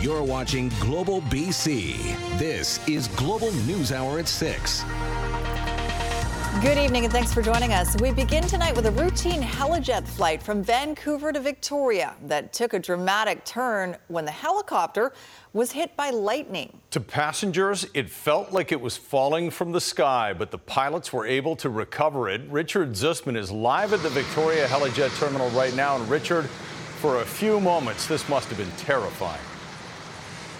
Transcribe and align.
You're 0.00 0.22
watching 0.22 0.68
Global 0.78 1.22
BC. 1.22 2.38
This 2.38 2.78
is 2.86 3.08
Global 3.08 3.50
News 3.66 3.90
Hour 3.90 4.20
at 4.20 4.28
6. 4.28 4.84
Good 6.62 6.78
evening 6.78 7.02
and 7.02 7.12
thanks 7.12 7.34
for 7.34 7.42
joining 7.42 7.72
us. 7.72 8.00
We 8.00 8.12
begin 8.12 8.44
tonight 8.44 8.76
with 8.76 8.86
a 8.86 8.92
routine 8.92 9.42
helijet 9.42 10.06
flight 10.06 10.40
from 10.40 10.62
Vancouver 10.62 11.32
to 11.32 11.40
Victoria 11.40 12.14
that 12.26 12.52
took 12.52 12.74
a 12.74 12.78
dramatic 12.78 13.44
turn 13.44 13.96
when 14.06 14.24
the 14.24 14.30
helicopter 14.30 15.12
was 15.52 15.72
hit 15.72 15.96
by 15.96 16.10
lightning. 16.10 16.78
To 16.92 17.00
passengers, 17.00 17.84
it 17.92 18.08
felt 18.08 18.52
like 18.52 18.70
it 18.70 18.80
was 18.80 18.96
falling 18.96 19.50
from 19.50 19.72
the 19.72 19.80
sky, 19.80 20.32
but 20.32 20.52
the 20.52 20.58
pilots 20.58 21.12
were 21.12 21.26
able 21.26 21.56
to 21.56 21.70
recover 21.70 22.28
it. 22.28 22.42
Richard 22.48 22.90
Zussman 22.92 23.36
is 23.36 23.50
live 23.50 23.92
at 23.92 24.04
the 24.04 24.10
Victoria 24.10 24.68
Helijet 24.68 25.18
Terminal 25.18 25.50
right 25.50 25.74
now. 25.74 25.96
And 25.96 26.08
Richard, 26.08 26.44
for 27.00 27.20
a 27.20 27.24
few 27.24 27.58
moments, 27.58 28.06
this 28.06 28.28
must 28.28 28.48
have 28.48 28.58
been 28.58 28.70
terrifying. 28.76 29.42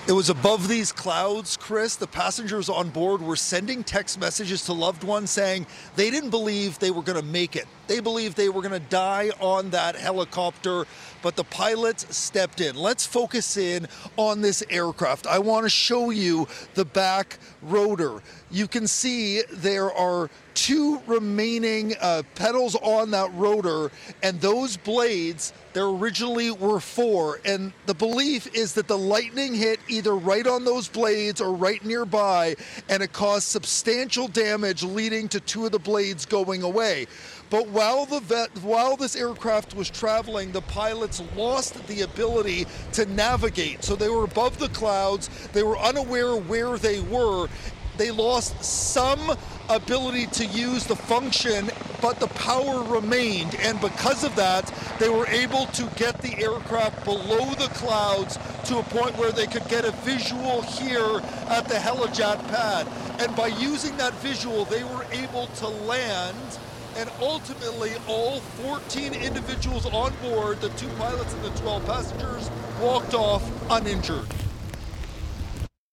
It 0.08 0.12
was 0.12 0.30
above 0.30 0.68
these 0.68 0.90
clouds, 0.90 1.58
Chris. 1.58 1.96
The 1.96 2.06
passengers 2.06 2.70
on 2.70 2.88
board 2.88 3.20
were 3.20 3.36
sending 3.36 3.84
text 3.84 4.18
messages 4.18 4.64
to 4.64 4.72
loved 4.72 5.04
ones 5.04 5.30
saying 5.30 5.66
they 5.96 6.08
didn't 6.10 6.30
believe 6.30 6.78
they 6.78 6.90
were 6.90 7.02
going 7.02 7.20
to 7.20 7.26
make 7.26 7.56
it. 7.56 7.66
They 7.88 8.00
believed 8.00 8.36
they 8.36 8.50
were 8.50 8.60
going 8.60 8.80
to 8.80 8.88
die 8.88 9.30
on 9.40 9.70
that 9.70 9.96
helicopter, 9.96 10.84
but 11.22 11.36
the 11.36 11.44
pilots 11.44 12.16
stepped 12.16 12.60
in. 12.60 12.76
Let's 12.76 13.06
focus 13.06 13.56
in 13.56 13.88
on 14.16 14.42
this 14.42 14.62
aircraft. 14.70 15.26
I 15.26 15.38
want 15.38 15.64
to 15.64 15.70
show 15.70 16.10
you 16.10 16.46
the 16.74 16.84
back 16.84 17.38
rotor. 17.62 18.22
You 18.50 18.68
can 18.68 18.86
see 18.86 19.42
there 19.50 19.92
are 19.92 20.30
two 20.54 21.00
remaining 21.06 21.94
uh, 22.00 22.22
pedals 22.34 22.74
on 22.76 23.10
that 23.12 23.32
rotor, 23.34 23.90
and 24.22 24.40
those 24.40 24.76
blades, 24.76 25.52
there 25.72 25.86
originally 25.86 26.50
were 26.50 26.80
four. 26.80 27.40
And 27.44 27.72
the 27.86 27.94
belief 27.94 28.52
is 28.54 28.74
that 28.74 28.88
the 28.88 28.98
lightning 28.98 29.54
hit 29.54 29.78
either 29.88 30.16
right 30.16 30.46
on 30.46 30.64
those 30.64 30.88
blades 30.88 31.40
or 31.40 31.54
right 31.54 31.84
nearby, 31.84 32.56
and 32.88 33.02
it 33.02 33.12
caused 33.12 33.46
substantial 33.46 34.28
damage, 34.28 34.82
leading 34.82 35.28
to 35.28 35.40
two 35.40 35.64
of 35.64 35.72
the 35.72 35.78
blades 35.78 36.26
going 36.26 36.62
away. 36.62 37.06
But 37.50 37.68
while 37.68 38.04
the 38.04 38.20
vet, 38.20 38.50
while 38.62 38.96
this 38.96 39.16
aircraft 39.16 39.74
was 39.74 39.88
traveling, 39.88 40.52
the 40.52 40.60
pilots 40.60 41.22
lost 41.34 41.86
the 41.86 42.02
ability 42.02 42.66
to 42.92 43.06
navigate. 43.06 43.82
So 43.84 43.96
they 43.96 44.08
were 44.08 44.24
above 44.24 44.58
the 44.58 44.68
clouds. 44.68 45.30
They 45.52 45.62
were 45.62 45.78
unaware 45.78 46.36
where 46.36 46.76
they 46.76 47.00
were. 47.00 47.48
They 47.96 48.10
lost 48.12 48.62
some 48.62 49.36
ability 49.68 50.26
to 50.26 50.46
use 50.46 50.86
the 50.86 50.94
function, 50.94 51.70
but 52.00 52.20
the 52.20 52.28
power 52.28 52.82
remained. 52.84 53.56
And 53.56 53.80
because 53.80 54.22
of 54.22 54.36
that, 54.36 54.72
they 55.00 55.08
were 55.08 55.26
able 55.26 55.66
to 55.66 55.90
get 55.96 56.22
the 56.22 56.36
aircraft 56.38 57.04
below 57.04 57.54
the 57.54 57.68
clouds 57.74 58.38
to 58.66 58.78
a 58.78 58.82
point 58.84 59.18
where 59.18 59.32
they 59.32 59.46
could 59.46 59.66
get 59.68 59.84
a 59.84 59.90
visual 60.02 60.62
here 60.62 61.20
at 61.48 61.66
the 61.68 61.74
helijet 61.74 62.46
pad. 62.48 62.86
And 63.18 63.34
by 63.34 63.48
using 63.48 63.96
that 63.96 64.14
visual, 64.14 64.64
they 64.66 64.84
were 64.84 65.04
able 65.10 65.46
to 65.46 65.66
land 65.66 66.58
and 66.98 67.08
ultimately 67.20 67.92
all 68.08 68.40
14 68.40 69.14
individuals 69.14 69.86
on 69.86 70.12
board, 70.20 70.60
the 70.60 70.68
two 70.70 70.88
pilots 70.98 71.32
and 71.32 71.44
the 71.44 71.60
12 71.60 71.86
passengers, 71.86 72.50
walked 72.80 73.14
off 73.14 73.48
uninjured. 73.70 74.26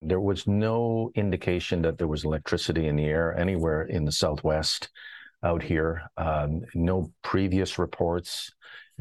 There 0.02 0.20
was 0.20 0.48
no 0.48 1.12
indication 1.14 1.84
that 1.84 2.00
there 2.00 2.08
was 2.08 2.26
electricity 2.26 2.88
in 2.88 2.96
the 2.96 3.06
air 3.06 3.38
anywhere 3.38 3.84
in 3.84 4.04
the 4.06 4.12
southwest 4.12 4.90
out 5.44 5.62
here. 5.62 6.02
Um, 6.18 6.62
no 6.74 7.12
previous 7.22 7.78
reports, 7.78 8.52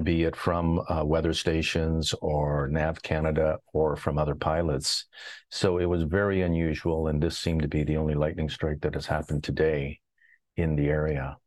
be 0.02 0.24
it 0.24 0.36
from 0.36 0.82
uh, 0.90 1.04
weather 1.04 1.32
stations 1.32 2.14
or 2.20 2.68
NAV 2.68 3.00
Canada 3.02 3.58
or 3.72 3.96
from 3.96 4.18
other 4.18 4.34
pilots. 4.34 5.06
So 5.50 5.78
it 5.78 5.86
was 5.86 6.02
very 6.02 6.42
unusual, 6.42 7.08
and 7.08 7.22
this 7.22 7.38
seemed 7.38 7.62
to 7.62 7.68
be 7.68 7.82
the 7.82 7.96
only 7.96 8.14
lightning 8.14 8.50
strike 8.50 8.82
that 8.82 8.94
has 8.94 9.06
happened 9.06 9.42
today 9.42 10.00
in 10.56 10.76
the 10.76 10.88
area. 10.88 11.38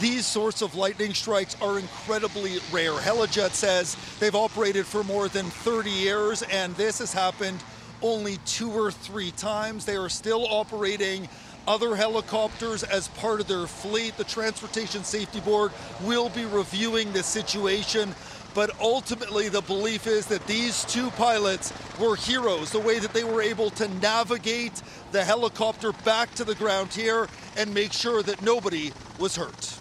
These 0.00 0.26
sorts 0.26 0.62
of 0.62 0.76
lightning 0.76 1.12
strikes 1.12 1.56
are 1.60 1.76
incredibly 1.76 2.58
rare. 2.70 2.92
Helijet 2.92 3.50
says 3.50 3.96
they've 4.20 4.34
operated 4.34 4.86
for 4.86 5.02
more 5.02 5.26
than 5.26 5.46
30 5.46 5.90
years, 5.90 6.42
and 6.42 6.72
this 6.76 7.00
has 7.00 7.12
happened 7.12 7.60
only 8.00 8.36
two 8.46 8.70
or 8.70 8.92
three 8.92 9.32
times. 9.32 9.84
They 9.84 9.96
are 9.96 10.08
still 10.08 10.46
operating 10.48 11.28
other 11.66 11.96
helicopters 11.96 12.84
as 12.84 13.08
part 13.08 13.40
of 13.40 13.48
their 13.48 13.66
fleet. 13.66 14.16
The 14.16 14.22
Transportation 14.22 15.02
Safety 15.02 15.40
Board 15.40 15.72
will 16.04 16.28
be 16.28 16.44
reviewing 16.44 17.12
this 17.12 17.26
situation. 17.26 18.14
But 18.58 18.72
ultimately, 18.80 19.48
the 19.48 19.60
belief 19.60 20.08
is 20.08 20.26
that 20.26 20.44
these 20.48 20.84
two 20.86 21.10
pilots 21.10 21.72
were 22.00 22.16
heroes, 22.16 22.72
the 22.72 22.80
way 22.80 22.98
that 22.98 23.12
they 23.12 23.22
were 23.22 23.40
able 23.40 23.70
to 23.70 23.86
navigate 24.00 24.82
the 25.12 25.22
helicopter 25.22 25.92
back 25.92 26.34
to 26.34 26.42
the 26.42 26.56
ground 26.56 26.92
here 26.92 27.28
and 27.56 27.72
make 27.72 27.92
sure 27.92 28.20
that 28.24 28.42
nobody 28.42 28.90
was 29.20 29.36
hurt. 29.36 29.78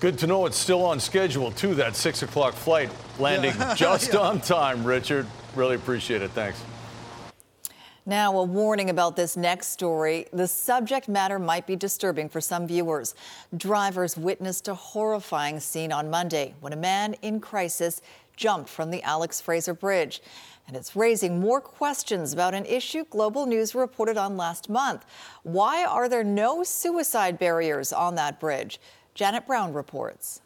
Good 0.00 0.18
to 0.20 0.26
know 0.26 0.46
it's 0.46 0.56
still 0.56 0.82
on 0.82 0.98
schedule, 0.98 1.50
too, 1.50 1.74
that 1.74 1.94
6 1.94 2.22
o'clock 2.22 2.54
flight, 2.54 2.88
landing 3.18 3.52
yeah. 3.58 3.74
just 3.76 4.14
yeah. 4.14 4.20
on 4.20 4.40
time, 4.40 4.82
Richard. 4.82 5.26
Really 5.54 5.74
appreciate 5.74 6.22
it. 6.22 6.30
Thanks. 6.30 6.64
Now, 8.08 8.38
a 8.38 8.42
warning 8.42 8.88
about 8.88 9.16
this 9.16 9.36
next 9.36 9.66
story. 9.66 10.28
The 10.32 10.48
subject 10.48 11.10
matter 11.10 11.38
might 11.38 11.66
be 11.66 11.76
disturbing 11.76 12.30
for 12.30 12.40
some 12.40 12.66
viewers. 12.66 13.14
Drivers 13.54 14.16
witnessed 14.16 14.66
a 14.66 14.74
horrifying 14.74 15.60
scene 15.60 15.92
on 15.92 16.08
Monday 16.08 16.54
when 16.60 16.72
a 16.72 16.76
man 16.76 17.16
in 17.20 17.38
crisis 17.38 18.00
jumped 18.34 18.70
from 18.70 18.90
the 18.90 19.02
Alex 19.02 19.42
Fraser 19.42 19.74
Bridge. 19.74 20.22
And 20.66 20.74
it's 20.74 20.96
raising 20.96 21.38
more 21.38 21.60
questions 21.60 22.32
about 22.32 22.54
an 22.54 22.64
issue 22.64 23.04
Global 23.10 23.44
News 23.44 23.74
reported 23.74 24.16
on 24.16 24.38
last 24.38 24.70
month. 24.70 25.04
Why 25.42 25.84
are 25.84 26.08
there 26.08 26.24
no 26.24 26.62
suicide 26.62 27.38
barriers 27.38 27.92
on 27.92 28.14
that 28.14 28.40
bridge? 28.40 28.80
Janet 29.12 29.46
Brown 29.46 29.74
reports. 29.74 30.40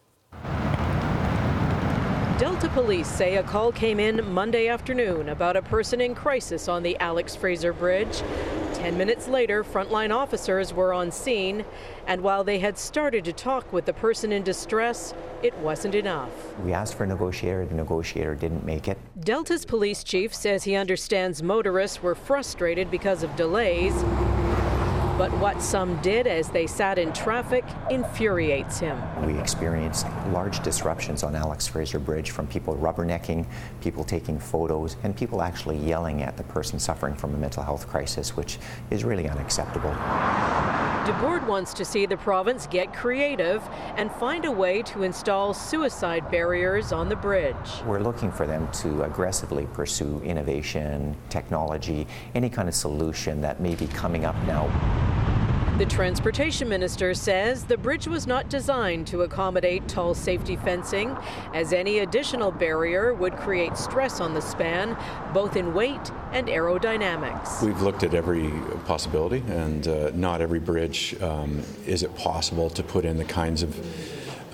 Delta 2.38 2.69
police 2.70 3.09
say 3.09 3.37
a 3.37 3.43
call 3.43 3.70
came 3.70 4.00
in 4.00 4.32
Monday 4.32 4.66
afternoon 4.66 5.28
about 5.28 5.56
a 5.56 5.62
person 5.62 6.00
in 6.00 6.15
crisis 6.15 6.66
on 6.66 6.82
the 6.82 6.97
Alex 6.98 7.37
Fraser 7.37 7.72
Bridge. 7.72 8.22
Ten 8.75 8.97
minutes 8.97 9.28
later, 9.28 9.62
frontline 9.62 10.12
officers 10.15 10.72
were 10.72 10.93
on 10.93 11.10
scene, 11.10 11.65
and 12.06 12.20
while 12.22 12.43
they 12.43 12.59
had 12.59 12.78
started 12.78 13.25
to 13.26 13.32
talk 13.32 13.72
with 13.72 13.84
the 13.84 13.93
person 13.93 14.32
in 14.32 14.43
distress, 14.43 15.15
it 15.43 15.56
wasn't 15.59 15.94
enough. 15.94 16.31
We 16.60 16.72
asked 16.72 16.94
for 16.94 17.04
a 17.04 17.06
negotiator, 17.06 17.66
the 17.66 17.75
negotiator 17.75 18.34
didn't 18.34 18.64
make 18.64 18.88
it. 18.88 18.99
Delta's 19.20 19.64
police 19.64 20.03
chief 20.03 20.34
says 20.34 20.64
he 20.64 20.75
understands 20.75 21.43
motorists 21.43 22.03
were 22.03 22.14
frustrated 22.14 22.91
because 22.91 23.22
of 23.22 23.37
delays. 23.37 23.94
But 25.19 25.31
what 25.39 25.61
some 25.62 26.00
did 26.00 26.27
as 26.27 26.49
they 26.49 26.67
sat 26.67 26.99
in 26.99 27.12
traffic 27.12 27.65
infuriates 27.91 28.78
him. 28.78 28.99
We 29.27 29.39
experienced 29.39 30.06
large 30.31 30.62
disruptions 30.62 31.23
on 31.23 31.37
Alex 31.37 31.67
Fraser 31.67 31.99
Bridge 31.99 32.31
from 32.31 32.47
people 32.47 32.77
rubbernecking, 32.77 33.47
people 33.83 34.05
taking 34.05 34.39
photos, 34.39 34.97
and 35.03 35.15
people 35.15 35.43
actually 35.43 35.77
yelling 35.77 36.23
at 36.23 36.37
the 36.37 36.45
person 36.45 36.78
suffering 36.78 37.15
from 37.15 37.34
a 37.34 37.39
mental 37.39 37.62
health 37.62 37.87
crisis, 37.89 38.37
which 38.37 38.59
is 38.91 39.05
really 39.05 39.28
unacceptable. 39.28 39.95
Dubord 41.03 41.44
wants 41.49 41.75
to 41.75 41.84
see 41.84 42.06
the 42.06 42.17
province 42.17 42.69
get 42.69 42.94
creative 42.94 43.61
and 43.97 44.11
find 44.12 44.44
a 44.44 44.50
way 44.53 44.83
to 44.83 45.03
install 45.03 45.53
suicide 45.53 46.31
barriers 46.31 46.93
on 46.93 47.09
the 47.09 47.17
bridge. 47.17 47.56
We're 47.84 47.99
looking 47.99 48.31
for 48.31 48.47
them 48.47 48.71
to 48.75 49.03
aggressively 49.03 49.67
pursue 49.73 50.23
innovation, 50.25 51.17
technology, 51.29 52.06
any 52.37 52.49
kind 52.49 52.69
of 52.69 52.75
solution 52.77 53.41
that 53.41 53.61
may 53.61 53.75
be 53.75 53.89
coming 53.89 54.25
up 54.25 54.37
now. 54.44 54.71
The 55.79 55.87
transportation 55.87 56.69
minister 56.69 57.15
says 57.15 57.65
the 57.65 57.79
bridge 57.79 58.07
was 58.07 58.27
not 58.27 58.49
designed 58.49 59.07
to 59.09 59.23
accommodate 59.23 59.89
tall 59.89 60.15
safety 60.15 60.55
fencing, 60.55 61.17
as 61.55 61.73
any 61.73 62.01
additional 62.01 62.53
barrier 62.53 63.15
would 63.15 63.37
create 63.37 63.77
stress 63.77 64.21
on 64.21 64.35
the 64.35 64.43
span, 64.43 64.97
both 65.32 65.56
in 65.56 65.73
weight 65.75 66.12
and 66.32 66.47
aerodynamics. 66.47 67.62
We've 67.62 67.81
looked 67.82 68.05
at 68.05 68.15
every 68.15 68.53
possibility, 68.85 69.43
and 69.49 69.88
uh, 69.88 70.11
not 70.15 70.41
every 70.41 70.61
bridge 70.61 71.21
um, 71.23 71.62
is 71.87 72.03
it 72.03 72.15
possible 72.17 72.71
to 72.71 72.82
put 72.82 73.05
in 73.05 73.17
the 73.17 73.25
kinds 73.25 73.62
of 73.62 73.75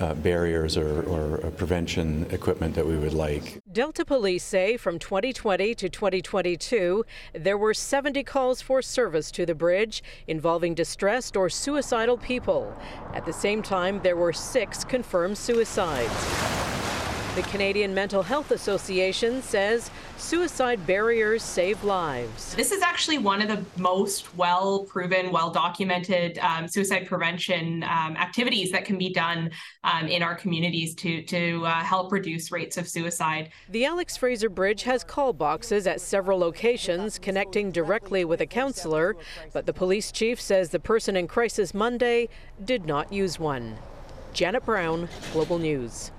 uh, 0.00 0.14
barriers 0.14 0.76
or, 0.76 1.02
or 1.02 1.50
prevention 1.52 2.26
equipment 2.30 2.74
that 2.74 2.86
we 2.86 2.96
would 2.96 3.14
like. 3.14 3.60
Delta 3.70 4.04
Police 4.04 4.44
say 4.44 4.76
from 4.76 4.98
2020 4.98 5.74
to 5.74 5.88
2022, 5.88 7.04
there 7.32 7.58
were 7.58 7.74
70 7.74 8.22
calls 8.24 8.62
for 8.62 8.82
service 8.82 9.30
to 9.32 9.44
the 9.44 9.54
bridge 9.54 10.02
involving 10.26 10.74
distressed 10.74 11.36
or 11.36 11.48
suicidal 11.48 12.16
people. 12.16 12.74
At 13.14 13.26
the 13.26 13.32
same 13.32 13.62
time, 13.62 14.00
there 14.02 14.16
were 14.16 14.32
six 14.32 14.84
confirmed 14.84 15.38
suicides. 15.38 16.58
The 17.34 17.42
Canadian 17.42 17.94
Mental 17.94 18.22
Health 18.22 18.50
Association 18.50 19.42
says 19.42 19.90
suicide 20.18 20.84
barriers 20.86 21.42
save 21.42 21.82
lives. 21.84 22.54
This 22.54 22.72
is 22.72 22.82
actually 22.82 23.18
one 23.18 23.40
of 23.40 23.48
the 23.48 23.64
most 23.80 24.36
well 24.36 24.84
proven, 24.84 25.30
well 25.30 25.50
documented 25.50 26.38
um, 26.38 26.66
suicide 26.68 27.06
prevention 27.06 27.82
um, 27.84 28.16
activities 28.16 28.70
that 28.72 28.84
can 28.84 28.98
be 28.98 29.12
done 29.12 29.50
um, 29.84 30.08
in 30.08 30.22
our 30.22 30.34
communities 30.34 30.94
to, 30.96 31.22
to 31.22 31.64
uh, 31.64 31.82
help 31.82 32.12
reduce 32.12 32.50
rates 32.50 32.76
of 32.76 32.88
suicide. 32.88 33.50
The 33.68 33.84
Alex 33.84 34.16
Fraser 34.16 34.48
Bridge 34.48 34.82
has 34.82 35.04
call 35.04 35.32
boxes 35.32 35.86
at 35.86 36.00
several 36.00 36.38
locations 36.38 37.18
connecting 37.18 37.70
directly 37.70 38.24
with 38.24 38.40
a 38.40 38.46
counselor, 38.46 39.16
but 39.52 39.66
the 39.66 39.72
police 39.72 40.12
chief 40.12 40.40
says 40.40 40.70
the 40.70 40.80
person 40.80 41.16
in 41.16 41.28
crisis 41.28 41.72
Monday 41.72 42.28
did 42.64 42.86
not 42.86 43.12
use 43.12 43.38
one. 43.38 43.76
Janet 44.32 44.64
Brown, 44.64 45.08
Global 45.32 45.58
News. 45.58 46.10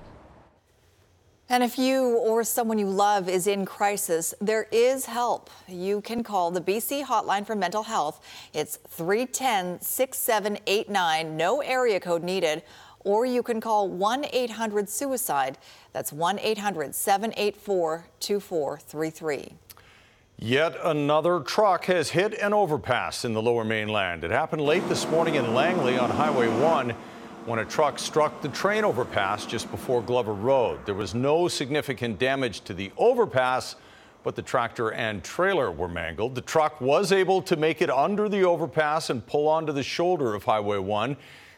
And 1.52 1.64
if 1.64 1.80
you 1.80 2.18
or 2.18 2.44
someone 2.44 2.78
you 2.78 2.86
love 2.86 3.28
is 3.28 3.48
in 3.48 3.66
crisis, 3.66 4.36
there 4.40 4.68
is 4.72 5.08
help. 5.08 5.50
You 5.68 6.00
can 6.02 6.24
call 6.24 6.52
the 6.52 6.62
BC 6.62 7.04
Hotline 7.04 7.44
for 7.44 7.56
Mental 7.56 7.82
Health. 7.82 8.24
It's 8.54 8.78
310 8.88 9.82
6789, 9.82 11.36
no 11.36 11.62
area 11.62 12.00
code 12.00 12.22
needed. 12.22 12.62
Or 13.00 13.26
you 13.26 13.42
can 13.42 13.60
call 13.60 13.90
1 13.90 14.26
800 14.32 14.88
Suicide. 14.88 15.58
That's 15.92 16.14
1 16.14 16.38
800 16.38 16.94
784 16.94 18.06
2433. 18.20 19.54
Yet 20.38 20.78
another 20.84 21.40
truck 21.40 21.86
has 21.86 22.12
hit 22.12 22.36
an 22.36 22.54
overpass 22.54 23.26
in 23.26 23.34
the 23.34 23.42
lower 23.42 23.64
mainland. 23.64 24.24
It 24.24 24.30
happened 24.30 24.62
late 24.62 24.88
this 24.88 25.08
morning 25.08 25.34
in 25.34 25.56
Langley 25.56 25.98
on 25.98 26.12
Highway 26.12 26.48
1 26.48 26.96
when 27.46 27.60
a 27.60 27.66
truck 27.66 27.98
struck 27.98 28.42
the 28.42 28.50
train 28.50 28.84
overpass 28.84 29.46
just 29.46 29.70
before 29.72 30.02
Glover 30.02 30.34
Road. 30.34 30.80
There 30.86 30.96
was 30.96 31.16
no 31.16 31.48
significant 31.48 32.20
damage 32.20 32.62
to 32.62 32.74
the 32.74 32.92
overpass, 32.98 33.76
but 34.24 34.36
the 34.36 34.42
tractor 34.42 34.92
and 34.92 35.24
trailer 35.24 35.72
were 35.72 35.88
mangled. 35.88 36.36
The 36.36 36.42
truck 36.42 36.80
was 36.82 37.12
able 37.12 37.42
to 37.44 37.56
make 37.56 37.82
it 37.82 37.90
under 37.90 38.30
the 38.30 38.44
overpass 38.44 39.10
and 39.10 39.26
pull 39.26 39.48
onto 39.48 39.72
the 39.72 39.84
shoulder 39.84 40.36
of 40.36 40.44
Highway 40.44 40.78
1. 40.78 41.16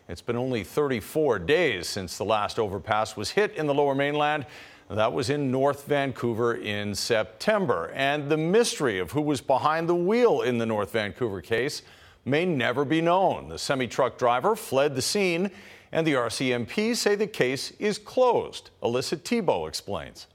It's 0.08 0.22
been 0.22 0.36
only 0.36 0.64
34 0.64 1.40
days 1.40 1.88
since 1.88 2.18
the 2.18 2.26
last 2.26 2.60
overpass 2.60 3.16
was 3.16 3.32
hit 3.32 3.56
in 3.56 3.66
the 3.66 3.74
lower 3.74 3.96
mainland. 3.96 4.46
That 4.90 5.14
was 5.14 5.30
in 5.30 5.52
North 5.52 5.86
Vancouver 5.86 6.56
in 6.56 6.94
September. 6.94 7.92
And 7.96 8.30
the 8.30 8.38
mystery 8.38 9.00
of 9.00 9.12
who 9.12 9.22
was 9.22 9.40
behind 9.40 9.88
the 9.88 9.96
wheel 9.96 10.42
in 10.42 10.58
the 10.58 10.66
North 10.66 10.92
Vancouver 10.92 11.40
case 11.40 11.82
may 12.26 12.46
never 12.46 12.86
be 12.86 13.02
known. 13.02 13.50
The 13.50 13.58
semi 13.58 13.88
truck 13.88 14.18
driver 14.18 14.56
fled 14.56 14.96
the 14.96 15.02
scene 15.02 15.52
and 15.92 16.08
the 16.08 16.14
RCMP 16.14 16.96
say 16.96 17.16
the 17.16 17.28
case 17.28 17.72
is 17.80 17.98
closed. 17.98 18.70
Alyssa 18.82 19.22
Thibault 19.22 19.68
explains. 19.68 20.28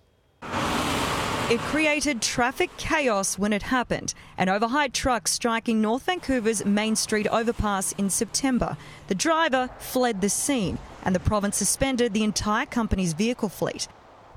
It 1.49 1.61
created 1.61 2.21
traffic 2.21 2.77
chaos 2.77 3.39
when 3.39 3.53
it 3.53 3.63
happened. 3.63 4.15
An 4.37 4.49
overheight 4.49 4.93
truck 4.93 5.29
striking 5.29 5.81
North 5.81 6.03
Vancouver's 6.03 6.65
Main 6.65 6.97
Street 6.97 7.29
overpass 7.29 7.93
in 7.93 8.11
September. 8.11 8.77
The 9.07 9.15
driver 9.15 9.71
fled 9.79 10.21
the 10.21 10.29
scene, 10.29 10.79
and 11.05 11.15
the 11.15 11.21
province 11.21 11.57
suspended 11.57 12.13
the 12.13 12.25
entire 12.25 12.67
company's 12.67 13.13
vehicle 13.13 13.49
fleet. 13.49 13.87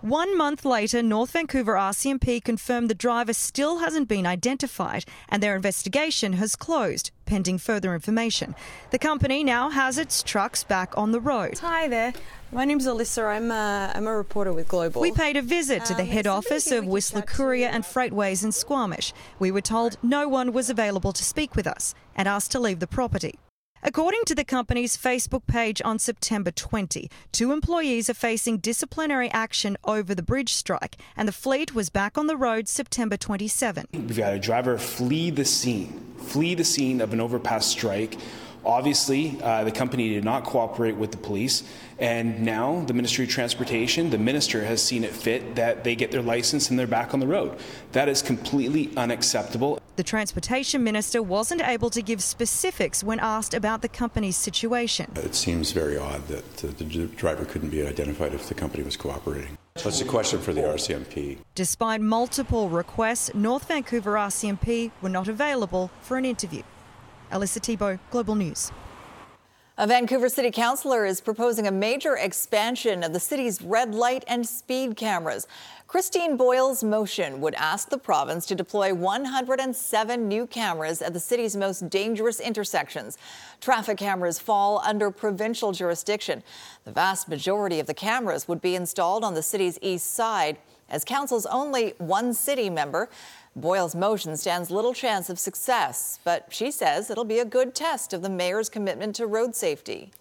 One 0.01 0.37
month 0.37 0.63
later, 0.63 1.03
North 1.03 1.31
Vancouver 1.31 1.73
RCMP 1.73 2.41
confirmed 2.41 2.89
the 2.89 2.95
driver 2.95 3.33
still 3.33 3.79
hasn't 3.79 4.07
been 4.07 4.25
identified 4.25 5.03
and 5.27 5.43
their 5.43 5.57
investigation 5.57 6.33
has 6.33 6.55
closed, 6.55 7.11
pending 7.25 7.57
further 7.57 7.93
information. 7.93 8.55
The 8.91 8.97
company 8.97 9.43
now 9.43 9.69
has 9.69 9.97
its 9.97 10.23
trucks 10.23 10.63
back 10.63 10.97
on 10.97 11.11
the 11.11 11.19
road. 11.19 11.59
Hi 11.59 11.89
there. 11.89 12.13
My 12.53 12.63
name's 12.63 12.87
Alyssa. 12.87 13.27
I'm 13.27 13.51
a, 13.51 13.91
I'm 13.93 14.07
a 14.07 14.15
reporter 14.15 14.53
with 14.53 14.69
Global. 14.69 15.01
We 15.01 15.11
paid 15.11 15.35
a 15.35 15.41
visit 15.41 15.83
to 15.85 15.93
the 15.93 16.03
um, 16.03 16.07
head 16.07 16.27
office 16.27 16.71
of 16.71 16.85
Whistler 16.85 17.21
Courier 17.21 17.67
and 17.67 17.83
Freightways 17.83 18.41
in 18.41 18.53
Squamish. 18.53 19.11
We 19.37 19.51
were 19.51 19.59
told 19.59 19.97
no 20.01 20.29
one 20.29 20.53
was 20.53 20.69
available 20.69 21.11
to 21.11 21.25
speak 21.25 21.57
with 21.57 21.67
us 21.67 21.93
and 22.15 22.25
asked 22.25 22.51
to 22.51 22.59
leave 22.59 22.79
the 22.79 22.87
property. 22.87 23.35
According 23.81 24.21
to 24.25 24.35
the 24.35 24.43
company's 24.43 24.97
Facebook 24.97 25.47
page 25.47 25.81
on 25.85 25.99
September 25.99 26.51
20, 26.51 27.09
two 27.31 27.53
employees 27.53 28.09
are 28.09 28.13
facing 28.13 28.57
disciplinary 28.57 29.31
action 29.31 29.77
over 29.85 30.13
the 30.13 30.21
bridge 30.21 30.53
strike, 30.53 30.97
and 31.15 31.29
the 31.29 31.31
fleet 31.33 31.73
was 31.73 31.89
back 31.89 32.17
on 32.17 32.27
the 32.27 32.35
road 32.35 32.67
September 32.67 33.15
27. 33.15 33.87
We've 33.93 34.17
got 34.17 34.33
a 34.33 34.39
driver 34.39 34.77
flee 34.77 35.29
the 35.29 35.45
scene, 35.45 36.13
flee 36.17 36.55
the 36.55 36.65
scene 36.65 36.99
of 36.99 37.13
an 37.13 37.21
overpass 37.21 37.67
strike 37.67 38.17
Obviously, 38.65 39.39
uh, 39.41 39.63
the 39.63 39.71
company 39.71 40.09
did 40.09 40.23
not 40.23 40.43
cooperate 40.43 40.95
with 40.95 41.11
the 41.11 41.17
police, 41.17 41.63
and 41.97 42.41
now 42.45 42.83
the 42.85 42.93
Ministry 42.93 43.25
of 43.25 43.31
Transportation, 43.31 44.09
the 44.09 44.17
minister 44.17 44.63
has 44.63 44.81
seen 44.81 45.03
it 45.03 45.11
fit 45.11 45.55
that 45.55 45.83
they 45.83 45.95
get 45.95 46.11
their 46.11 46.21
license 46.21 46.69
and 46.69 46.79
they're 46.79 46.87
back 46.87 47.13
on 47.13 47.19
the 47.19 47.27
road. 47.27 47.57
That 47.91 48.07
is 48.07 48.21
completely 48.21 48.91
unacceptable. 48.95 49.81
The 49.95 50.03
Transportation 50.03 50.83
Minister 50.83 51.21
wasn't 51.21 51.61
able 51.61 51.89
to 51.89 52.01
give 52.01 52.23
specifics 52.23 53.03
when 53.03 53.19
asked 53.19 53.53
about 53.53 53.81
the 53.81 53.89
company's 53.89 54.37
situation. 54.37 55.11
It 55.15 55.35
seems 55.35 55.71
very 55.71 55.97
odd 55.97 56.25
that 56.27 56.57
the 56.57 56.85
driver 57.07 57.43
couldn't 57.43 57.69
be 57.69 57.85
identified 57.85 58.33
if 58.33 58.47
the 58.47 58.53
company 58.53 58.83
was 58.83 58.95
cooperating. 58.95 59.57
That's 59.83 60.01
a 60.01 60.05
question 60.05 60.39
for 60.39 60.53
the 60.53 60.61
RCMP. 60.61 61.37
Despite 61.55 62.01
multiple 62.01 62.69
requests, 62.69 63.33
North 63.33 63.67
Vancouver 63.67 64.13
RCMP 64.13 64.91
were 65.01 65.09
not 65.09 65.27
available 65.27 65.91
for 66.01 66.17
an 66.17 66.25
interview. 66.25 66.63
Alyssa 67.31 67.61
Thibault, 67.61 67.99
Global 68.09 68.35
News. 68.35 68.71
A 69.77 69.87
Vancouver 69.87 70.27
City 70.27 70.51
Councillor 70.51 71.05
is 71.05 71.21
proposing 71.21 71.65
a 71.65 71.71
major 71.71 72.17
expansion 72.17 73.01
of 73.01 73.13
the 73.13 73.19
city's 73.19 73.61
red 73.61 73.95
light 73.95 74.25
and 74.27 74.45
speed 74.45 74.97
cameras. 74.97 75.47
Christine 75.87 76.35
Boyle's 76.35 76.83
motion 76.83 77.39
would 77.39 77.55
ask 77.55 77.89
the 77.89 77.97
province 77.97 78.45
to 78.47 78.55
deploy 78.55 78.93
107 78.93 80.27
new 80.27 80.45
cameras 80.47 81.01
at 81.01 81.13
the 81.13 81.19
city's 81.19 81.55
most 81.55 81.89
dangerous 81.89 82.41
intersections. 82.41 83.17
Traffic 83.61 83.97
cameras 83.97 84.37
fall 84.37 84.81
under 84.83 85.11
provincial 85.11 85.71
jurisdiction. 85.71 86.43
The 86.83 86.91
vast 86.91 87.29
majority 87.29 87.79
of 87.79 87.87
the 87.87 87.93
cameras 87.93 88.49
would 88.49 88.59
be 88.59 88.75
installed 88.75 89.23
on 89.23 89.33
the 89.33 89.41
city's 89.41 89.79
east 89.81 90.13
side. 90.13 90.57
As 90.89 91.05
council's 91.05 91.45
only 91.45 91.93
OneCity 92.01 92.71
member, 92.71 93.09
Boyle's 93.55 93.95
motion 93.95 94.37
stands 94.37 94.71
little 94.71 94.93
chance 94.93 95.29
of 95.29 95.39
success, 95.39 96.19
but 96.23 96.47
she 96.49 96.71
says 96.71 97.09
it'll 97.09 97.25
be 97.25 97.39
a 97.39 97.45
good 97.45 97.75
test 97.75 98.13
of 98.13 98.21
the 98.21 98.29
mayor's 98.29 98.69
commitment 98.69 99.15
to 99.15 99.27
road 99.27 99.55
safety. 99.55 100.11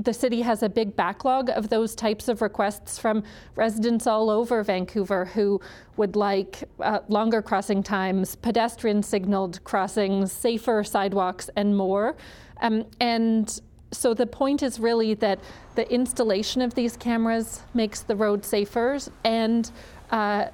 The 0.00 0.14
city 0.14 0.42
has 0.42 0.62
a 0.62 0.68
big 0.68 0.94
backlog 0.94 1.50
of 1.50 1.70
those 1.70 1.96
types 1.96 2.28
of 2.28 2.40
requests 2.40 2.98
from 2.98 3.24
residents 3.56 4.06
all 4.06 4.30
over 4.30 4.62
Vancouver 4.62 5.24
who 5.24 5.60
would 5.96 6.14
like 6.14 6.62
uh, 6.78 7.00
longer 7.08 7.42
crossing 7.42 7.82
times, 7.82 8.36
pedestrian 8.36 9.02
signaled 9.02 9.62
crossings, 9.64 10.30
safer 10.30 10.84
sidewalks, 10.84 11.50
and 11.56 11.76
more. 11.76 12.14
Um, 12.60 12.86
and 13.00 13.60
so 13.90 14.14
the 14.14 14.26
point 14.26 14.62
is 14.62 14.78
really 14.78 15.14
that 15.14 15.40
the 15.74 15.90
installation 15.92 16.62
of 16.62 16.74
these 16.74 16.96
cameras 16.96 17.62
makes 17.74 18.00
the 18.00 18.14
road 18.14 18.44
safer 18.44 18.98
and 19.24 19.68
uh, 20.10 20.46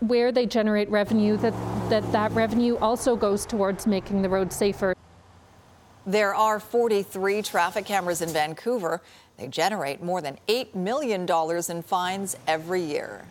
where 0.00 0.32
they 0.32 0.46
generate 0.46 0.90
revenue, 0.90 1.36
that, 1.38 1.54
that 1.90 2.10
that 2.12 2.32
revenue 2.32 2.76
also 2.78 3.16
goes 3.16 3.46
towards 3.46 3.86
making 3.86 4.22
the 4.22 4.28
road 4.28 4.52
safer. 4.52 4.94
There 6.06 6.34
are 6.34 6.58
43 6.58 7.42
traffic 7.42 7.84
cameras 7.84 8.22
in 8.22 8.30
Vancouver. 8.30 9.00
They 9.36 9.48
generate 9.48 10.02
more 10.02 10.20
than 10.20 10.38
$8 10.48 10.74
million 10.74 11.26
in 11.68 11.82
fines 11.82 12.36
every 12.46 12.82
year. 12.82 13.24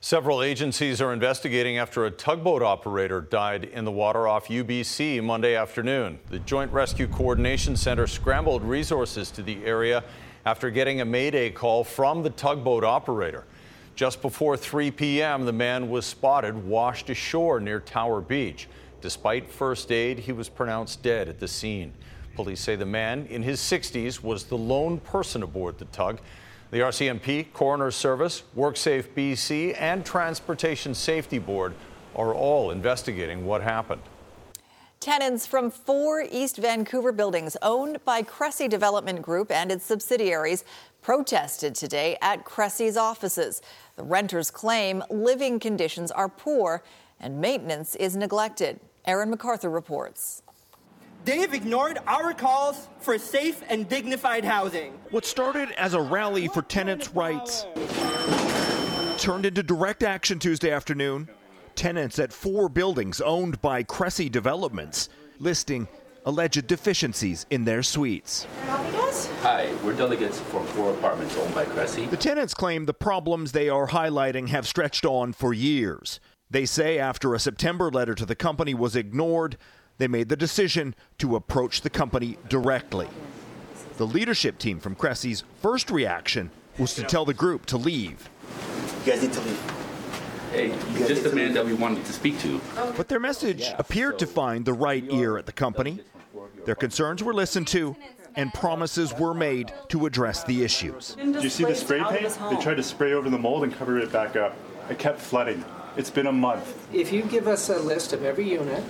Several 0.00 0.42
agencies 0.42 1.00
are 1.00 1.12
investigating 1.12 1.78
after 1.78 2.06
a 2.06 2.10
tugboat 2.10 2.62
operator 2.62 3.20
died 3.20 3.64
in 3.64 3.84
the 3.84 3.90
water 3.90 4.28
off 4.28 4.46
UBC 4.46 5.22
Monday 5.22 5.56
afternoon. 5.56 6.20
The 6.30 6.38
Joint 6.40 6.70
Rescue 6.70 7.08
Coordination 7.08 7.76
Center 7.76 8.06
scrambled 8.06 8.62
resources 8.62 9.30
to 9.32 9.42
the 9.42 9.64
area 9.64 10.04
after 10.44 10.70
getting 10.70 11.00
a 11.00 11.04
mayday 11.04 11.50
call 11.50 11.82
from 11.82 12.22
the 12.22 12.30
tugboat 12.30 12.84
operator. 12.84 13.44
Just 13.96 14.20
before 14.20 14.58
3 14.58 14.90
p.m., 14.90 15.46
the 15.46 15.54
man 15.54 15.88
was 15.88 16.04
spotted 16.04 16.54
washed 16.66 17.08
ashore 17.08 17.58
near 17.60 17.80
Tower 17.80 18.20
Beach. 18.20 18.68
Despite 19.00 19.50
first 19.50 19.90
aid, 19.90 20.18
he 20.18 20.32
was 20.32 20.50
pronounced 20.50 21.02
dead 21.02 21.30
at 21.30 21.40
the 21.40 21.48
scene. 21.48 21.94
Police 22.34 22.60
say 22.60 22.76
the 22.76 22.84
man 22.84 23.24
in 23.30 23.42
his 23.42 23.58
60s 23.58 24.22
was 24.22 24.44
the 24.44 24.58
lone 24.58 24.98
person 24.98 25.42
aboard 25.42 25.78
the 25.78 25.86
tug. 25.86 26.20
The 26.72 26.80
RCMP, 26.80 27.50
Coroner 27.54 27.90
Service, 27.90 28.42
WorkSafe 28.54 29.06
BC, 29.16 29.74
and 29.80 30.04
Transportation 30.04 30.92
Safety 30.94 31.38
Board 31.38 31.72
are 32.14 32.34
all 32.34 32.72
investigating 32.72 33.46
what 33.46 33.62
happened. 33.62 34.02
Tenants 35.00 35.46
from 35.46 35.70
four 35.70 36.22
East 36.22 36.56
Vancouver 36.56 37.12
buildings 37.12 37.56
owned 37.62 38.04
by 38.04 38.22
Cressey 38.22 38.66
Development 38.66 39.22
Group 39.22 39.52
and 39.52 39.70
its 39.70 39.84
subsidiaries 39.84 40.64
protested 41.00 41.76
today 41.76 42.16
at 42.20 42.44
Cressey's 42.44 42.96
offices. 42.96 43.62
The 43.96 44.04
renters 44.04 44.50
claim 44.50 45.02
living 45.10 45.58
conditions 45.58 46.10
are 46.10 46.28
poor 46.28 46.82
and 47.18 47.40
maintenance 47.40 47.94
is 47.96 48.14
neglected. 48.14 48.78
Aaron 49.06 49.34
McArthur 49.34 49.72
reports. 49.72 50.42
They 51.24 51.38
have 51.38 51.54
ignored 51.54 51.98
our 52.06 52.34
calls 52.34 52.88
for 53.00 53.18
safe 53.18 53.62
and 53.68 53.88
dignified 53.88 54.44
housing. 54.44 54.92
What 55.10 55.24
started 55.24 55.70
as 55.72 55.94
a 55.94 56.00
rally 56.00 56.46
for 56.46 56.62
tenants' 56.62 57.08
rights 57.14 57.66
turned 59.18 59.46
into 59.46 59.62
direct 59.62 60.02
action 60.02 60.38
Tuesday 60.38 60.70
afternoon. 60.70 61.28
Tenants 61.74 62.18
at 62.18 62.32
four 62.32 62.68
buildings 62.68 63.20
owned 63.20 63.60
by 63.60 63.82
Cressey 63.82 64.30
Developments 64.30 65.08
listing 65.38 65.88
alleged 66.26 66.66
deficiencies 66.66 67.46
in 67.50 67.64
their 67.64 67.82
suites. 67.82 68.46
Hi, 69.42 69.72
we're 69.82 69.94
delegates 69.94 70.40
for 70.40 70.62
four 70.64 70.90
apartments 70.92 71.36
owned 71.38 71.54
by 71.54 71.64
Cressey. 71.64 72.06
The 72.06 72.16
tenants 72.16 72.52
claim 72.52 72.84
the 72.84 72.94
problems 72.94 73.52
they 73.52 73.68
are 73.68 73.88
highlighting 73.88 74.48
have 74.48 74.66
stretched 74.66 75.06
on 75.06 75.32
for 75.32 75.54
years. 75.54 76.20
They 76.50 76.66
say 76.66 76.98
after 76.98 77.34
a 77.34 77.38
September 77.38 77.90
letter 77.90 78.14
to 78.14 78.26
the 78.26 78.34
company 78.34 78.74
was 78.74 78.94
ignored, 78.94 79.56
they 79.98 80.06
made 80.06 80.28
the 80.28 80.36
decision 80.36 80.94
to 81.18 81.34
approach 81.34 81.80
the 81.80 81.90
company 81.90 82.36
directly. 82.48 83.08
The 83.96 84.06
leadership 84.06 84.58
team 84.58 84.78
from 84.80 84.94
Cressey's 84.94 85.44
first 85.62 85.90
reaction 85.90 86.50
was 86.78 86.94
to 86.94 87.02
tell 87.02 87.24
the 87.24 87.34
group 87.34 87.64
to 87.66 87.78
leave. 87.78 88.28
You 89.04 89.12
guys 89.12 89.22
need 89.22 89.32
to 89.32 89.40
leave. 89.40 89.72
Hey, 90.52 90.68
you're 90.98 91.08
just 91.08 91.24
the 91.24 91.34
man 91.34 91.54
that 91.54 91.64
we 91.64 91.72
wanted 91.72 92.04
to 92.04 92.12
speak 92.12 92.38
to. 92.40 92.60
But 92.96 93.08
their 93.08 93.20
message 93.20 93.72
appeared 93.78 94.18
to 94.18 94.26
find 94.26 94.64
the 94.64 94.74
right 94.74 95.04
ear 95.10 95.38
at 95.38 95.46
the 95.46 95.52
company. 95.52 96.00
Their 96.66 96.74
concerns 96.74 97.22
were 97.22 97.32
listened 97.32 97.68
to, 97.68 97.96
and 98.36 98.52
promises 98.52 99.14
were 99.14 99.34
made 99.34 99.72
to 99.88 100.06
address 100.06 100.44
the 100.44 100.62
issues. 100.62 101.16
Do 101.16 101.40
you 101.40 101.50
see 101.50 101.64
the 101.64 101.74
spray 101.74 102.02
paint? 102.04 102.38
They 102.50 102.62
tried 102.62 102.76
to 102.76 102.82
spray 102.82 103.14
over 103.14 103.30
the 103.30 103.38
mold 103.38 103.64
and 103.64 103.74
cover 103.74 103.98
it 103.98 104.12
back 104.12 104.36
up. 104.36 104.54
It 104.90 104.98
kept 104.98 105.20
flooding. 105.20 105.64
It's 105.96 106.10
been 106.10 106.26
a 106.26 106.32
month. 106.32 106.88
If 106.92 107.12
you 107.12 107.22
give 107.22 107.48
us 107.48 107.70
a 107.70 107.78
list 107.78 108.12
of 108.12 108.22
every 108.22 108.48
unit 108.48 108.84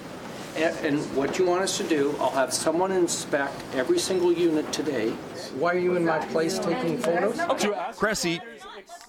and, 0.57 0.76
and 0.85 1.17
what 1.17 1.38
you 1.38 1.47
want 1.47 1.62
us 1.62 1.76
to 1.79 1.85
do, 1.85 2.15
I'll 2.19 2.31
have 2.31 2.53
someone 2.53 2.91
inspect 2.91 3.62
every 3.75 3.99
single 3.99 4.33
unit 4.33 4.71
today. 4.73 5.11
Why 5.55 5.75
are 5.75 5.79
you 5.79 5.95
in 5.97 6.05
my 6.05 6.19
place 6.26 6.59
taking 6.59 6.99
photos? 6.99 7.38
Cressey, 7.97 8.41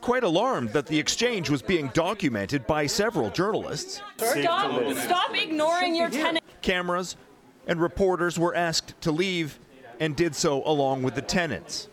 quite 0.01 0.23
alarmed 0.23 0.69
that 0.69 0.85
the 0.85 0.99
exchange 0.99 1.49
was 1.49 1.61
being 1.61 1.89
documented 1.93 2.67
by 2.67 2.85
several 2.85 3.31
journalists. 3.31 4.01
Stop, 4.17 4.93
stop 4.97 5.35
ignoring 5.35 5.95
your 5.95 6.09
tenant. 6.09 6.45
Cameras 6.61 7.17
and 7.65 7.81
reporters 7.81 8.37
were 8.37 8.55
asked 8.55 8.99
to 9.01 9.11
leave 9.11 9.59
and 9.99 10.15
did 10.15 10.35
so 10.35 10.63
along 10.65 11.03
with 11.03 11.15
the 11.15 11.21
tenants. 11.21 11.89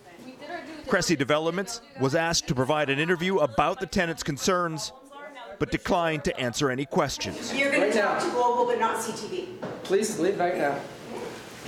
Cressey 0.86 1.16
Developments 1.16 1.80
was 2.00 2.14
asked 2.14 2.46
to 2.48 2.54
provide 2.54 2.90
an 2.90 2.98
interview 2.98 3.38
about 3.38 3.80
the 3.80 3.86
tenants' 3.86 4.22
concerns, 4.22 4.92
but 5.58 5.70
declined 5.70 6.24
to 6.24 6.38
answer 6.38 6.70
any 6.70 6.84
questions. 6.84 7.54
You're 7.54 7.72
going 7.72 7.90
to 7.90 7.98
talk 7.98 8.22
to 8.22 8.30
Global, 8.30 8.66
but 8.66 8.78
not 8.78 8.96
CTV. 8.96 9.60
Please 9.82 10.18
leave 10.18 10.38
right 10.38 10.58
now. 10.58 10.78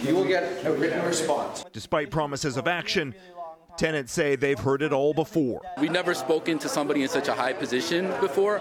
You 0.02 0.14
will 0.14 0.26
get 0.26 0.64
a 0.66 0.72
written 0.72 1.02
response. 1.06 1.64
Despite 1.72 2.10
promises 2.10 2.58
of 2.58 2.68
action, 2.68 3.14
tenants 3.76 4.12
say 4.12 4.36
they've 4.36 4.58
heard 4.58 4.82
it 4.82 4.92
all 4.92 5.14
before. 5.14 5.62
We've 5.78 5.90
never 5.90 6.14
spoken 6.14 6.58
to 6.60 6.68
somebody 6.68 7.02
in 7.02 7.08
such 7.08 7.28
a 7.28 7.34
high 7.34 7.52
position 7.52 8.08
before, 8.20 8.60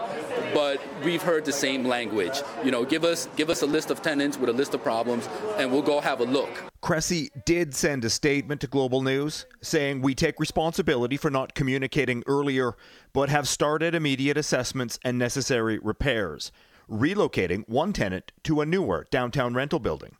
but 0.54 0.82
we've 1.04 1.22
heard 1.22 1.46
the 1.46 1.52
same 1.52 1.86
language. 1.86 2.42
You 2.64 2.72
know, 2.72 2.86
give 2.86 3.04
us 3.04 3.28
give 3.36 3.50
us 3.50 3.62
a 3.62 3.66
list 3.66 3.92
of 3.92 4.02
tenants 4.02 4.38
with 4.38 4.50
a 4.50 4.54
list 4.54 4.74
of 4.74 4.84
problems, 4.84 5.28
and 5.58 5.72
we'll 5.72 5.82
go 5.82 6.00
have 6.00 6.20
a 6.20 6.26
look. 6.26 6.50
Cressey 6.82 7.30
did 7.46 7.74
send 7.74 8.06
a 8.06 8.10
statement 8.10 8.62
to 8.62 8.68
Global 8.68 9.02
News 9.02 9.48
saying 9.62 10.02
we 10.02 10.14
take 10.14 10.40
responsibility 10.40 11.18
for 11.18 11.32
not 11.32 11.56
communicating 11.56 12.24
earlier, 12.28 12.74
but 13.12 13.30
have 13.30 13.48
started 13.48 13.96
immediate 13.96 14.38
assessments 14.38 15.00
and 15.04 15.18
necessary 15.18 15.80
repairs, 15.80 16.52
relocating 16.88 17.68
one 17.68 17.92
tenant 17.92 18.32
to 18.44 18.62
a 18.62 18.66
newer 18.68 19.08
downtown 19.10 19.56
rental 19.56 19.80
building. 19.80 20.18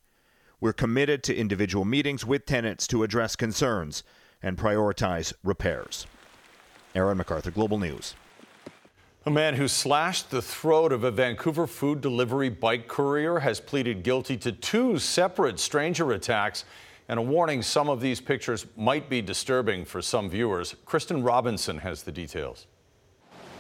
We're 0.60 0.74
committed 0.74 1.22
to 1.26 1.36
individual 1.36 1.86
meetings 1.86 2.26
with 2.26 2.48
tenants 2.48 2.88
to 2.88 3.04
address 3.04 3.36
concerns 3.36 4.04
and 4.46 4.58
prioritize 4.58 5.34
repairs. 5.44 6.06
Aaron 6.94 7.18
McArthur, 7.18 7.54
Global 7.54 7.78
News. 7.78 8.16
A 9.26 9.32
man 9.32 9.56
who 9.56 9.68
slashed 9.68 10.30
the 10.30 10.42
throat 10.42 10.94
of 10.94 11.04
a 11.04 11.10
Vancouver 11.10 11.66
food 11.66 12.00
delivery 12.00 12.50
bike 12.50 12.88
courier 12.88 13.40
has 13.40 13.60
pleaded 13.60 14.04
guilty 14.04 14.38
to 14.38 14.52
two 14.52 15.00
separate 15.00 15.60
stranger 15.60 16.12
attacks 16.12 16.64
and 17.10 17.20
a 17.20 17.24
warning 17.24 17.64
some 17.64 17.90
of 17.90 18.02
these 18.02 18.22
pictures 18.22 18.68
might 18.78 19.10
be 19.10 19.22
disturbing 19.22 19.84
for 19.84 20.02
some 20.02 20.30
viewers. 20.30 20.76
Kristen 20.86 21.24
Robinson 21.24 21.80
has 21.80 22.04
the 22.04 22.12
details. 22.12 22.68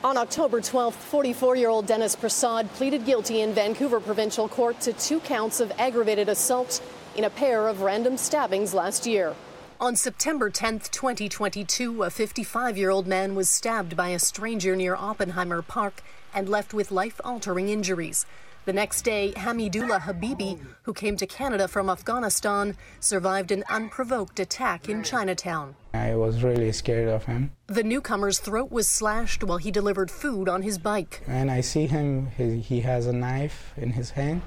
On 0.04 0.18
October 0.18 0.62
12th, 0.62 0.94
44 0.94 1.56
year 1.56 1.70
old 1.70 1.88
Dennis 1.88 2.15
Prasad 2.15 2.72
pleaded 2.74 3.06
guilty 3.06 3.42
in 3.42 3.54
Vancouver 3.54 4.00
Provincial 4.00 4.48
Court 4.48 4.80
to 4.82 4.94
two 4.94 5.20
counts 5.22 5.60
of 5.60 5.72
aggravated 5.80 6.30
assault 6.30 6.80
in 7.15 7.24
a 7.24 7.30
pair 7.30 7.68
of 7.68 7.82
random 7.82 8.18
stabbings 8.18 8.72
last 8.75 9.08
year. 9.08 9.34
On 9.77 9.98
September 9.98 10.50
10, 10.50 10.79
2022, 10.89 12.03
a 12.03 12.10
55 12.10 12.77
year 12.77 12.89
old 12.89 13.08
man 13.08 13.36
was 13.36 13.50
stabbed 13.50 13.98
by 13.98 14.10
a 14.10 14.20
stranger 14.20 14.74
near 14.74 14.96
Oppenheimer 14.96 15.62
Park 15.62 16.01
and 16.34 16.48
left 16.48 16.74
with 16.74 16.91
life 16.91 17.20
altering 17.25 17.67
injuries. 17.67 18.25
The 18.63 18.72
next 18.72 19.01
day, 19.01 19.34
Hamidullah 19.36 20.03
Habibi, 20.03 20.60
who 20.84 20.94
came 20.94 21.17
to 21.17 21.27
Canada 21.27 21.67
from 21.67 21.89
Afghanistan, 21.89 22.77
survived 23.01 23.51
an 23.51 23.65
unprovoked 23.70 24.39
attack 24.39 24.88
in 24.88 25.03
Chinatown. 25.03 25.75
I 25.94 26.15
was 26.15 26.41
really 26.41 26.72
scared 26.72 27.10
of 27.10 27.25
him. 27.25 27.51
The 27.67 27.84
newcomer's 27.84 28.39
throat 28.39 28.72
was 28.72 28.88
slashed 28.88 29.44
while 29.44 29.58
he 29.58 29.72
delivered 29.72 30.10
food 30.10 30.48
on 30.48 30.62
his 30.62 30.77
bike. 30.77 31.22
And 31.27 31.51
I 31.51 31.60
see 31.60 31.86
him, 31.86 32.27
he, 32.38 32.60
he 32.60 32.79
has 32.82 33.08
a 33.08 33.13
knife 33.13 33.74
in 33.75 33.91
his 33.91 34.12
hand, 34.12 34.41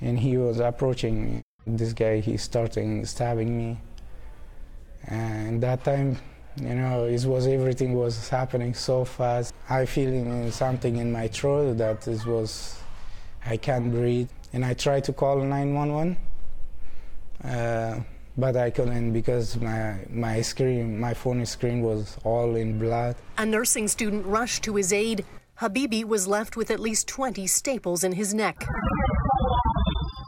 and 0.00 0.20
he 0.20 0.38
was 0.38 0.58
approaching 0.58 1.22
me. 1.22 1.42
This 1.66 1.92
guy, 1.92 2.20
he's 2.20 2.42
starting 2.42 3.04
stabbing 3.04 3.58
me. 3.58 3.78
And 5.08 5.62
that 5.62 5.84
time, 5.84 6.16
you 6.56 6.74
know, 6.74 7.04
it 7.04 7.24
was 7.24 7.46
everything 7.46 7.94
was 7.94 8.28
happening 8.28 8.74
so 8.74 9.04
fast. 9.04 9.54
I 9.68 9.86
feeling 9.86 10.50
something 10.50 10.96
in 10.96 11.12
my 11.12 11.28
throat 11.28 11.78
that 11.78 12.06
it 12.08 12.24
was, 12.26 12.78
I 13.44 13.56
can't 13.56 13.92
breathe. 13.92 14.28
And 14.52 14.64
I 14.64 14.74
tried 14.74 15.04
to 15.04 15.12
call 15.12 15.38
911, 15.38 16.16
uh, 17.44 18.00
but 18.36 18.56
I 18.56 18.70
couldn't 18.70 19.12
because 19.12 19.56
my 19.60 19.98
my 20.10 20.40
screen, 20.40 20.98
my 20.98 21.14
phone 21.14 21.44
screen 21.46 21.82
was 21.82 22.16
all 22.24 22.56
in 22.56 22.78
blood. 22.78 23.16
A 23.38 23.46
nursing 23.46 23.88
student 23.88 24.24
rushed 24.26 24.62
to 24.64 24.76
his 24.76 24.92
aid. 24.92 25.24
Habibi 25.60 26.04
was 26.04 26.28
left 26.28 26.56
with 26.56 26.70
at 26.70 26.80
least 26.80 27.08
20 27.08 27.46
staples 27.46 28.04
in 28.04 28.12
his 28.12 28.34
neck. 28.34 28.66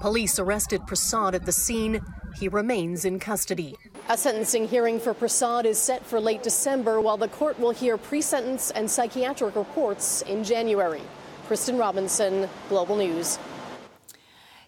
Police 0.01 0.39
arrested 0.39 0.87
Prasad 0.87 1.35
at 1.35 1.45
the 1.45 1.51
scene. 1.51 2.01
He 2.37 2.47
remains 2.47 3.05
in 3.05 3.19
custody. 3.19 3.75
A 4.09 4.17
sentencing 4.17 4.69
hearing 4.69 5.01
for 5.01 5.13
Prasad 5.13 5.67
is 5.67 5.77
set 5.77 6.07
for 6.07 6.21
late 6.21 6.45
December, 6.45 7.01
while 7.01 7.17
the 7.17 7.27
court 7.27 7.59
will 7.59 7.73
hear 7.73 7.99
pre 7.99 8.23
sentence 8.23 8.71
and 8.71 8.89
psychiatric 8.89 9.57
reports 9.57 10.23
in 10.23 10.45
January. 10.45 11.03
Kristen 11.49 11.77
Robinson, 11.77 12.49
Global 12.69 12.97
News. 12.97 13.41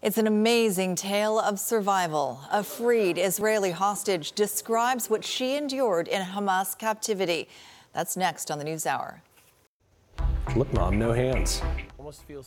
It's 0.03 0.19
an 0.19 0.27
amazing 0.27 0.97
tale 0.97 1.39
of 1.39 1.61
survival. 1.61 2.41
A 2.51 2.65
freed 2.65 3.17
Israeli 3.17 3.71
hostage 3.71 4.33
describes 4.33 5.09
what 5.09 5.25
she 5.25 5.55
endured 5.57 6.09
in 6.09 6.23
Hamas 6.23 6.77
captivity. 6.77 7.49
That's 7.93 8.17
next 8.17 8.51
on 8.51 8.59
the 8.59 8.65
News 8.65 8.85
Hour. 8.85 9.23
Look, 10.57 10.73
Mom, 10.73 10.99
no 10.99 11.13
hands. 11.13 11.63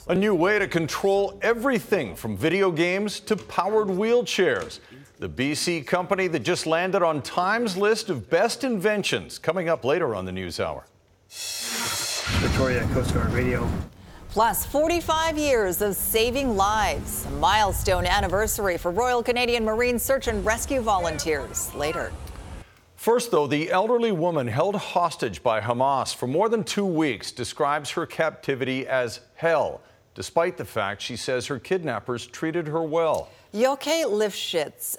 A 0.07 0.15
new 0.15 0.35
way 0.35 0.59
to 0.59 0.67
control 0.67 1.39
everything 1.41 2.15
from 2.15 2.35
video 2.35 2.71
games 2.71 3.19
to 3.21 3.35
powered 3.35 3.87
wheelchairs. 3.87 4.79
The 5.19 5.29
BC 5.29 5.85
company 5.87 6.27
that 6.27 6.39
just 6.39 6.65
landed 6.65 7.01
on 7.01 7.21
Time's 7.21 7.77
list 7.77 8.09
of 8.09 8.29
best 8.29 8.63
inventions 8.63 9.39
coming 9.39 9.69
up 9.69 9.85
later 9.85 10.15
on 10.15 10.25
the 10.25 10.31
News 10.31 10.59
Hour. 10.59 10.85
Victoria 11.29 12.87
Coast 12.93 13.13
Guard 13.13 13.31
Radio. 13.31 13.67
Plus, 14.29 14.65
45 14.65 15.37
years 15.37 15.81
of 15.81 15.95
saving 15.95 16.57
lives. 16.57 17.25
A 17.27 17.29
milestone 17.31 18.05
anniversary 18.05 18.77
for 18.77 18.89
Royal 18.91 19.21
Canadian 19.21 19.63
Marine 19.63 19.99
Search 19.99 20.27
and 20.27 20.43
Rescue 20.43 20.81
volunteers. 20.81 21.73
Later. 21.75 22.11
First, 23.03 23.31
though, 23.31 23.47
the 23.47 23.69
elderly 23.69 24.13
woman 24.13 24.47
held 24.47 24.77
hostage 24.77 25.43
by 25.43 25.59
Hamas 25.59 26.15
for 26.15 26.25
more 26.25 26.47
than 26.47 26.63
two 26.63 26.85
weeks 26.85 27.33
describes 27.33 27.89
her 27.89 28.05
captivity 28.05 28.87
as 28.87 29.19
hell, 29.35 29.81
despite 30.15 30.55
the 30.55 30.63
fact 30.63 31.01
she 31.01 31.17
says 31.17 31.47
her 31.47 31.59
kidnappers 31.59 32.25
treated 32.27 32.65
her 32.65 32.81
well. 32.81 33.27
Yoke 33.51 33.81
Lifshitz 33.81 34.97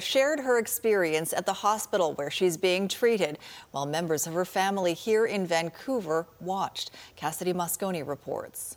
shared 0.00 0.38
her 0.38 0.58
experience 0.60 1.32
at 1.32 1.46
the 1.46 1.52
hospital 1.52 2.12
where 2.12 2.30
she's 2.30 2.56
being 2.56 2.86
treated, 2.86 3.40
while 3.72 3.86
members 3.86 4.28
of 4.28 4.32
her 4.32 4.44
family 4.44 4.94
here 4.94 5.26
in 5.26 5.48
Vancouver 5.48 6.28
watched. 6.40 6.92
Cassidy 7.16 7.52
Mosconi 7.52 8.06
reports. 8.06 8.76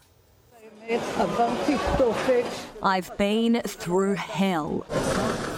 I've 2.82 3.16
been 3.16 3.62
through 3.62 4.16
hell. 4.16 4.80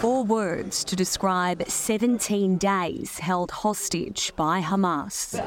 Four 0.01 0.25
words 0.25 0.83
to 0.83 0.95
describe 0.97 1.63
17 1.69 2.57
days 2.57 3.19
held 3.19 3.51
hostage 3.51 4.33
by 4.35 4.61
Hamas. 4.61 5.39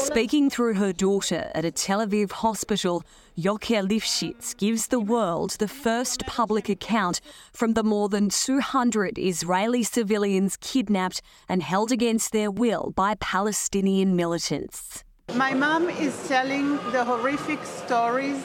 Speaking 0.00 0.50
through 0.50 0.74
her 0.74 0.92
daughter 0.92 1.52
at 1.54 1.64
a 1.64 1.70
Tel 1.70 2.04
Aviv 2.04 2.32
hospital, 2.32 3.04
Yokia 3.38 3.88
Lifshitz 3.88 4.56
gives 4.56 4.88
the 4.88 4.98
world 4.98 5.50
the 5.60 5.68
first 5.68 6.26
public 6.26 6.68
account 6.68 7.20
from 7.52 7.74
the 7.74 7.84
more 7.84 8.08
than 8.08 8.30
200 8.30 9.16
Israeli 9.16 9.84
civilians 9.84 10.56
kidnapped 10.56 11.22
and 11.48 11.62
held 11.62 11.92
against 11.92 12.32
their 12.32 12.50
will 12.50 12.92
by 12.96 13.14
Palestinian 13.14 14.16
militants. 14.16 15.04
My 15.32 15.52
mom 15.52 15.88
is 15.88 16.28
telling 16.28 16.76
the 16.92 17.04
horrific 17.04 17.64
stories. 17.64 18.40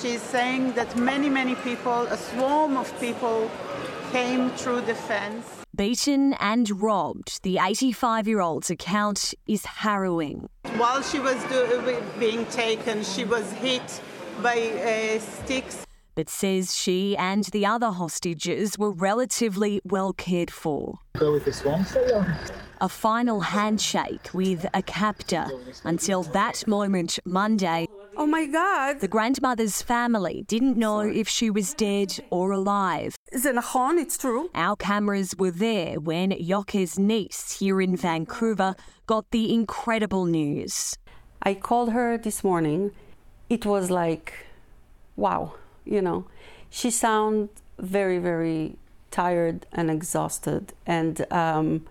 She's 0.00 0.22
saying 0.22 0.72
that 0.72 0.96
many, 0.96 1.28
many 1.28 1.54
people, 1.56 2.02
a 2.06 2.16
swarm 2.16 2.76
of 2.76 2.88
people, 2.98 3.50
came 4.10 4.50
through 4.50 4.80
the 4.80 4.94
fence. 4.94 5.46
Beaten 5.76 6.32
and 6.34 6.82
robbed, 6.82 7.42
the 7.44 7.58
85 7.58 8.26
year 8.26 8.40
old's 8.40 8.70
account 8.70 9.34
is 9.46 9.64
harrowing. 9.64 10.48
While 10.76 11.02
she 11.02 11.20
was 11.20 11.36
do- 11.44 12.02
being 12.18 12.46
taken, 12.46 13.04
she 13.04 13.24
was 13.24 13.50
hit 13.52 14.02
by 14.42 14.58
uh, 14.58 15.20
sticks. 15.20 15.86
But 16.14 16.28
says 16.28 16.74
she 16.76 17.16
and 17.16 17.44
the 17.44 17.64
other 17.66 17.90
hostages 17.90 18.78
were 18.78 18.90
relatively 18.90 19.80
well 19.84 20.12
cared 20.12 20.50
for. 20.50 20.98
Go 21.14 21.32
with 21.32 21.44
this 21.44 21.64
one 21.64 21.84
a 22.82 22.88
final 22.88 23.40
handshake 23.40 24.34
with 24.34 24.66
a 24.74 24.82
captor 24.82 25.46
until 25.84 26.24
that 26.24 26.66
moment 26.66 27.16
Monday. 27.24 27.86
Oh 28.16 28.26
my 28.26 28.46
God. 28.46 28.98
The 28.98 29.06
grandmother's 29.06 29.80
family 29.80 30.44
didn't 30.48 30.76
know 30.76 30.98
if 30.98 31.28
she 31.28 31.48
was 31.48 31.74
dead 31.74 32.18
or 32.30 32.50
alive. 32.50 33.14
It's 33.30 34.18
true. 34.18 34.50
Our 34.56 34.74
cameras 34.74 35.36
were 35.38 35.52
there 35.52 36.00
when 36.00 36.32
Yoke's 36.32 36.98
niece 36.98 37.58
here 37.60 37.80
in 37.80 37.96
Vancouver 37.96 38.74
got 39.06 39.30
the 39.30 39.54
incredible 39.54 40.24
news. 40.24 40.98
I 41.40 41.54
called 41.54 41.92
her 41.92 42.18
this 42.18 42.42
morning. 42.42 42.90
It 43.48 43.64
was 43.64 43.92
like, 43.92 44.32
wow, 45.14 45.54
you 45.84 46.02
know. 46.02 46.26
She 46.68 46.90
sounded 46.90 47.50
very, 47.78 48.18
very 48.18 48.76
tired 49.12 49.66
and 49.72 49.88
exhausted. 49.88 50.72
And 50.84 51.24
um, 51.32 51.86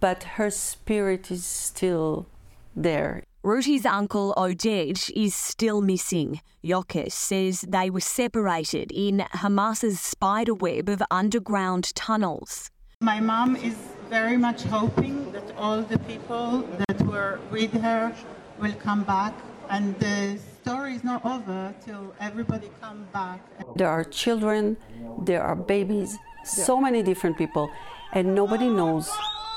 but 0.00 0.24
her 0.36 0.50
spirit 0.50 1.30
is 1.30 1.44
still 1.44 2.26
there. 2.74 3.24
Ruti's 3.44 3.84
uncle 3.84 4.32
Oded 4.38 5.10
is 5.14 5.34
still 5.34 5.82
missing. 5.82 6.40
Yoke 6.62 6.96
says 7.08 7.60
they 7.68 7.90
were 7.90 8.00
separated 8.00 8.90
in 8.90 9.24
Hamas's 9.32 10.00
spider 10.00 10.54
web 10.54 10.88
of 10.88 11.02
underground 11.10 11.94
tunnels. 11.94 12.70
My 13.00 13.20
mom 13.20 13.56
is 13.56 13.76
very 14.08 14.38
much 14.38 14.62
hoping 14.62 15.30
that 15.32 15.44
all 15.58 15.82
the 15.82 15.98
people 15.98 16.66
that 16.88 17.02
were 17.02 17.38
with 17.50 17.72
her 17.72 18.14
will 18.58 18.72
come 18.74 19.04
back 19.04 19.34
and 19.68 19.94
the 19.98 20.38
story 20.62 20.94
is 20.94 21.04
not 21.04 21.24
over 21.24 21.74
till 21.84 22.14
everybody 22.20 22.70
come 22.80 23.06
back. 23.12 23.40
There 23.76 23.88
are 23.88 24.04
children, 24.04 24.78
there 25.22 25.42
are 25.42 25.56
babies, 25.56 26.16
so 26.44 26.80
many 26.80 27.02
different 27.02 27.36
people 27.36 27.68
and 28.14 28.34
nobody 28.34 28.68
knows 28.68 29.10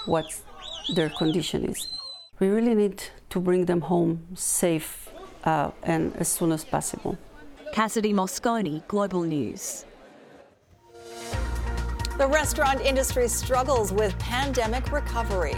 what 0.07 0.25
their 0.95 1.09
condition 1.09 1.65
is. 1.65 1.87
We 2.39 2.47
really 2.47 2.75
need 2.75 3.03
to 3.29 3.39
bring 3.39 3.65
them 3.65 3.81
home 3.81 4.25
safe 4.35 5.09
uh, 5.43 5.71
and 5.83 6.15
as 6.17 6.27
soon 6.27 6.51
as 6.51 6.63
possible. 6.63 7.17
Cassidy 7.73 8.13
Mosconi, 8.13 8.87
Global 8.87 9.23
News. 9.23 9.85
The 12.17 12.27
restaurant 12.27 12.81
industry 12.81 13.27
struggles 13.27 13.91
with 13.91 14.17
pandemic 14.17 14.91
recovery. 14.91 15.55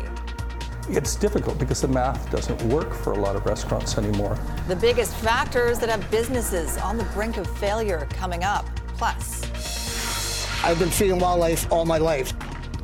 It's 0.90 1.16
difficult 1.16 1.60
because 1.60 1.82
the 1.82 1.88
math 1.88 2.32
doesn't 2.32 2.62
work 2.64 2.94
for 2.94 3.14
a 3.14 3.18
lot 3.18 3.36
of 3.36 3.46
restaurants 3.46 3.98
anymore. 3.98 4.38
The 4.68 4.76
biggest 4.76 5.16
factors 5.18 5.80
that 5.80 5.90
have 5.90 6.10
businesses 6.10 6.78
on 6.78 6.98
the 6.98 7.04
brink 7.16 7.38
of 7.38 7.48
failure 7.60 8.08
coming 8.12 8.44
up. 8.44 8.66
Plus, 8.98 9.44
I've 10.64 10.80
been 10.80 10.90
feeding 10.90 11.20
wildlife 11.20 11.72
all 11.72 11.86
my 11.86 12.00
life. 12.00 12.34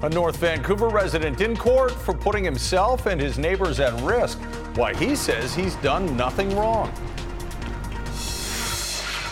A 0.04 0.10
North 0.10 0.38
Vancouver 0.38 0.90
resident 0.90 1.42
in 1.42 1.56
court 1.56 1.92
for 1.92 2.14
putting 2.14 2.44
himself 2.44 3.06
and 3.06 3.20
his 3.20 3.38
neighbors 3.38 3.80
at 3.80 3.94
risk. 4.02 4.38
Why 4.75 4.94
he 4.94 5.16
says 5.16 5.56
he's 5.56 5.75
done 5.78 6.18
nothing 6.18 6.56
wrong. 6.56 6.92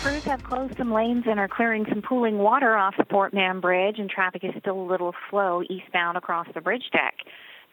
Crews 0.03 0.23
have 0.23 0.43
closed 0.43 0.77
some 0.77 0.91
lanes 0.91 1.23
and 1.27 1.39
are 1.39 1.47
clearing 1.47 1.85
some 1.87 2.01
pooling 2.01 2.37
water 2.37 2.75
off 2.75 2.95
the 2.97 3.05
Port 3.05 3.33
Mann 3.33 3.61
Bridge, 3.61 3.99
and 3.99 4.09
traffic 4.09 4.43
is 4.43 4.51
still 4.59 4.81
a 4.81 4.87
little 4.87 5.13
slow 5.29 5.63
eastbound 5.69 6.17
across 6.17 6.47
the 6.53 6.61
bridge 6.61 6.89
deck. 6.91 7.15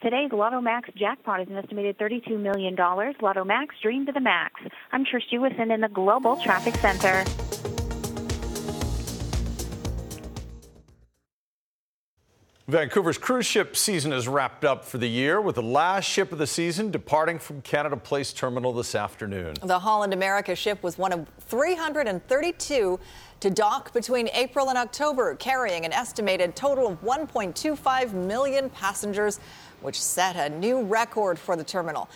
Today's 0.02 0.30
Lotto 0.32 0.60
Max 0.60 0.88
jackpot 0.96 1.40
is 1.40 1.48
an 1.48 1.56
estimated 1.56 1.98
$32 1.98 2.40
million. 2.40 2.76
Lotto 2.76 3.44
Max, 3.44 3.74
dream 3.82 4.06
to 4.06 4.12
the 4.12 4.20
max. 4.20 4.60
I'm 4.92 5.04
Trish 5.04 5.28
Jewison 5.32 5.74
in 5.74 5.80
the 5.80 5.88
Global 5.88 6.36
Traffic 6.36 6.74
Center. 6.76 7.24
Vancouver's 12.70 13.18
cruise 13.18 13.46
ship 13.46 13.76
season 13.76 14.12
is 14.12 14.28
wrapped 14.28 14.64
up 14.64 14.84
for 14.84 14.98
the 14.98 15.08
year 15.08 15.40
with 15.40 15.56
the 15.56 15.62
last 15.62 16.04
ship 16.04 16.30
of 16.30 16.38
the 16.38 16.46
season 16.46 16.92
departing 16.92 17.36
from 17.36 17.60
Canada 17.62 17.96
Place 17.96 18.32
Terminal 18.32 18.72
this 18.72 18.94
afternoon. 18.94 19.54
The 19.60 19.80
Holland 19.80 20.12
America 20.12 20.54
ship 20.54 20.80
was 20.80 20.96
one 20.96 21.12
of 21.12 21.26
332 21.40 23.00
to 23.40 23.50
dock 23.50 23.92
between 23.92 24.28
April 24.34 24.68
and 24.68 24.78
October, 24.78 25.34
carrying 25.34 25.84
an 25.84 25.92
estimated 25.92 26.54
total 26.54 26.86
of 26.86 27.02
1.25 27.02 28.12
million 28.12 28.70
passengers, 28.70 29.40
which 29.80 30.00
set 30.00 30.36
a 30.36 30.48
new 30.54 30.82
record 30.82 31.40
for 31.40 31.56
the 31.56 31.64
terminal. 31.64 32.08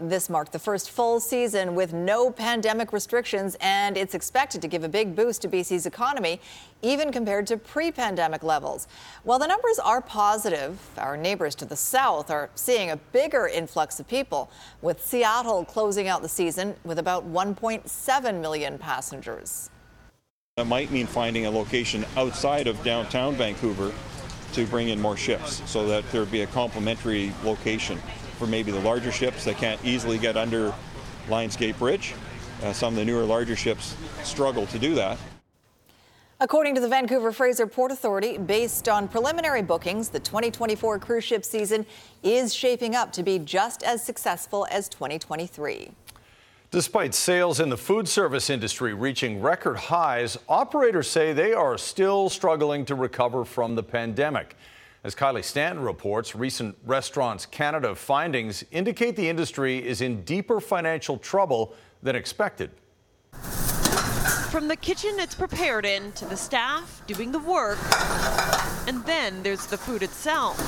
This 0.00 0.30
marked 0.30 0.52
the 0.52 0.60
first 0.60 0.92
full 0.92 1.18
season 1.18 1.74
with 1.74 1.92
no 1.92 2.30
pandemic 2.30 2.92
restrictions, 2.92 3.56
and 3.60 3.96
it's 3.96 4.14
expected 4.14 4.62
to 4.62 4.68
give 4.68 4.84
a 4.84 4.88
big 4.88 5.16
boost 5.16 5.42
to 5.42 5.48
BC's 5.48 5.86
economy, 5.86 6.40
even 6.82 7.10
compared 7.10 7.48
to 7.48 7.56
pre 7.56 7.90
pandemic 7.90 8.44
levels. 8.44 8.86
While 9.24 9.40
the 9.40 9.48
numbers 9.48 9.80
are 9.80 10.00
positive, 10.00 10.78
our 10.98 11.16
neighbors 11.16 11.56
to 11.56 11.64
the 11.64 11.74
south 11.74 12.30
are 12.30 12.48
seeing 12.54 12.92
a 12.92 12.96
bigger 12.96 13.48
influx 13.48 13.98
of 13.98 14.06
people, 14.06 14.52
with 14.82 15.04
Seattle 15.04 15.64
closing 15.64 16.06
out 16.06 16.22
the 16.22 16.28
season 16.28 16.76
with 16.84 17.00
about 17.00 17.26
1.7 17.26 18.40
million 18.40 18.78
passengers. 18.78 19.68
That 20.58 20.68
might 20.68 20.92
mean 20.92 21.08
finding 21.08 21.46
a 21.46 21.50
location 21.50 22.04
outside 22.16 22.68
of 22.68 22.80
downtown 22.84 23.34
Vancouver 23.34 23.92
to 24.52 24.66
bring 24.66 24.90
in 24.90 25.00
more 25.00 25.16
ships 25.16 25.60
so 25.66 25.86
that 25.88 26.08
there'd 26.12 26.30
be 26.30 26.42
a 26.42 26.46
complementary 26.46 27.32
location 27.42 28.00
for 28.38 28.46
maybe 28.46 28.70
the 28.70 28.80
larger 28.80 29.10
ships 29.10 29.44
that 29.44 29.56
can't 29.56 29.84
easily 29.84 30.16
get 30.16 30.36
under 30.36 30.72
Lions 31.28 31.56
Gate 31.56 31.78
Bridge. 31.78 32.14
Uh, 32.62 32.72
some 32.72 32.94
of 32.94 32.98
the 32.98 33.04
newer, 33.04 33.24
larger 33.24 33.56
ships 33.56 33.96
struggle 34.22 34.66
to 34.66 34.78
do 34.78 34.94
that. 34.94 35.18
According 36.40 36.76
to 36.76 36.80
the 36.80 36.88
Vancouver 36.88 37.32
Fraser 37.32 37.66
Port 37.66 37.90
Authority, 37.90 38.38
based 38.38 38.88
on 38.88 39.08
preliminary 39.08 39.60
bookings, 39.60 40.08
the 40.08 40.20
2024 40.20 41.00
cruise 41.00 41.24
ship 41.24 41.44
season 41.44 41.84
is 42.22 42.54
shaping 42.54 42.94
up 42.94 43.12
to 43.14 43.24
be 43.24 43.40
just 43.40 43.82
as 43.82 44.04
successful 44.04 44.64
as 44.70 44.88
2023. 44.88 45.90
Despite 46.70 47.14
sales 47.14 47.58
in 47.58 47.70
the 47.70 47.76
food 47.76 48.06
service 48.06 48.50
industry 48.50 48.94
reaching 48.94 49.40
record 49.40 49.78
highs, 49.78 50.38
operators 50.48 51.08
say 51.08 51.32
they 51.32 51.54
are 51.54 51.76
still 51.76 52.28
struggling 52.28 52.84
to 52.84 52.94
recover 52.94 53.44
from 53.44 53.74
the 53.74 53.82
pandemic. 53.82 54.54
As 55.04 55.14
Kylie 55.14 55.44
Stanton 55.44 55.84
reports, 55.84 56.34
recent 56.34 56.76
Restaurants 56.84 57.46
Canada 57.46 57.94
findings 57.94 58.64
indicate 58.72 59.14
the 59.14 59.28
industry 59.28 59.78
is 59.86 60.00
in 60.00 60.22
deeper 60.22 60.60
financial 60.60 61.16
trouble 61.18 61.72
than 62.02 62.16
expected. 62.16 62.72
From 64.50 64.66
the 64.66 64.74
kitchen 64.74 65.20
it's 65.20 65.36
prepared 65.36 65.86
in 65.86 66.10
to 66.12 66.24
the 66.24 66.36
staff 66.36 67.02
doing 67.06 67.30
the 67.30 67.38
work, 67.38 67.78
and 68.88 69.04
then 69.04 69.40
there's 69.44 69.66
the 69.66 69.78
food 69.78 70.02
itself. 70.02 70.58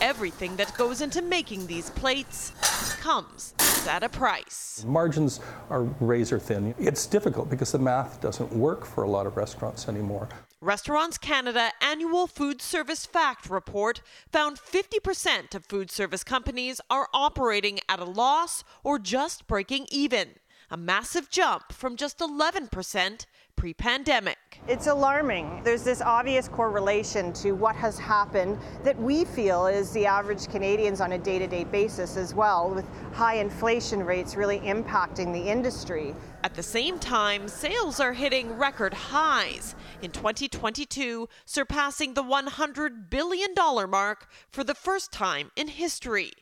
Everything 0.00 0.56
that 0.56 0.74
goes 0.78 1.02
into 1.02 1.20
making 1.20 1.66
these 1.66 1.90
plates 1.90 2.52
comes 2.98 3.52
at 3.86 4.02
a 4.02 4.08
price. 4.08 4.82
Margins 4.86 5.40
are 5.68 5.82
razor 6.00 6.38
thin. 6.38 6.74
It's 6.78 7.06
difficult 7.06 7.50
because 7.50 7.72
the 7.72 7.78
math 7.78 8.22
doesn't 8.22 8.50
work 8.54 8.86
for 8.86 9.04
a 9.04 9.10
lot 9.10 9.26
of 9.26 9.36
restaurants 9.36 9.86
anymore. 9.86 10.30
Restaurants 10.62 11.16
Canada 11.16 11.70
annual 11.80 12.26
food 12.26 12.60
service 12.60 13.06
fact 13.06 13.48
report 13.48 14.02
found 14.30 14.58
50% 14.58 15.54
of 15.54 15.64
food 15.64 15.90
service 15.90 16.22
companies 16.22 16.82
are 16.90 17.08
operating 17.14 17.80
at 17.88 17.98
a 17.98 18.04
loss 18.04 18.62
or 18.84 18.98
just 18.98 19.46
breaking 19.46 19.86
even, 19.90 20.34
a 20.70 20.76
massive 20.76 21.30
jump 21.30 21.72
from 21.72 21.96
just 21.96 22.18
11% 22.18 23.24
pre 23.60 23.74
pandemic. 23.74 24.38
It's 24.68 24.86
alarming. 24.86 25.60
There's 25.62 25.82
this 25.82 26.00
obvious 26.00 26.48
correlation 26.48 27.30
to 27.34 27.52
what 27.52 27.76
has 27.76 27.98
happened 27.98 28.58
that 28.84 28.98
we 28.98 29.26
feel 29.26 29.66
is 29.66 29.90
the 29.90 30.06
average 30.06 30.48
Canadians 30.48 31.02
on 31.02 31.12
a 31.12 31.18
day 31.18 31.38
to 31.38 31.46
day 31.46 31.64
basis 31.64 32.16
as 32.16 32.34
well, 32.34 32.70
with 32.70 32.86
high 33.12 33.34
inflation 33.34 34.02
rates 34.02 34.34
really 34.34 34.60
impacting 34.60 35.34
the 35.34 35.50
industry. 35.50 36.14
At 36.42 36.54
the 36.54 36.62
same 36.62 36.98
time, 36.98 37.48
sales 37.48 38.00
are 38.00 38.14
hitting 38.14 38.56
record 38.56 38.94
highs. 38.94 39.74
In 40.00 40.10
2022, 40.10 41.28
surpassing 41.44 42.14
the 42.14 42.24
$100 42.24 43.10
billion 43.10 43.52
mark 43.90 44.30
for 44.48 44.64
the 44.64 44.74
first 44.74 45.12
time 45.12 45.50
in 45.54 45.68
history. 45.68 46.32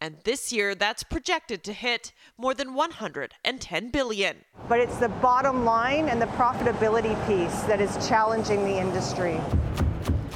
And 0.00 0.18
this 0.22 0.52
year, 0.52 0.76
that's 0.76 1.02
projected 1.02 1.64
to 1.64 1.72
hit 1.72 2.12
more 2.36 2.54
than 2.54 2.74
110 2.74 3.90
billion. 3.90 4.36
But 4.68 4.78
it's 4.78 4.96
the 4.98 5.08
bottom 5.08 5.64
line 5.64 6.08
and 6.08 6.22
the 6.22 6.26
profitability 6.26 7.14
piece 7.26 7.62
that 7.62 7.80
is 7.80 8.06
challenging 8.06 8.64
the 8.64 8.78
industry. 8.78 9.40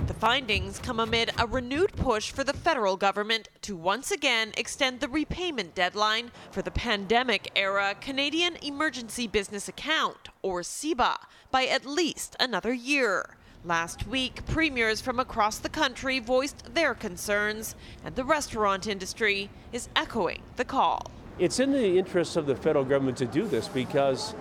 The 0.09 0.15
findings 0.15 0.81
come 0.81 0.99
amid 0.99 1.31
a 1.39 1.47
renewed 1.47 1.93
push 1.93 2.33
for 2.33 2.43
the 2.43 2.53
federal 2.53 2.97
government 2.97 3.49
to 3.63 3.77
once 3.77 4.11
again 4.11 4.53
extend 4.57 4.99
the 4.99 5.09
repayment 5.09 5.77
deadline 5.77 6.33
for 6.51 6.61
the 6.61 6.73
pandemic 6.73 7.53
era 7.55 7.95
Canadian 8.01 8.57
Emergency 8.63 9.29
Business 9.29 9.69
Account, 9.69 10.29
or 10.43 10.63
CEBA, 10.63 11.19
by 11.53 11.67
at 11.67 11.87
least 11.87 12.35
another 12.41 12.73
year. 12.73 13.37
Last 13.65 14.09
week, 14.09 14.45
premiers 14.47 15.01
from 15.01 15.21
across 15.21 15.59
the 15.59 15.69
country 15.69 16.19
voiced 16.19 16.75
their 16.75 16.95
concerns, 16.95 17.77
and 18.05 18.17
the 18.17 18.25
restaurant 18.25 18.89
industry 18.89 19.51
is 19.73 19.89
echoing 19.95 20.43
the 20.57 20.65
call. 20.65 21.13
It's 21.39 21.61
in 21.61 21.71
the 21.71 21.97
interest 21.97 22.37
of 22.37 22.47
the 22.47 22.57
federal 22.57 22.85
government 22.85 23.19
to 23.19 23.25
do 23.25 23.47
this 23.47 23.69
because, 23.69 24.35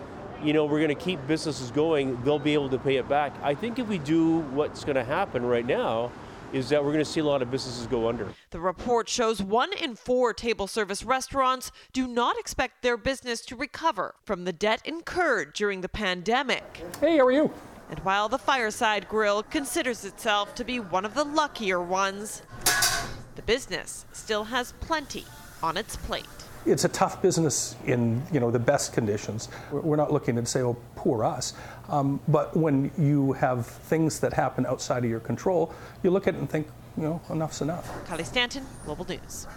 you 0.43 0.53
know, 0.53 0.65
we're 0.65 0.79
going 0.79 0.89
to 0.89 1.03
keep 1.03 1.19
businesses 1.27 1.69
going, 1.69 2.19
they'll 2.23 2.39
be 2.39 2.55
able 2.55 2.69
to 2.69 2.79
pay 2.79 2.95
it 2.95 3.07
back. 3.07 3.31
I 3.43 3.53
think 3.53 3.77
if 3.77 3.88
we 3.88 3.99
do 3.99 4.39
what's 4.39 4.84
going 4.84 4.95
to 4.95 5.03
happen 5.03 5.45
right 5.45 5.67
now, 5.67 6.12
is 6.51 6.69
that 6.69 6.84
we're 6.84 6.91
going 6.91 7.05
to 7.05 7.10
see 7.10 7.19
a 7.19 7.23
lot 7.23 7.43
of 7.43 7.51
businesses 7.51 7.86
go 7.86 8.10
under. 8.10 8.27
The 8.49 8.60
report 8.60 9.07
shows 9.07 9.39
one 9.41 9.71
in 9.71 9.95
four 9.95 10.34
table 10.34 10.65
service 10.65 11.03
restaurants 11.03 11.71
do 11.93 12.07
not 12.07 12.39
expect 12.39 12.81
their 12.81 12.97
business 12.97 13.41
to 13.45 13.55
recover 13.55 14.15
from 14.25 14.45
the 14.45 14.51
debt 14.51 14.81
incurred 14.84 15.53
during 15.53 15.81
the 15.81 15.89
pandemic. 15.89 16.84
Hey, 16.99 17.17
how 17.17 17.27
are 17.27 17.31
you? 17.31 17.53
And 17.91 17.99
while 17.99 18.30
the 18.30 18.38
Fireside 18.38 19.10
Grill 19.10 19.43
considers 19.43 20.06
itself 20.06 20.56
to 20.56 20.63
be 20.63 20.80
one 20.80 21.04
of 21.04 21.13
the 21.13 21.25
luckier 21.25 21.82
ones, 21.82 22.41
the 23.36 23.41
business 23.41 24.06
still 24.13 24.45
has 24.45 24.71
plenty 24.80 25.25
on 25.62 25.75
its 25.75 25.97
plate. 25.97 26.25
It's 26.65 26.86
a 26.86 26.89
tough 26.89 27.21
business 27.21 27.75
in 27.86 28.23
you 28.32 28.39
know 28.39 28.49
the 28.49 28.60
best 28.60 28.93
conditions. 28.93 29.49
We're 29.71 29.97
not 29.97 30.13
looking 30.13 30.36
to 30.38 30.45
say, 30.45 30.62
"Oh, 30.62 30.77
poor 30.95 31.25
us," 31.25 31.54
um, 31.89 32.21
but 32.30 32.56
when 32.56 32.91
you 32.97 33.34
have 33.34 33.65
things 33.65 34.21
that 34.21 34.32
happen 34.32 34.65
outside 34.65 35.04
of 35.04 35.10
your 35.10 35.19
control, 35.19 35.73
you 36.01 36.12
look 36.12 36.27
at 36.27 36.36
it 36.36 36.38
and 36.38 36.49
think, 36.49 36.67
you 36.95 37.04
know, 37.04 37.21
enough's 37.30 37.62
enough. 37.62 37.91
Kylie 38.06 38.25
Stanton, 38.25 38.65
Global 38.86 39.06
News. 39.06 39.47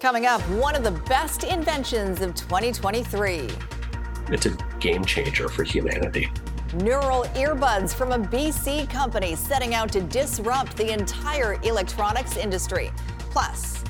Coming 0.00 0.24
up, 0.24 0.40
one 0.42 0.74
of 0.74 0.84
the 0.84 0.92
best 1.06 1.44
inventions 1.44 2.22
of 2.22 2.34
2023. 2.34 3.50
It's 4.30 4.46
a 4.46 4.56
game 4.78 5.04
changer 5.04 5.48
for 5.48 5.64
humanity. 5.64 6.30
Neural 6.74 7.24
earbuds 7.34 7.94
from 7.94 8.12
a 8.12 8.18
BC 8.18 8.90
company 8.90 9.34
setting 9.34 9.74
out 9.74 9.90
to 9.90 10.02
disrupt 10.02 10.76
the 10.76 10.92
entire 10.92 11.58
electronics 11.62 12.36
industry. 12.36 12.90
Plus, 13.30 13.82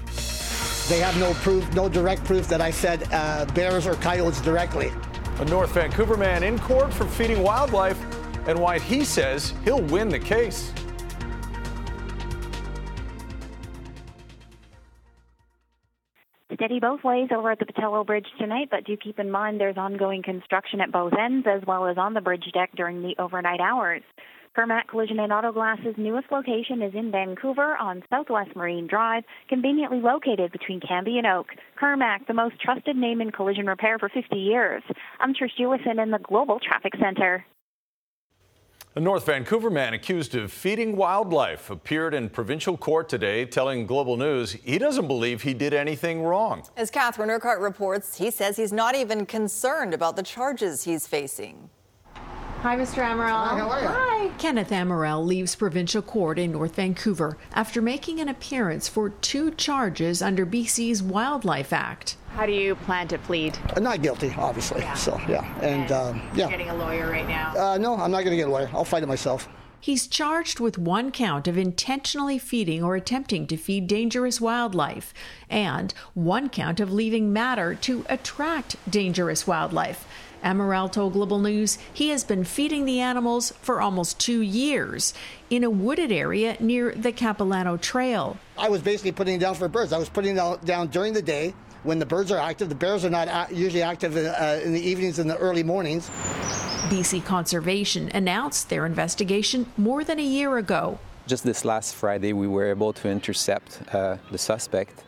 they 0.88 1.00
have 1.00 1.18
no 1.18 1.32
proof, 1.34 1.68
no 1.74 1.88
direct 1.88 2.22
proof 2.22 2.46
that 2.46 2.60
I 2.60 2.70
said 2.70 3.08
uh, 3.12 3.46
bears 3.46 3.84
or 3.84 3.94
coyotes 3.94 4.40
directly. 4.40 4.92
A 5.40 5.44
North 5.46 5.72
Vancouver 5.72 6.16
man 6.16 6.44
in 6.44 6.56
court 6.60 6.94
for 6.94 7.04
feeding 7.04 7.42
wildlife 7.42 8.00
and 8.46 8.56
why 8.56 8.78
he 8.78 9.04
says 9.04 9.54
he'll 9.64 9.82
win 9.82 10.08
the 10.08 10.18
case. 10.18 10.72
Steady 16.58 16.80
both 16.80 17.04
ways 17.04 17.28
over 17.30 17.52
at 17.52 17.60
the 17.60 17.66
Pattullo 17.66 18.04
Bridge 18.04 18.26
tonight, 18.36 18.66
but 18.68 18.82
do 18.82 18.96
keep 18.96 19.20
in 19.20 19.30
mind 19.30 19.60
there's 19.60 19.76
ongoing 19.76 20.24
construction 20.24 20.80
at 20.80 20.90
both 20.90 21.12
ends 21.16 21.46
as 21.48 21.62
well 21.68 21.86
as 21.86 21.96
on 21.96 22.14
the 22.14 22.20
bridge 22.20 22.50
deck 22.52 22.70
during 22.74 23.00
the 23.00 23.14
overnight 23.20 23.60
hours. 23.60 24.02
Kermac 24.56 24.88
Collision 24.88 25.20
and 25.20 25.32
Auto 25.32 25.52
Glass's 25.52 25.94
newest 25.96 26.32
location 26.32 26.82
is 26.82 26.92
in 26.96 27.12
Vancouver 27.12 27.76
on 27.76 28.02
Southwest 28.10 28.56
Marine 28.56 28.88
Drive, 28.88 29.22
conveniently 29.48 30.00
located 30.00 30.50
between 30.50 30.80
Cambie 30.80 31.18
and 31.18 31.28
Oak. 31.28 31.46
Kermac, 31.80 32.26
the 32.26 32.34
most 32.34 32.60
trusted 32.60 32.96
name 32.96 33.20
in 33.20 33.30
collision 33.30 33.66
repair 33.66 33.96
for 34.00 34.08
50 34.08 34.34
years. 34.34 34.82
I'm 35.20 35.34
Trish 35.34 35.56
Jewison 35.56 36.02
in 36.02 36.10
the 36.10 36.18
Global 36.18 36.58
Traffic 36.58 36.94
Center. 37.00 37.46
A 38.94 39.00
North 39.00 39.26
Vancouver 39.26 39.68
man 39.68 39.92
accused 39.92 40.34
of 40.34 40.50
feeding 40.50 40.96
wildlife 40.96 41.68
appeared 41.68 42.14
in 42.14 42.30
provincial 42.30 42.76
court 42.76 43.08
today, 43.08 43.44
telling 43.44 43.86
Global 43.86 44.16
News 44.16 44.52
he 44.52 44.78
doesn't 44.78 45.06
believe 45.06 45.42
he 45.42 45.52
did 45.52 45.74
anything 45.74 46.22
wrong. 46.22 46.62
As 46.74 46.90
Catherine 46.90 47.30
Urquhart 47.30 47.60
reports, 47.60 48.16
he 48.16 48.30
says 48.30 48.56
he's 48.56 48.72
not 48.72 48.96
even 48.96 49.26
concerned 49.26 49.92
about 49.92 50.16
the 50.16 50.22
charges 50.22 50.84
he's 50.84 51.06
facing. 51.06 51.68
Hi, 52.62 52.76
Mr. 52.76 53.04
Amaral. 53.04 53.46
Hi, 53.46 53.56
how 53.56 53.70
are 53.70 53.80
you? 53.80 53.86
Hi. 53.86 54.28
Kenneth 54.36 54.70
Amaral 54.70 55.24
leaves 55.24 55.54
provincial 55.54 56.02
court 56.02 56.40
in 56.40 56.50
North 56.50 56.74
Vancouver 56.74 57.38
after 57.52 57.80
making 57.80 58.18
an 58.18 58.28
appearance 58.28 58.88
for 58.88 59.10
two 59.10 59.52
charges 59.52 60.20
under 60.20 60.44
BC's 60.44 61.00
Wildlife 61.00 61.72
Act. 61.72 62.16
How 62.30 62.46
do 62.46 62.52
you 62.52 62.74
plan 62.74 63.06
to 63.08 63.18
plead? 63.18 63.56
Uh, 63.76 63.78
not 63.78 64.02
guilty, 64.02 64.34
obviously. 64.36 64.80
Yeah. 64.80 64.94
So 64.94 65.20
yeah, 65.28 65.44
and, 65.62 65.82
And 65.82 65.92
um, 65.92 66.30
yeah. 66.34 66.50
Getting 66.50 66.70
a 66.70 66.74
lawyer 66.74 67.08
right 67.08 67.28
now. 67.28 67.54
Uh, 67.56 67.78
no, 67.78 67.94
I'm 67.94 68.10
not 68.10 68.24
going 68.24 68.32
to 68.32 68.36
get 68.36 68.48
a 68.48 68.50
lawyer. 68.50 68.68
I'll 68.72 68.84
fight 68.84 69.04
it 69.04 69.06
myself. 69.06 69.48
He's 69.80 70.08
charged 70.08 70.58
with 70.58 70.76
one 70.76 71.12
count 71.12 71.46
of 71.46 71.56
intentionally 71.56 72.40
feeding 72.40 72.82
or 72.82 72.96
attempting 72.96 73.46
to 73.46 73.56
feed 73.56 73.86
dangerous 73.86 74.40
wildlife, 74.40 75.14
and 75.48 75.94
one 76.14 76.48
count 76.48 76.80
of 76.80 76.92
leaving 76.92 77.32
matter 77.32 77.76
to 77.76 78.04
attract 78.08 78.74
dangerous 78.90 79.46
wildlife. 79.46 80.04
Amaral 80.42 80.90
told 80.90 81.12
Global 81.12 81.38
News 81.38 81.78
he 81.92 82.10
has 82.10 82.24
been 82.24 82.44
feeding 82.44 82.84
the 82.84 83.00
animals 83.00 83.52
for 83.60 83.80
almost 83.80 84.18
two 84.18 84.40
years 84.40 85.14
in 85.50 85.64
a 85.64 85.70
wooded 85.70 86.12
area 86.12 86.56
near 86.60 86.92
the 86.92 87.12
Capilano 87.12 87.76
Trail. 87.76 88.36
I 88.56 88.68
was 88.68 88.82
basically 88.82 89.12
putting 89.12 89.36
it 89.36 89.38
down 89.40 89.54
for 89.54 89.68
birds. 89.68 89.92
I 89.92 89.98
was 89.98 90.08
putting 90.08 90.32
it 90.32 90.36
down- 90.36 90.58
down 90.64 90.86
during 90.88 91.12
the 91.12 91.22
day 91.22 91.54
when 91.82 91.98
the 91.98 92.06
birds 92.06 92.30
are 92.32 92.38
active. 92.38 92.68
The 92.68 92.74
bears 92.74 93.04
are 93.04 93.10
not 93.10 93.52
usually 93.52 93.82
active 93.82 94.16
uh, 94.16 94.60
in 94.64 94.72
the 94.72 94.80
evenings 94.80 95.18
and 95.18 95.28
the 95.28 95.36
early 95.36 95.62
mornings. 95.62 96.10
BC 96.88 97.24
Conservation 97.24 98.10
announced 98.14 98.68
their 98.70 98.86
investigation 98.86 99.66
more 99.76 100.04
than 100.04 100.18
a 100.18 100.22
year 100.24 100.56
ago. 100.56 100.98
Just 101.26 101.44
this 101.44 101.64
last 101.64 101.94
Friday, 101.94 102.32
we 102.32 102.46
were 102.46 102.66
able 102.66 102.92
to 102.94 103.08
intercept 103.08 103.82
uh, 103.94 104.16
the 104.30 104.38
suspect, 104.38 105.04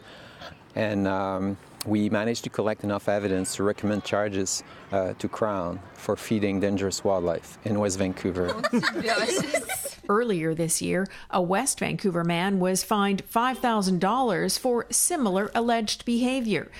and 0.74 1.08
um, 1.08 1.56
we 1.86 2.10
managed 2.10 2.44
to 2.44 2.50
collect 2.50 2.84
enough 2.84 3.08
evidence 3.08 3.56
to 3.56 3.62
recommend 3.62 4.04
charges 4.04 4.62
uh, 4.92 5.14
to 5.14 5.28
Crown 5.28 5.80
for 5.94 6.16
feeding 6.16 6.60
dangerous 6.60 7.02
wildlife 7.02 7.58
in 7.64 7.78
West 7.78 7.98
Vancouver. 7.98 8.54
Earlier 10.08 10.54
this 10.54 10.82
year, 10.82 11.06
a 11.30 11.40
West 11.40 11.78
Vancouver 11.78 12.24
man 12.24 12.58
was 12.58 12.82
fined 12.82 13.22
$5,000 13.28 14.58
for 14.58 14.86
similar 14.90 15.50
alleged 15.54 16.04
behavior. 16.04 16.70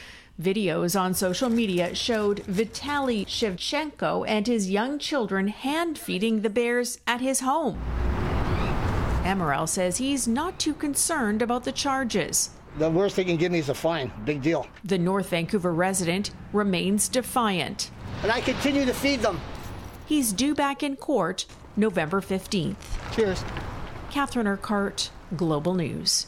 Videos 0.41 0.99
on 0.99 1.15
social 1.15 1.51
media 1.51 1.95
showed 1.95 2.39
Vitaly 2.47 3.27
Shevchenko 3.27 4.25
and 4.27 4.47
his 4.47 4.71
young 4.71 4.99
children 4.99 5.49
hand 5.49 5.99
feeding 5.99 6.41
the 6.41 6.51
bears 6.51 6.99
at 7.07 7.21
his 7.21 7.41
home. 7.41 7.79
Amaral 9.23 9.69
says 9.69 9.99
he's 9.99 10.27
not 10.27 10.59
too 10.59 10.73
concerned 10.73 11.43
about 11.43 11.65
the 11.65 11.73
charges. 11.73 12.51
The 12.79 12.89
worst 12.89 13.17
they 13.17 13.25
can 13.25 13.37
give 13.37 13.53
me 13.53 13.59
is 13.59 13.69
a 13.69 13.75
fine. 13.75 14.13
Big 14.25 14.43
deal. 14.43 14.67
The 14.85 14.99
North 14.99 15.31
Vancouver 15.31 15.73
resident 15.73 16.31
remains 16.53 17.09
defiant. 17.09 17.91
And 18.23 18.31
I 18.31 18.41
continue 18.41 18.85
to 18.85 18.95
feed 18.95 19.21
them. 19.21 19.41
He's 20.07 20.33
due 20.33 20.55
back 20.55 20.83
in 20.83 20.97
court 20.97 21.47
November 21.77 22.21
15th. 22.21 22.77
Cheers. 23.15 23.45
Catherine 24.11 24.47
Urquhart, 24.47 25.11
Global 25.37 25.75
News. 25.75 26.27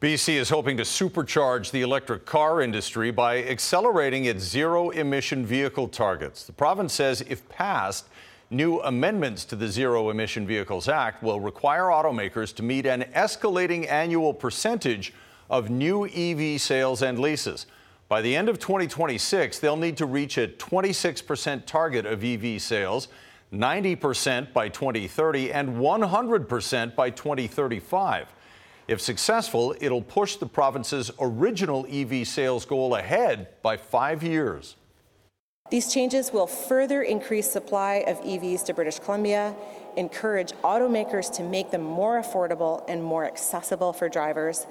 BC 0.00 0.34
is 0.34 0.50
hoping 0.50 0.76
to 0.76 0.82
supercharge 0.82 1.70
the 1.70 1.82
electric 1.82 2.26
car 2.26 2.60
industry 2.60 3.10
by 3.10 3.42
accelerating 3.42 4.26
its 4.26 4.44
zero 4.44 4.90
emission 4.90 5.44
vehicle 5.46 5.88
targets. 5.88 6.44
The 6.44 6.52
province 6.52 6.92
says 6.92 7.22
if 7.28 7.48
passed, 7.48 8.06
new 8.50 8.80
amendments 8.82 9.44
to 9.46 9.56
the 9.56 9.66
Zero 9.66 10.10
Emission 10.10 10.46
Vehicles 10.46 10.88
Act 10.88 11.22
will 11.22 11.40
require 11.40 11.84
automakers 11.84 12.54
to 12.56 12.62
meet 12.62 12.86
an 12.86 13.04
escalating 13.14 13.90
annual 13.90 14.34
percentage 14.34 15.12
of 15.50 15.70
new 15.70 16.06
EV 16.06 16.60
sales 16.60 17.02
and 17.02 17.18
leases. 17.18 17.66
By 18.08 18.22
the 18.22 18.36
end 18.36 18.48
of 18.48 18.58
2026, 18.58 19.58
they'll 19.58 19.76
need 19.76 19.96
to 19.96 20.06
reach 20.06 20.38
a 20.38 20.46
26% 20.46 21.66
target 21.66 22.06
of 22.06 22.22
EV 22.22 22.60
sales, 22.62 23.08
90% 23.52 24.52
by 24.52 24.68
2030, 24.68 25.52
and 25.52 25.76
100% 25.76 26.94
by 26.94 27.10
2035. 27.10 28.32
If 28.88 29.00
successful, 29.00 29.74
it'll 29.80 30.02
push 30.02 30.36
the 30.36 30.46
province's 30.46 31.10
original 31.20 31.86
EV 31.90 32.26
sales 32.26 32.64
goal 32.64 32.94
ahead 32.94 33.48
by 33.62 33.76
five 33.76 34.22
years. 34.22 34.76
These 35.68 35.92
changes 35.92 36.32
will 36.32 36.46
further 36.46 37.02
increase 37.02 37.50
supply 37.50 38.04
of 38.06 38.20
EVs 38.20 38.64
to 38.66 38.74
British 38.74 39.00
Columbia, 39.00 39.56
encourage 39.96 40.52
automakers 40.62 41.32
to 41.34 41.42
make 41.42 41.72
them 41.72 41.82
more 41.82 42.22
affordable 42.22 42.84
and 42.88 43.02
more 43.02 43.24
accessible 43.24 43.92
for 43.92 44.08
drivers. 44.08 44.66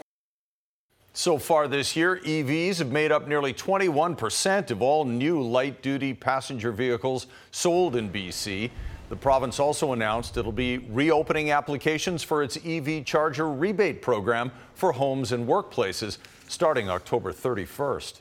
So 1.17 1.37
far 1.37 1.69
this 1.69 1.95
year, 1.95 2.17
EVs 2.17 2.79
have 2.79 2.91
made 2.91 3.09
up 3.09 3.25
nearly 3.25 3.53
21% 3.53 4.69
of 4.69 4.81
all 4.81 5.05
new 5.05 5.41
light 5.41 5.81
duty 5.81 6.13
passenger 6.13 6.73
vehicles 6.73 7.27
sold 7.51 7.95
in 7.95 8.11
BC. 8.11 8.69
The 9.07 9.15
province 9.15 9.57
also 9.57 9.93
announced 9.93 10.35
it'll 10.35 10.51
be 10.51 10.79
reopening 10.79 11.51
applications 11.51 12.21
for 12.21 12.43
its 12.43 12.57
EV 12.65 13.05
charger 13.05 13.49
rebate 13.49 14.01
program 14.01 14.51
for 14.73 14.91
homes 14.91 15.31
and 15.31 15.47
workplaces 15.47 16.17
starting 16.49 16.89
October 16.89 17.31
31st. 17.31 18.19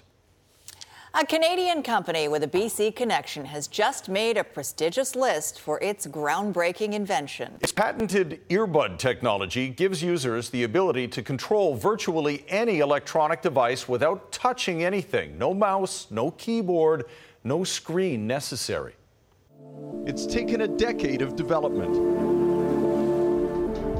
A 1.16 1.24
Canadian 1.24 1.84
company 1.84 2.26
with 2.26 2.42
a 2.42 2.48
BC 2.48 2.96
connection 2.96 3.44
has 3.44 3.68
just 3.68 4.08
made 4.08 4.36
a 4.36 4.42
prestigious 4.42 5.14
list 5.14 5.60
for 5.60 5.80
its 5.80 6.08
groundbreaking 6.08 6.92
invention. 6.92 7.54
Its 7.60 7.70
patented 7.70 8.40
earbud 8.48 8.98
technology 8.98 9.68
gives 9.68 10.02
users 10.02 10.50
the 10.50 10.64
ability 10.64 11.06
to 11.06 11.22
control 11.22 11.76
virtually 11.76 12.44
any 12.48 12.80
electronic 12.80 13.42
device 13.42 13.88
without 13.88 14.32
touching 14.32 14.82
anything. 14.82 15.38
No 15.38 15.54
mouse, 15.54 16.08
no 16.10 16.32
keyboard, 16.32 17.04
no 17.44 17.62
screen 17.62 18.26
necessary. 18.26 18.96
It's 20.06 20.26
taken 20.26 20.62
a 20.62 20.68
decade 20.68 21.22
of 21.22 21.36
development. 21.36 22.43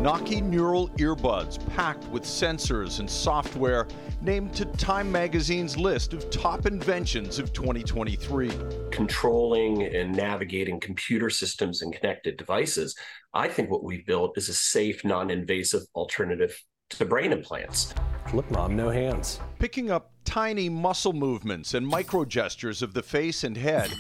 Naqi 0.04 0.42
neural 0.42 0.90
earbuds 0.98 1.58
packed 1.74 2.06
with 2.10 2.24
sensors 2.24 3.00
and 3.00 3.08
software 3.08 3.88
named 4.20 4.52
to 4.52 4.66
Time 4.66 5.10
Magazine's 5.10 5.78
list 5.78 6.12
of 6.12 6.28
top 6.28 6.66
inventions 6.66 7.38
of 7.38 7.54
2023. 7.54 8.50
Controlling 8.90 9.82
and 9.82 10.14
navigating 10.14 10.78
computer 10.78 11.30
systems 11.30 11.80
and 11.80 11.94
connected 11.94 12.36
devices, 12.36 12.94
I 13.32 13.48
think 13.48 13.70
what 13.70 13.82
we've 13.82 14.04
built 14.04 14.36
is 14.36 14.50
a 14.50 14.52
safe, 14.52 15.06
non 15.06 15.30
invasive 15.30 15.84
alternative 15.94 16.54
to 16.90 16.98
the 16.98 17.06
brain 17.06 17.32
implants. 17.32 17.94
Look, 18.34 18.50
Mom, 18.50 18.76
no 18.76 18.90
hands. 18.90 19.40
Picking 19.58 19.90
up 19.90 20.12
tiny 20.26 20.68
muscle 20.68 21.14
movements 21.14 21.72
and 21.72 21.88
micro 21.88 22.26
gestures 22.26 22.82
of 22.82 22.92
the 22.92 23.02
face 23.02 23.42
and 23.42 23.56
head. 23.56 23.90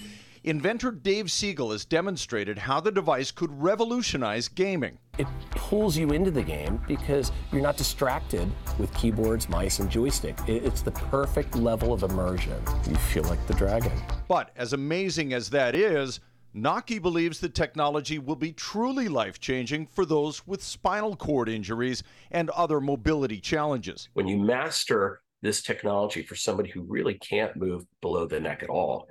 Inventor 0.42 0.90
Dave 0.90 1.28
Segal 1.28 1.72
has 1.72 1.86
demonstrated 1.86 2.58
how 2.58 2.78
the 2.78 2.92
device 2.92 3.30
could 3.30 3.62
revolutionize 3.62 4.48
gaming. 4.48 4.98
It 5.16 5.26
pulls 5.50 5.96
you 5.96 6.10
into 6.10 6.30
the 6.30 6.42
game 6.42 6.80
because 6.88 7.30
you're 7.52 7.62
not 7.62 7.76
distracted 7.76 8.50
with 8.78 8.92
keyboards, 8.94 9.48
mice, 9.48 9.78
and 9.78 9.88
joystick. 9.88 10.36
It's 10.48 10.82
the 10.82 10.90
perfect 10.90 11.54
level 11.54 11.92
of 11.92 12.02
immersion. 12.02 12.60
You 12.88 12.96
feel 12.96 13.22
like 13.24 13.44
the 13.46 13.54
dragon. 13.54 13.92
But 14.28 14.50
as 14.56 14.72
amazing 14.72 15.32
as 15.32 15.48
that 15.50 15.76
is, 15.76 16.20
Naqi 16.54 17.00
believes 17.00 17.40
the 17.40 17.48
technology 17.48 18.18
will 18.18 18.36
be 18.36 18.52
truly 18.52 19.08
life 19.08 19.40
changing 19.40 19.86
for 19.86 20.04
those 20.04 20.46
with 20.46 20.62
spinal 20.62 21.16
cord 21.16 21.48
injuries 21.48 22.02
and 22.30 22.50
other 22.50 22.80
mobility 22.80 23.40
challenges. 23.40 24.08
When 24.14 24.28
you 24.28 24.38
master 24.38 25.22
this 25.42 25.62
technology 25.62 26.22
for 26.22 26.36
somebody 26.36 26.70
who 26.70 26.82
really 26.82 27.14
can't 27.14 27.54
move 27.56 27.84
below 28.00 28.26
the 28.26 28.40
neck 28.40 28.62
at 28.62 28.68
all, 28.68 29.08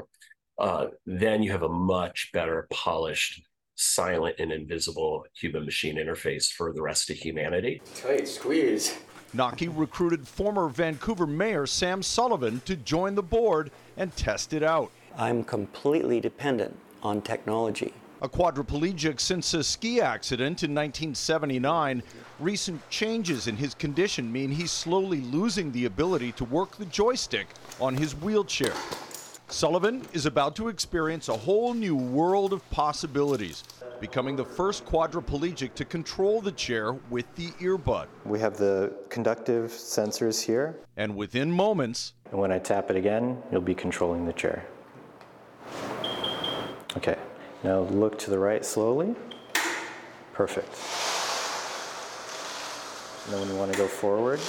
uh, 0.58 0.88
then 1.06 1.44
you 1.44 1.52
have 1.52 1.64
a 1.64 1.70
much 1.70 2.30
better 2.34 2.68
polished 2.72 3.42
silent 3.76 4.36
and 4.40 4.52
invisible 4.52 5.26
human 5.34 5.66
machine 5.66 5.98
interface 5.98 6.52
for 6.52 6.74
the 6.74 6.82
rest 6.82 7.10
of 7.10 7.18
humanity. 7.18 7.82
Tight 7.96 8.28
squeeze. 8.28 8.98
Naqi 9.36 9.72
recruited 9.76 10.28
former 10.28 10.70
Vancouver 10.70 11.26
Mayor 11.26 11.66
Sam 11.66 12.04
Sullivan 12.04 12.62
to 12.66 12.76
join 12.76 13.16
the 13.16 13.24
board 13.24 13.72
and 13.98 14.16
test 14.16 14.54
it 14.54 14.62
out. 14.62 14.92
I'm 15.18 15.44
completely 15.44 16.20
dependent 16.20 16.78
on 17.02 17.22
technology. 17.22 17.94
A 18.22 18.30
quadriplegic 18.30 19.20
since 19.20 19.54
a 19.54 19.64
ski 19.64 20.00
accident 20.00 20.64
in 20.64 20.74
1979, 20.74 22.02
recent 22.40 22.90
changes 22.90 23.48
in 23.48 23.58
his 23.58 23.74
condition 23.74 24.32
mean 24.32 24.50
he's 24.50 24.72
slowly 24.72 25.22
losing 25.22 25.72
the 25.72 25.86
ability 25.86 26.32
to 26.34 26.46
work 26.46 26.78
the 26.78 26.86
joystick 26.86 27.48
on 27.82 27.96
his 27.96 28.16
wheelchair. 28.16 28.74
Sullivan 29.54 30.02
is 30.14 30.26
about 30.26 30.56
to 30.56 30.68
experience 30.68 31.30
a 31.30 31.38
whole 31.38 31.76
new 31.76 31.96
world 31.96 32.54
of 32.54 32.68
possibilities, 32.72 33.64
becoming 34.02 34.36
the 34.36 34.44
first 34.44 34.84
quadriplegic 34.84 35.76
to 35.76 35.86
control 35.86 36.42
the 36.42 36.54
chair 36.54 36.94
with 37.12 37.28
the 37.36 37.50
earbud. 37.62 38.08
We 38.26 38.40
have 38.40 38.58
the 38.58 38.96
conductive 39.10 39.70
sensors 39.70 40.42
here. 40.42 40.80
And 40.98 41.16
within 41.16 41.52
moments, 41.52 42.14
and 42.32 42.40
when 42.40 42.52
I 42.52 42.58
tap 42.58 42.90
it 42.90 42.96
again, 42.96 43.44
you'll 43.52 43.62
be 43.62 43.76
controlling 43.76 44.26
the 44.26 44.34
chair. 44.34 44.66
Okay, 46.98 47.20
now 47.64 47.82
look 47.82 48.18
to 48.20 48.32
the 48.32 48.40
right 48.40 48.66
slowly. 48.66 49.14
Perfect. 50.34 50.74
And 53.26 53.34
then 53.34 53.40
when 53.40 53.50
you 53.50 53.56
want 53.56 53.72
to 53.72 53.78
go 53.78 53.88
forward, 53.88 54.40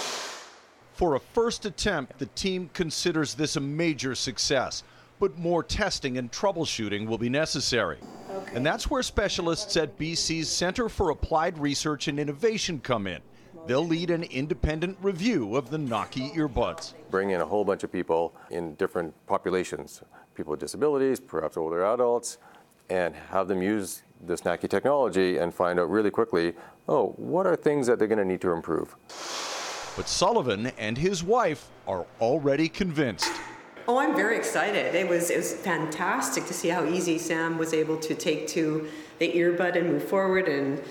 for 0.95 1.17
a 1.17 1.21
first 1.21 1.67
attempt, 1.67 2.19
the 2.19 2.27
team 2.27 2.71
considers 2.73 3.35
this 3.35 3.57
a 3.57 3.61
major 3.61 4.15
success, 4.15 4.83
but 5.19 5.39
more 5.39 5.63
testing 5.63 6.19
and 6.19 6.31
troubleshooting 6.31 7.07
will 7.07 7.19
be 7.19 7.29
necessary. 7.29 7.99
Okay. 8.31 8.57
And 8.57 8.67
that's 8.67 8.91
where 8.91 9.03
specialists 9.03 9.77
at 9.77 9.99
BC's 9.99 10.49
Center 10.49 10.89
for 10.89 11.11
Applied 11.11 11.59
Research 11.59 12.09
and 12.09 12.19
Innovation 12.19 12.81
come 12.81 13.07
in. 13.07 13.21
They'll 13.67 13.87
lead 13.87 14.11
an 14.11 14.25
independent 14.25 14.99
review 15.01 15.57
of 15.57 15.71
the 15.71 15.79
Naqi 15.79 16.35
earbuds. 16.35 16.93
Bring 17.11 17.31
in 17.31 17.41
a 17.41 17.47
whole 17.47 17.65
bunch 17.65 17.83
of 17.83 17.91
people 17.91 18.35
in 18.51 18.75
different 18.75 19.15
populations, 19.27 20.03
people 20.35 20.51
with 20.51 20.61
disabilities, 20.61 21.19
perhaps 21.19 21.57
older 21.57 21.85
adults, 21.85 22.39
and 22.91 23.15
have 23.15 23.49
them 23.49 23.63
use 23.63 24.03
this 24.21 24.43
Naqi 24.43 24.69
technology 24.69 25.39
and 25.39 25.55
find 25.55 25.81
out 25.81 25.91
really 25.91 26.11
quickly, 26.11 26.53
oh, 26.89 27.15
what 27.17 27.47
are 27.47 27.57
things 27.57 27.87
that 27.87 27.99
they're 27.99 28.09
going 28.09 28.19
to 28.19 28.25
need 28.25 28.43
to 28.43 28.53
improve? 28.53 28.95
But 29.97 30.09
Sullivan 30.09 30.73
and 30.77 30.99
his 30.99 31.23
wife 31.23 31.71
are 31.87 32.05
already 32.21 32.69
convinced. 32.69 33.33
Oh, 33.87 33.99
I'm 33.99 34.17
very 34.17 34.37
excited. 34.37 34.95
It 34.95 35.09
was 35.09 35.31
it 35.31 35.37
was 35.37 35.53
fantastic 35.53 36.47
to 36.47 36.55
see 36.55 36.69
how 36.69 36.87
easy 36.87 37.19
Sam 37.19 37.59
was 37.59 37.75
able 37.75 37.99
to 37.99 38.15
take 38.15 38.49
to 38.49 38.89
the 39.19 39.31
earbud 39.31 39.77
and 39.77 39.93
move 39.93 40.05
forward 40.05 40.49
and 40.49 40.83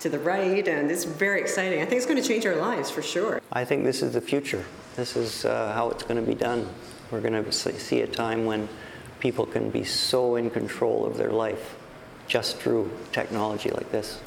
to 0.00 0.08
the 0.08 0.18
right, 0.18 0.66
and 0.66 0.90
it's 0.90 1.04
very 1.04 1.40
exciting. 1.40 1.80
I 1.80 1.84
think 1.84 1.98
it's 1.98 2.06
going 2.06 2.20
to 2.20 2.26
change 2.26 2.44
our 2.44 2.56
lives 2.56 2.90
for 2.90 3.02
sure. 3.02 3.40
I 3.52 3.64
think 3.64 3.84
this 3.84 4.02
is 4.02 4.14
the 4.14 4.20
future. 4.20 4.64
This 4.96 5.14
is 5.14 5.44
uh, 5.44 5.72
how 5.72 5.90
it's 5.90 6.02
going 6.02 6.16
to 6.16 6.28
be 6.28 6.34
done. 6.34 6.68
We're 7.12 7.20
going 7.20 7.44
to 7.44 7.52
see 7.52 8.00
a 8.00 8.08
time 8.08 8.44
when 8.44 8.68
people 9.20 9.46
can 9.46 9.70
be 9.70 9.84
so 9.84 10.34
in 10.34 10.50
control 10.50 11.06
of 11.06 11.16
their 11.16 11.30
life 11.30 11.76
just 12.26 12.56
through 12.56 12.90
technology 13.12 13.70
like 13.70 13.92
this. 13.92 14.20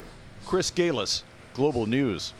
Chris 0.46 0.70
Gailus, 0.70 1.22
Global 1.52 1.84
News. 1.84 2.32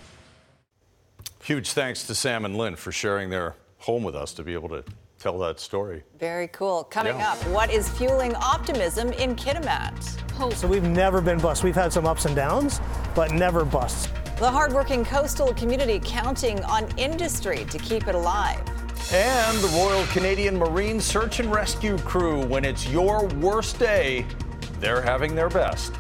Huge 1.43 1.73
thanks 1.73 2.07
to 2.07 2.15
Sam 2.15 2.47
and 2.47 2.57
Lynn 2.57 2.77
for 2.77 2.91
sharing 2.91 3.29
their 3.29 3.57
home 3.81 4.03
with 4.03 4.17
us 4.17 4.33
to 4.33 4.43
be 4.43 4.55
able 4.55 4.71
to 4.71 4.85
tell 5.19 5.39
that 5.39 5.61
story. 5.61 6.03
Very 6.19 6.49
cool. 6.49 6.85
Coming 6.85 7.19
Yeah. 7.19 7.33
up, 7.33 7.39
what 7.49 7.71
is 7.71 7.89
fueling 7.89 8.35
optimism 8.37 9.13
in 9.13 9.35
Kitimat? 9.35 9.95
Oh, 10.39 10.51
so 10.51 10.67
we've 10.69 10.83
never 10.83 11.21
been 11.21 11.39
bust. 11.39 11.65
We've 11.65 11.75
had 11.75 11.93
some 11.93 12.07
ups 12.07 12.27
and 12.27 12.37
downs, 12.37 12.81
but 13.15 13.31
never 13.33 13.65
busts. 13.65 14.09
The 14.39 14.51
hardworking 14.51 15.05
coastal 15.05 15.55
community 15.55 16.01
counting 16.05 16.63
on 16.65 16.87
industry 16.99 17.65
to 17.71 17.79
keep 17.79 18.07
it 18.07 18.15
alive. 18.15 18.61
And 19.13 19.59
the 19.59 19.69
Royal 19.69 20.05
Canadian 20.09 20.59
Marine 20.59 21.01
Search 21.01 21.41
and 21.41 21.51
Rescue 21.51 21.97
Crew, 21.99 22.45
when 22.45 22.65
it's 22.65 22.87
your 22.89 23.27
worst 23.37 23.79
day, 23.79 24.27
they're 24.81 25.01
having 25.01 25.35
their 25.35 25.49
best. 25.49 25.93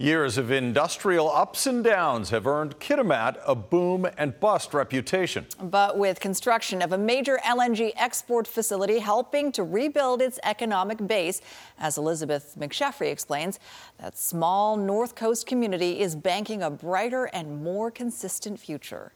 Years 0.00 0.38
of 0.38 0.50
industrial 0.50 1.30
ups 1.30 1.66
and 1.66 1.84
downs 1.84 2.30
have 2.30 2.46
earned 2.46 2.80
Kitimat 2.80 3.36
a 3.46 3.54
boom 3.54 4.08
and 4.16 4.40
bust 4.40 4.72
reputation. 4.72 5.44
But 5.62 5.98
with 5.98 6.20
construction 6.20 6.80
of 6.80 6.92
a 6.92 6.96
major 6.96 7.38
LNG 7.44 7.92
export 7.96 8.46
facility 8.46 9.00
helping 9.00 9.52
to 9.52 9.62
rebuild 9.62 10.22
its 10.22 10.40
economic 10.42 11.06
base, 11.06 11.42
as 11.78 11.98
Elizabeth 11.98 12.56
McSheffrey 12.58 13.12
explains, 13.12 13.58
that 13.98 14.16
small 14.16 14.74
North 14.78 15.14
Coast 15.14 15.46
community 15.46 16.00
is 16.00 16.16
banking 16.16 16.62
a 16.62 16.70
brighter 16.70 17.26
and 17.26 17.62
more 17.62 17.90
consistent 17.90 18.58
future. 18.58 19.12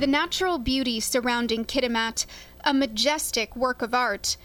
The 0.00 0.08
natural 0.08 0.58
beauty 0.58 0.98
surrounding 0.98 1.64
Kitimat, 1.64 2.26
a 2.64 2.74
majestic 2.74 3.54
work 3.54 3.82
of 3.82 3.94
art. 3.94 4.36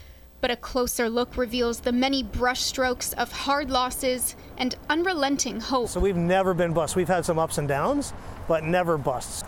But 0.46 0.52
a 0.52 0.56
closer 0.58 1.10
look 1.10 1.36
reveals 1.36 1.80
the 1.80 1.90
many 1.90 2.22
brushstrokes 2.22 3.12
of 3.14 3.32
hard 3.32 3.68
losses 3.68 4.36
and 4.56 4.76
unrelenting 4.88 5.58
hope. 5.58 5.88
So 5.88 5.98
we've 5.98 6.14
never 6.14 6.54
been 6.54 6.72
bust. 6.72 6.94
We've 6.94 7.08
had 7.08 7.24
some 7.24 7.36
ups 7.36 7.58
and 7.58 7.66
downs, 7.66 8.12
but 8.46 8.62
never 8.62 8.96
busts. 8.96 9.42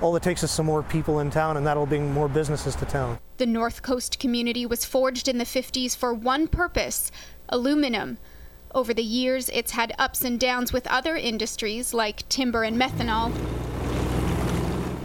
All 0.00 0.14
it 0.14 0.22
takes 0.22 0.44
is 0.44 0.52
some 0.52 0.66
more 0.66 0.84
people 0.84 1.18
in 1.18 1.32
town, 1.32 1.56
and 1.56 1.66
that'll 1.66 1.86
bring 1.86 2.12
more 2.12 2.28
businesses 2.28 2.76
to 2.76 2.84
town. 2.84 3.18
The 3.38 3.46
North 3.46 3.82
Coast 3.82 4.20
community 4.20 4.64
was 4.64 4.84
forged 4.84 5.26
in 5.26 5.38
the 5.38 5.44
50s 5.44 5.96
for 5.96 6.14
one 6.14 6.46
purpose 6.46 7.10
aluminum. 7.48 8.18
Over 8.72 8.94
the 8.94 9.02
years, 9.02 9.50
it's 9.52 9.72
had 9.72 9.92
ups 9.98 10.22
and 10.22 10.38
downs 10.38 10.72
with 10.72 10.86
other 10.86 11.16
industries 11.16 11.92
like 11.92 12.28
timber 12.28 12.62
and 12.62 12.80
methanol. 12.80 13.32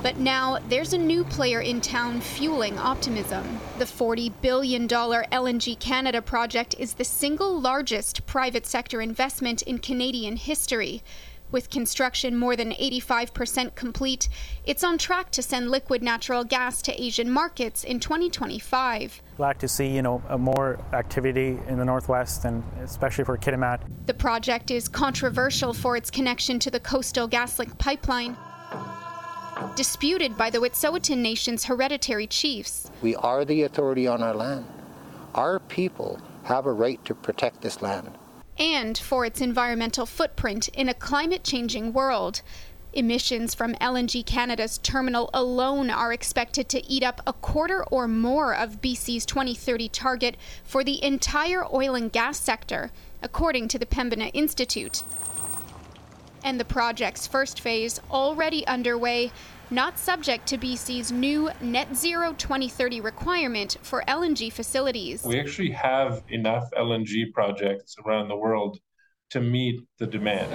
But 0.01 0.17
now 0.17 0.59
there's 0.69 0.93
a 0.93 0.97
new 0.97 1.25
player 1.25 1.59
in 1.59 1.81
town 1.81 2.21
fueling 2.21 2.77
optimism. 2.77 3.59
The 3.79 3.85
$40 3.85 4.31
billion 4.41 4.87
LNG 4.87 5.77
Canada 5.79 6.21
project 6.21 6.73
is 6.79 6.93
the 6.93 7.03
single 7.03 7.59
largest 7.59 8.25
private 8.25 8.65
sector 8.65 9.01
investment 9.01 9.61
in 9.63 9.79
Canadian 9.79 10.37
history. 10.37 11.03
With 11.51 11.69
construction 11.69 12.37
more 12.37 12.55
than 12.55 12.71
85% 12.73 13.75
complete, 13.75 14.29
it's 14.65 14.83
on 14.83 14.99
track 14.99 15.31
to 15.31 15.41
send 15.41 15.69
liquid 15.71 16.03
natural 16.03 16.43
gas 16.43 16.81
to 16.83 17.01
Asian 17.01 17.29
markets 17.29 17.83
in 17.83 17.99
2025. 17.99 19.21
Like 19.37 19.57
to 19.57 19.67
see, 19.67 19.87
you 19.87 20.03
know, 20.03 20.21
more 20.37 20.79
activity 20.93 21.57
in 21.67 21.77
the 21.77 21.85
northwest 21.85 22.45
and 22.45 22.63
especially 22.83 23.25
for 23.25 23.37
Kitimat. 23.37 23.81
The 24.05 24.13
project 24.13 24.69
is 24.71 24.87
controversial 24.87 25.73
for 25.73 25.97
its 25.97 26.11
connection 26.11 26.59
to 26.59 26.71
the 26.71 26.79
Coastal 26.79 27.27
GasLink 27.27 27.79
pipeline, 27.79 28.37
disputed 29.75 30.37
by 30.37 30.49
the 30.49 30.59
Wet'suwet'en 30.59 31.17
Nation's 31.17 31.65
hereditary 31.65 32.27
chiefs. 32.27 32.89
We 33.01 33.15
are 33.15 33.45
the 33.45 33.63
authority 33.63 34.07
on 34.07 34.21
our 34.21 34.33
land. 34.33 34.65
Our 35.35 35.59
people 35.59 36.19
have 36.43 36.65
a 36.65 36.73
right 36.73 37.03
to 37.05 37.13
protect 37.15 37.61
this 37.61 37.81
land. 37.81 38.11
And 38.57 38.97
for 38.97 39.25
its 39.25 39.39
environmental 39.39 40.05
footprint 40.05 40.67
in 40.69 40.89
a 40.89 40.93
climate 40.93 41.43
changing 41.43 41.93
world. 41.93 42.41
Emissions 42.91 43.53
from 43.53 43.75
LNG 43.75 44.25
Canada's 44.25 44.79
terminal 44.79 45.29
alone 45.31 45.91
are 45.91 46.11
expected 46.11 46.67
to 46.69 46.85
eat 46.91 47.03
up 47.03 47.21
a 47.27 47.33
quarter 47.33 47.83
or 47.85 48.07
more 48.07 48.55
of 48.55 48.81
BC's 48.81 49.27
2030 49.27 49.89
target 49.89 50.35
for 50.63 50.83
the 50.83 51.03
entire 51.03 51.63
oil 51.71 51.93
and 51.93 52.11
gas 52.11 52.39
sector, 52.39 52.91
according 53.21 53.67
to 53.67 53.77
the 53.77 53.85
Pembina 53.85 54.31
Institute. 54.33 55.03
And 56.43 56.59
the 56.59 56.65
project's 56.65 57.27
first 57.27 57.61
phase, 57.61 57.99
already 58.11 58.65
underway, 58.67 59.31
not 59.71 59.99
subject 59.99 60.47
to 60.47 60.57
BC's 60.57 61.11
new 61.11 61.49
net 61.61 61.95
zero 61.95 62.33
2030 62.37 63.01
requirement 63.01 63.77
for 63.81 64.03
LNG 64.07 64.51
facilities. 64.51 65.23
We 65.23 65.39
actually 65.39 65.71
have 65.71 66.23
enough 66.29 66.63
LNG 66.77 67.31
projects 67.33 67.95
around 68.05 68.29
the 68.29 68.35
world 68.35 68.79
to 69.31 69.41
meet 69.41 69.81
the 69.99 70.07
demand. 70.07 70.49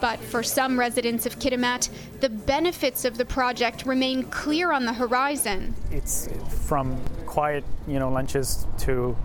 But 0.00 0.18
for 0.18 0.42
some 0.42 0.78
residents 0.78 1.26
of 1.26 1.38
Kitimat, 1.38 1.90
the 2.20 2.28
benefits 2.28 3.04
of 3.04 3.16
the 3.16 3.24
project 3.24 3.86
remain 3.86 4.24
clear 4.24 4.72
on 4.72 4.84
the 4.84 4.92
horizon. 4.92 5.74
It's 5.90 6.28
from 6.66 6.98
quiet, 7.26 7.64
you 7.86 7.98
know, 7.98 8.10
lunches 8.10 8.66
to 8.78 9.16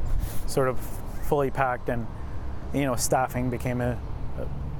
sort 0.47 0.67
of 0.67 0.79
fully 1.23 1.49
packed 1.49 1.89
and 1.89 2.05
you 2.73 2.83
know, 2.83 2.95
staffing 2.95 3.49
became 3.49 3.79
a, 3.81 3.97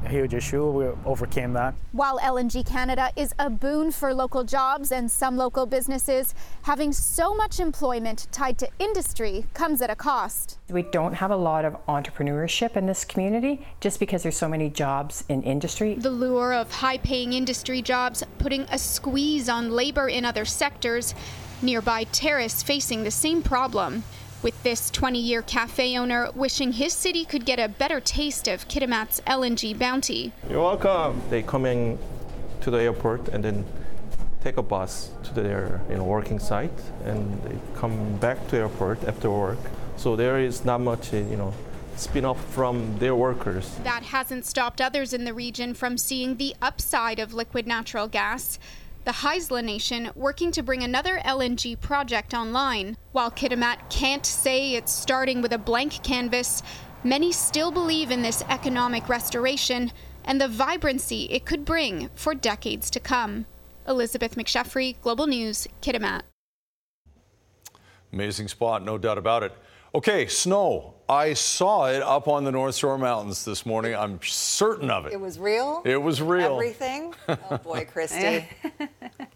a 0.06 0.10
huge 0.10 0.34
issue. 0.34 0.70
We 0.70 0.86
overcame 1.06 1.54
that. 1.54 1.74
While 1.92 2.20
LNG 2.20 2.66
Canada 2.66 3.12
is 3.16 3.34
a 3.40 3.50
boon 3.50 3.92
for 3.92 4.14
local 4.14 4.44
jobs 4.44 4.92
and 4.92 5.10
some 5.10 5.36
local 5.36 5.66
businesses, 5.66 6.34
having 6.64 6.94
so 6.94 7.34
much 7.34 7.60
employment 7.60 8.28
tied 8.32 8.58
to 8.60 8.70
industry 8.80 9.46
comes 9.54 9.82
at 9.82 9.90
a 9.90 9.96
cost. 9.96 10.60
We 10.70 10.84
don't 10.84 11.14
have 11.14 11.32
a 11.32 11.36
lot 11.36 11.66
of 11.66 11.74
entrepreneurship 11.88 12.78
in 12.78 12.86
this 12.86 13.04
community 13.04 13.66
just 13.80 14.00
because 14.00 14.24
there's 14.24 14.38
so 14.38 14.48
many 14.48 14.70
jobs 14.70 15.24
in 15.30 15.44
industry. 15.44 15.96
The 15.96 16.10
lure 16.10 16.54
of 16.54 16.72
high 16.72 16.98
paying 16.98 17.34
industry 17.34 17.82
jobs 17.82 18.24
putting 18.38 18.62
a 18.64 18.78
squeeze 18.78 19.50
on 19.50 19.72
labor 19.72 20.08
in 20.08 20.26
other 20.26 20.46
sectors. 20.46 21.16
Nearby 21.62 22.04
Terrace 22.06 22.62
facing 22.62 23.04
the 23.04 23.12
same 23.12 23.42
problem. 23.42 24.04
With 24.46 24.62
this 24.62 24.92
20 24.92 25.18
year 25.18 25.42
cafe 25.42 25.98
owner 25.98 26.30
wishing 26.36 26.74
his 26.74 26.94
city 26.94 27.26
could 27.26 27.46
get 27.48 27.58
a 27.58 27.68
better 27.68 28.00
taste 28.00 28.48
of 28.48 28.68
Kitimat's 28.68 29.20
LNG 29.22 29.76
bounty. 29.76 30.34
You're 30.48 30.62
welcome. 30.62 31.20
They 31.32 31.42
come 31.42 31.66
in 31.66 31.98
to 32.62 32.70
the 32.70 32.78
airport 32.78 33.28
and 33.30 33.44
then 33.44 33.66
take 34.44 34.58
a 34.58 34.62
bus 34.62 35.10
to 35.24 35.34
their 35.34 35.82
you 35.90 35.98
know, 35.98 36.04
working 36.04 36.38
site 36.38 36.80
and 37.06 37.42
they 37.42 37.58
come 37.76 38.18
back 38.18 38.48
to 38.50 38.58
airport 38.58 39.04
after 39.06 39.32
work. 39.32 39.58
So 39.98 40.16
there 40.16 40.38
is 40.38 40.64
not 40.64 40.80
much 40.80 41.12
you 41.12 41.24
know 41.24 41.52
spin 41.96 42.24
off 42.24 42.40
from 42.54 43.00
their 43.00 43.16
workers. 43.16 43.76
That 43.84 44.04
hasn't 44.04 44.46
stopped 44.46 44.80
others 44.80 45.12
in 45.12 45.24
the 45.24 45.34
region 45.34 45.74
from 45.74 45.98
seeing 45.98 46.38
the 46.38 46.56
upside 46.62 47.18
of 47.18 47.34
liquid 47.34 47.66
natural 47.66 48.08
gas 48.08 48.60
the 49.06 49.12
Haisla 49.12 49.64
Nation 49.64 50.10
working 50.16 50.52
to 50.52 50.64
bring 50.64 50.84
another 50.84 51.20
LNG 51.20 51.80
project 51.80 52.34
online. 52.34 52.98
While 53.12 53.30
Kitimat 53.30 53.88
can't 53.92 54.26
say 54.26 54.74
it's 54.74 54.92
starting 54.92 55.44
with 55.44 55.54
a 55.54 55.60
blank 55.60 56.02
canvas, 56.02 56.64
many 57.04 57.32
still 57.32 57.70
believe 57.70 58.10
in 58.10 58.24
this 58.24 58.44
economic 58.50 59.08
restoration 59.08 59.92
and 60.24 60.42
the 60.42 60.48
vibrancy 60.48 61.26
it 61.26 61.46
could 61.46 61.66
bring 61.66 62.10
for 62.16 62.34
decades 62.34 62.90
to 62.90 63.00
come. 63.00 63.46
Elizabeth 63.88 64.34
McSheffrey, 64.36 65.00
Global 65.02 65.28
News, 65.28 65.68
Kitimat. 65.84 66.24
Amazing 68.12 68.48
spot, 68.48 68.84
no 68.84 68.98
doubt 68.98 69.20
about 69.20 69.44
it. 69.44 69.54
Okay, 69.94 70.26
snow. 70.26 70.95
I 71.08 71.34
saw 71.34 71.86
it 71.86 72.02
up 72.02 72.28
on 72.28 72.46
the 72.46 72.52
North 72.52 72.76
Shore 72.76 72.98
Mountains 72.98 73.46
this 73.46 73.64
morning. 73.66 73.96
I'm 73.96 74.20
certain 74.24 74.90
of 74.90 75.06
it. 75.06 75.14
It 75.14 75.22
was 75.22 75.38
real? 75.38 75.84
It 75.86 76.02
was 76.02 76.20
real. 76.22 76.54
Everything? 76.54 77.14
Oh 77.28 77.58
boy, 77.64 77.86
Kristi. 77.86 78.46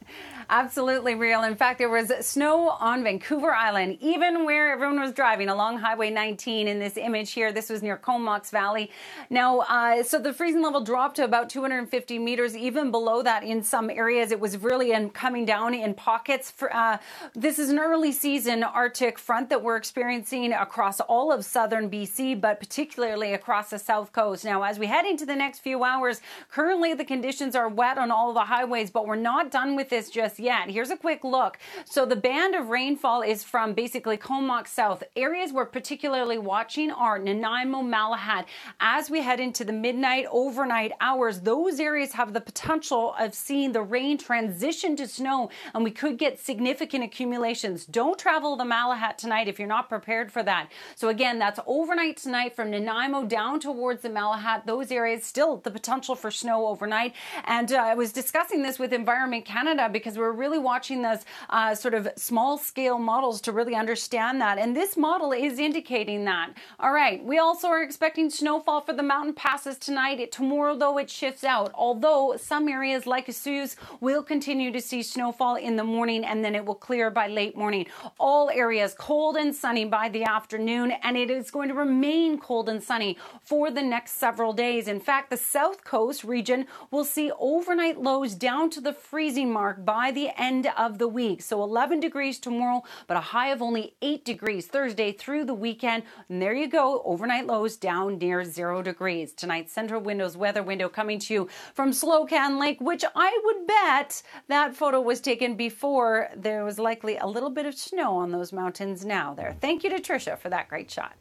Absolutely 0.51 1.13
real. 1.13 1.43
In 1.43 1.55
fact, 1.55 1.77
there 1.77 1.89
was 1.89 2.11
snow 2.21 2.69
on 2.69 3.03
Vancouver 3.03 3.53
Island, 3.53 3.99
even 4.01 4.45
where 4.45 4.71
everyone 4.71 4.99
was 4.99 5.11
driving 5.11 5.47
along 5.47 5.77
Highway 5.77 6.09
19 6.09 6.67
in 6.67 6.79
this 6.79 6.97
image 6.97 7.33
here. 7.33 7.51
This 7.51 7.69
was 7.69 7.83
near 7.83 7.97
Comox 7.97 8.49
Valley. 8.49 8.89
Now, 9.29 9.59
uh, 9.59 10.01
so 10.01 10.17
the 10.17 10.33
freezing 10.33 10.63
level 10.63 10.81
dropped 10.81 11.17
to 11.17 11.23
about 11.23 11.49
250 11.51 12.17
meters, 12.17 12.57
even 12.57 12.89
below 12.89 13.21
that 13.21 13.43
in 13.43 13.61
some 13.61 13.91
areas. 13.91 14.31
It 14.31 14.39
was 14.39 14.57
really 14.57 14.91
in, 14.91 15.11
coming 15.11 15.45
down 15.45 15.73
in 15.75 15.93
pockets. 15.93 16.49
For, 16.49 16.73
uh, 16.75 16.97
this 17.35 17.59
is 17.59 17.69
an 17.69 17.77
early 17.77 18.11
season 18.11 18.63
Arctic 18.63 19.19
front 19.19 19.49
that 19.49 19.61
we're 19.61 19.75
experiencing 19.75 20.53
across 20.53 20.99
all 21.01 21.31
of 21.31 21.45
southern 21.45 21.91
BC, 21.91 22.39
but 22.39 22.59
particularly 22.59 23.33
across 23.33 23.69
the 23.69 23.79
south 23.79 24.11
coast. 24.13 24.45
Now, 24.45 24.63
as 24.63 24.79
we 24.79 24.87
head 24.87 25.05
into 25.05 25.25
the 25.25 25.35
next 25.35 25.59
few 25.59 25.83
hours, 25.83 26.21
currently 26.49 26.93
the 26.93 27.05
conditions 27.05 27.55
are 27.55 27.67
wet 27.67 27.97
on 27.97 28.11
all 28.11 28.33
the 28.33 28.45
highways, 28.45 28.89
but 28.89 29.05
we're 29.05 29.15
not 29.15 29.51
done 29.51 29.75
with 29.75 29.89
this 29.89 29.98
just 30.07 30.37
yet. 30.37 30.69
Here's 30.69 30.91
a 30.91 30.97
quick 30.97 31.23
look. 31.23 31.57
So 31.85 32.05
the 32.05 32.15
band 32.15 32.53
of 32.53 32.69
rainfall 32.69 33.23
is 33.23 33.43
from 33.43 33.73
basically 33.73 34.17
Comox 34.17 34.67
South. 34.67 35.03
Areas 35.15 35.51
we're 35.51 35.65
particularly 35.65 36.37
watching 36.37 36.91
are 36.91 37.17
Nanaimo, 37.17 37.81
Malahat. 37.81 38.45
As 38.79 39.09
we 39.09 39.21
head 39.21 39.39
into 39.39 39.65
the 39.65 39.73
midnight, 39.73 40.27
overnight 40.31 40.91
hours, 41.01 41.41
those 41.41 41.79
areas 41.79 42.13
have 42.13 42.33
the 42.33 42.41
potential 42.41 43.15
of 43.17 43.33
seeing 43.33 43.71
the 43.71 43.81
rain 43.81 44.19
transition 44.19 44.95
to 44.97 45.07
snow, 45.07 45.49
and 45.73 45.83
we 45.83 45.89
could 45.89 46.19
get 46.19 46.37
significant 46.37 47.03
accumulations. 47.03 47.85
Don't 47.85 48.19
travel 48.19 48.55
the 48.55 48.63
Malahat 48.63 49.17
tonight 49.17 49.47
if 49.47 49.57
you're 49.57 49.67
not 49.67 49.89
prepared 49.89 50.31
for 50.31 50.43
that. 50.43 50.69
So 50.95 51.07
again, 51.09 51.39
that's 51.39 51.59
overnight 51.65 52.17
tonight 52.17 52.55
from 52.55 52.69
Nanaimo 52.69 53.25
down 53.25 53.59
towards 53.59 54.03
the 54.03 54.09
Malahat. 54.09 54.65
Those 54.67 54.91
areas 54.91 55.23
still 55.23 55.57
the 55.57 55.71
potential 55.71 56.15
for 56.15 56.29
snow 56.29 56.67
overnight. 56.67 57.15
And 57.45 57.71
uh, 57.71 57.77
I 57.77 57.95
was 57.95 58.11
discussing 58.11 58.61
this 58.61 58.77
with 58.77 58.93
Environment 58.93 59.45
Canada 59.45 59.88
because 59.91 60.17
we're 60.17 60.31
really 60.31 60.59
watching 60.59 61.01
those 61.01 61.19
uh, 61.49 61.75
sort 61.75 61.93
of 61.93 62.07
small 62.15 62.57
scale 62.57 62.99
models 62.99 63.41
to 63.41 63.51
really 63.51 63.75
understand 63.75 64.39
that. 64.41 64.57
And 64.57 64.75
this 64.75 64.95
model 64.97 65.31
is 65.31 65.59
indicating 65.59 66.25
that. 66.25 66.53
All 66.79 66.91
right, 66.91 67.23
we 67.23 67.37
also 67.37 67.67
are 67.67 67.83
expecting 67.83 68.29
snowfall 68.29 68.81
for 68.81 68.93
the 68.93 69.03
mountain 69.03 69.33
passes 69.33 69.77
tonight. 69.77 70.31
Tomorrow, 70.31 70.77
though, 70.77 70.97
it 70.97 71.09
shifts 71.09 71.43
out. 71.43 71.71
Although 71.73 72.35
some 72.37 72.67
areas 72.67 73.05
like 73.05 73.27
Osoyoos 73.27 73.75
will 73.99 74.23
continue 74.23 74.71
to 74.71 74.81
see 74.81 75.03
snowfall 75.03 75.55
in 75.55 75.75
the 75.75 75.83
morning 75.83 76.23
and 76.25 76.43
then 76.43 76.55
it 76.55 76.65
will 76.65 76.75
clear 76.75 77.09
by 77.09 77.27
late 77.27 77.57
morning. 77.57 77.85
All 78.19 78.49
areas 78.49 78.95
cold 78.97 79.35
and 79.37 79.55
sunny 79.55 79.85
by 79.85 80.09
the 80.09 80.23
afternoon, 80.23 80.91
and 81.03 81.17
it 81.17 81.29
is 81.29 81.51
going 81.51 81.69
to 81.69 81.75
remain 81.75 82.37
cold 82.37 82.69
and 82.69 82.81
sunny 82.81 83.17
for 83.41 83.71
the 83.71 83.81
next 83.81 84.13
several 84.13 84.53
days. 84.53 84.87
In 84.87 84.99
fact, 84.99 85.29
the 85.29 85.37
south 85.37 85.83
coast 85.83 86.23
region 86.23 86.65
will 86.91 87.05
see 87.05 87.31
overnight 87.39 88.01
lows 88.01 88.35
down 88.35 88.69
to 88.71 88.81
the 88.81 88.93
freezing 88.93 89.51
mark 89.51 89.78
by 89.85 90.11
the 90.11 90.29
end 90.39 90.71
of 90.77 90.97
the 90.97 91.07
week. 91.07 91.41
So 91.41 91.63
11 91.63 91.99
degrees 91.99 92.39
tomorrow, 92.39 92.83
but 93.07 93.17
a 93.17 93.21
high 93.21 93.49
of 93.49 93.61
only 93.61 93.95
8 94.01 94.23
degrees 94.25 94.67
Thursday 94.67 95.11
through 95.11 95.45
the 95.45 95.53
weekend. 95.53 96.03
And 96.29 96.41
there 96.41 96.53
you 96.53 96.67
go, 96.67 97.01
overnight 97.05 97.47
lows 97.47 97.77
down 97.77 98.17
near 98.17 98.43
0 98.43 98.81
degrees. 98.81 99.33
Tonight's 99.33 99.73
Centra 99.75 100.01
Windows 100.01 100.37
weather 100.37 100.63
window 100.63 100.89
coming 100.89 101.19
to 101.19 101.33
you 101.33 101.49
from 101.73 101.91
Slocan 101.91 102.59
Lake, 102.59 102.79
which 102.81 103.03
I 103.15 103.39
would 103.43 103.67
bet 103.67 104.21
that 104.47 104.75
photo 104.75 105.01
was 105.01 105.21
taken 105.21 105.55
before 105.55 106.29
there 106.35 106.63
was 106.63 106.79
likely 106.79 107.17
a 107.17 107.27
little 107.27 107.49
bit 107.49 107.65
of 107.65 107.75
snow 107.75 108.15
on 108.15 108.31
those 108.31 108.51
mountains 108.51 109.05
now 109.05 109.33
there. 109.33 109.55
Thank 109.61 109.83
you 109.83 109.89
to 109.89 109.99
Trisha 109.99 110.37
for 110.37 110.49
that 110.49 110.67
great 110.67 110.89
shot. 110.91 111.13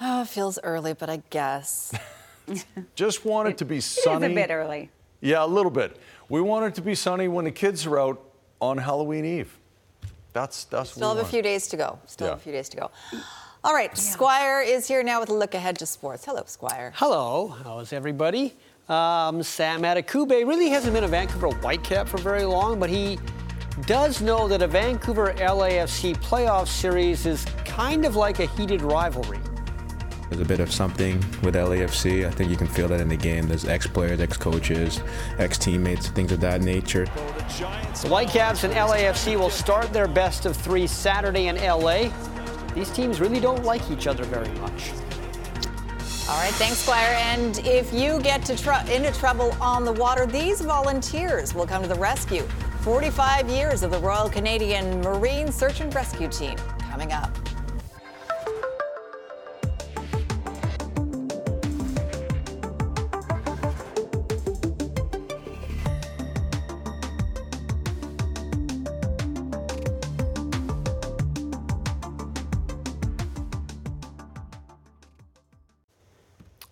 Oh, 0.00 0.22
it 0.22 0.28
feels 0.28 0.58
early, 0.62 0.94
but 0.94 1.10
I 1.10 1.22
guess. 1.30 1.92
Just 2.94 3.24
want 3.24 3.48
it 3.48 3.58
to 3.58 3.64
be 3.64 3.80
sunny. 3.80 4.26
It 4.26 4.30
is 4.30 4.32
a 4.32 4.34
bit 4.46 4.50
early. 4.50 4.90
Yeah, 5.20 5.44
a 5.44 5.46
little 5.46 5.70
bit. 5.70 5.96
We 6.28 6.40
want 6.40 6.66
it 6.66 6.74
to 6.76 6.82
be 6.82 6.94
sunny 6.94 7.28
when 7.28 7.44
the 7.44 7.50
kids 7.50 7.86
are 7.86 7.98
out 7.98 8.20
on 8.60 8.78
Halloween 8.78 9.24
Eve. 9.24 9.58
That's 10.32 10.64
that's. 10.64 10.90
What 10.90 10.96
we 10.96 10.98
still 11.00 11.08
have 11.08 11.16
want. 11.18 11.28
a 11.28 11.30
few 11.30 11.42
days 11.42 11.68
to 11.68 11.76
go. 11.76 11.98
Still 12.06 12.26
Yeah. 12.26 12.30
have 12.32 12.38
a 12.38 12.42
few 12.42 12.52
days 12.52 12.68
to 12.70 12.76
go. 12.76 12.90
All 13.64 13.74
right, 13.74 13.96
Squire 13.98 14.60
is 14.60 14.86
here 14.86 15.02
now 15.02 15.20
with 15.20 15.30
a 15.30 15.34
look 15.34 15.54
ahead 15.54 15.78
to 15.80 15.86
sports. 15.86 16.24
Hello, 16.24 16.42
Squire. 16.46 16.92
Hello, 16.94 17.48
how's 17.64 17.92
everybody? 17.92 18.54
Um, 18.88 19.42
Sam 19.42 19.82
Adekugbe 19.82 20.46
really 20.46 20.68
hasn't 20.68 20.94
been 20.94 21.04
a 21.04 21.08
Vancouver 21.08 21.48
Whitecap 21.48 22.08
for 22.08 22.18
very 22.18 22.44
long, 22.44 22.78
but 22.78 22.88
he 22.88 23.18
does 23.86 24.22
know 24.22 24.46
that 24.48 24.62
a 24.62 24.66
Vancouver 24.66 25.34
LAFC 25.34 26.14
playoff 26.18 26.68
series 26.68 27.26
is 27.26 27.44
kind 27.64 28.04
of 28.04 28.16
like 28.16 28.38
a 28.38 28.46
heated 28.46 28.80
rivalry. 28.80 29.40
There's 30.28 30.42
a 30.42 30.44
bit 30.44 30.60
of 30.60 30.70
something 30.70 31.18
with 31.42 31.54
LAFC. 31.54 32.26
I 32.26 32.30
think 32.30 32.50
you 32.50 32.56
can 32.56 32.66
feel 32.66 32.86
that 32.88 33.00
in 33.00 33.08
the 33.08 33.16
game. 33.16 33.48
There's 33.48 33.64
ex-players, 33.64 34.20
ex-coaches, 34.20 35.00
ex-teammates, 35.38 36.08
things 36.08 36.32
of 36.32 36.40
that 36.40 36.60
nature. 36.60 37.06
The 37.06 38.08
Whitecaps 38.08 38.64
and 38.64 38.74
LAFC 38.74 39.38
will 39.38 39.50
start 39.50 39.92
their 39.92 40.06
best 40.06 40.44
of 40.44 40.56
three 40.56 40.86
Saturday 40.86 41.46
in 41.46 41.56
LA. 41.56 42.10
These 42.74 42.90
teams 42.90 43.20
really 43.20 43.40
don't 43.40 43.64
like 43.64 43.90
each 43.90 44.06
other 44.06 44.24
very 44.24 44.50
much. 44.60 44.92
All 46.28 46.36
right, 46.36 46.52
thanks, 46.54 46.76
Squire. 46.78 47.16
And 47.20 47.58
if 47.60 47.90
you 47.94 48.20
get 48.20 48.44
to 48.44 48.56
tr- 48.56 48.86
into 48.92 49.10
trouble 49.12 49.56
on 49.62 49.86
the 49.86 49.92
water, 49.92 50.26
these 50.26 50.60
volunteers 50.60 51.54
will 51.54 51.66
come 51.66 51.80
to 51.80 51.88
the 51.88 51.94
rescue. 51.94 52.42
45 52.82 53.48
years 53.48 53.82
of 53.82 53.90
the 53.90 53.98
Royal 53.98 54.28
Canadian 54.28 55.00
Marine 55.00 55.50
Search 55.50 55.80
and 55.80 55.92
Rescue 55.94 56.28
Team 56.28 56.56
coming 56.90 57.12
up. 57.12 57.30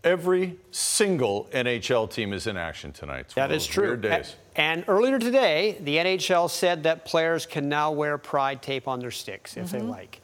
Every 0.07 0.57
single 0.70 1.48
NHL 1.52 2.09
team 2.09 2.32
is 2.32 2.46
in 2.46 2.57
action 2.57 2.92
tonight. 2.92 3.22
It's 3.22 3.34
That 3.34 3.50
is 3.50 3.66
true. 3.66 3.88
Weird 3.88 4.02
days. 4.02 4.36
And 4.54 4.84
earlier 4.86 5.18
today, 5.18 5.78
the 5.80 5.96
NHL 5.98 6.48
said 6.48 6.84
that 6.84 7.04
players 7.04 7.44
can 7.44 7.68
now 7.68 7.90
wear 7.90 8.16
pride 8.16 8.62
tape 8.62 8.86
on 8.86 9.00
their 9.00 9.11
sticks 9.11 9.57
if 9.57 9.72
they 9.72 9.80
Mhm. 9.80 9.88
like. 9.90 10.20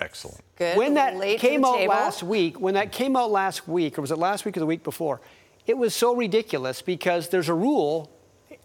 Excellent. 0.00 0.40
Good. 0.56 0.76
When 0.76 0.94
that 0.94 1.14
Late 1.16 1.38
came 1.38 1.64
out 1.64 1.76
table. 1.76 1.94
last 1.94 2.24
week, 2.24 2.58
when 2.58 2.74
that 2.74 2.90
came 2.90 3.14
out 3.14 3.30
last 3.30 3.68
week, 3.68 3.96
or 3.96 4.00
was 4.00 4.10
it 4.10 4.18
last 4.18 4.44
week 4.44 4.56
or 4.56 4.60
the 4.60 4.66
week 4.66 4.82
before? 4.82 5.20
It 5.64 5.78
was 5.78 5.94
so 5.94 6.12
ridiculous 6.16 6.82
because 6.82 7.28
there's 7.28 7.48
a 7.48 7.54
rule. 7.54 8.10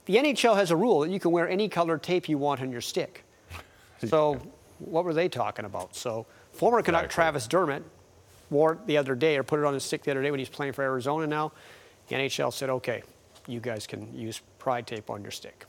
The 0.05 0.17
NHL 0.17 0.55
has 0.55 0.71
a 0.71 0.75
rule 0.75 1.01
that 1.01 1.11
you 1.11 1.19
can 1.19 1.29
wear 1.29 1.47
any 1.47 1.69
color 1.69 1.99
tape 1.99 2.27
you 2.27 2.39
want 2.39 2.59
on 2.61 2.71
your 2.71 2.81
stick. 2.81 3.23
So, 4.09 4.39
what 4.79 5.05
were 5.05 5.13
they 5.13 5.29
talking 5.29 5.63
about? 5.65 5.95
So, 5.95 6.25
former 6.51 6.81
Canuck 6.81 7.09
Travis 7.09 7.47
Dermott 7.47 7.83
wore 8.49 8.73
it 8.73 8.87
the 8.87 8.97
other 8.97 9.15
day, 9.15 9.37
or 9.37 9.43
put 9.43 9.59
it 9.59 9.65
on 9.65 9.73
his 9.73 9.83
stick 9.83 10.03
the 10.03 10.11
other 10.11 10.21
day 10.21 10.31
when 10.31 10.39
he's 10.39 10.49
playing 10.49 10.73
for 10.73 10.83
Arizona 10.83 11.27
now. 11.27 11.51
The 12.07 12.15
NHL 12.15 12.53
said, 12.53 12.69
okay, 12.69 13.03
you 13.47 13.59
guys 13.59 13.87
can 13.87 14.15
use 14.15 14.41
pride 14.59 14.87
tape 14.87 15.09
on 15.09 15.21
your 15.21 15.31
stick. 15.31 15.65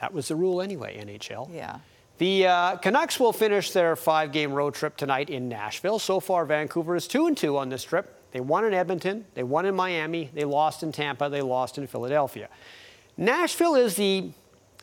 That 0.00 0.12
was 0.12 0.28
the 0.28 0.36
rule 0.36 0.60
anyway, 0.60 0.98
NHL. 1.02 1.54
Yeah. 1.54 1.78
The 2.18 2.46
uh, 2.46 2.76
Canucks 2.76 3.18
will 3.18 3.32
finish 3.32 3.72
their 3.72 3.96
five 3.96 4.30
game 4.32 4.52
road 4.52 4.74
trip 4.74 4.96
tonight 4.96 5.30
in 5.30 5.48
Nashville. 5.48 5.98
So 5.98 6.20
far, 6.20 6.44
Vancouver 6.44 6.94
is 6.94 7.08
2 7.08 7.26
and 7.26 7.36
2 7.36 7.56
on 7.56 7.68
this 7.68 7.82
trip. 7.84 8.20
They 8.30 8.40
won 8.40 8.64
in 8.64 8.74
Edmonton, 8.74 9.24
they 9.34 9.44
won 9.44 9.64
in 9.64 9.76
Miami, 9.76 10.28
they 10.34 10.44
lost 10.44 10.82
in 10.82 10.90
Tampa, 10.90 11.28
they 11.28 11.40
lost 11.40 11.78
in 11.78 11.86
Philadelphia. 11.86 12.48
Nashville 13.16 13.76
is 13.76 13.94
the 13.94 14.32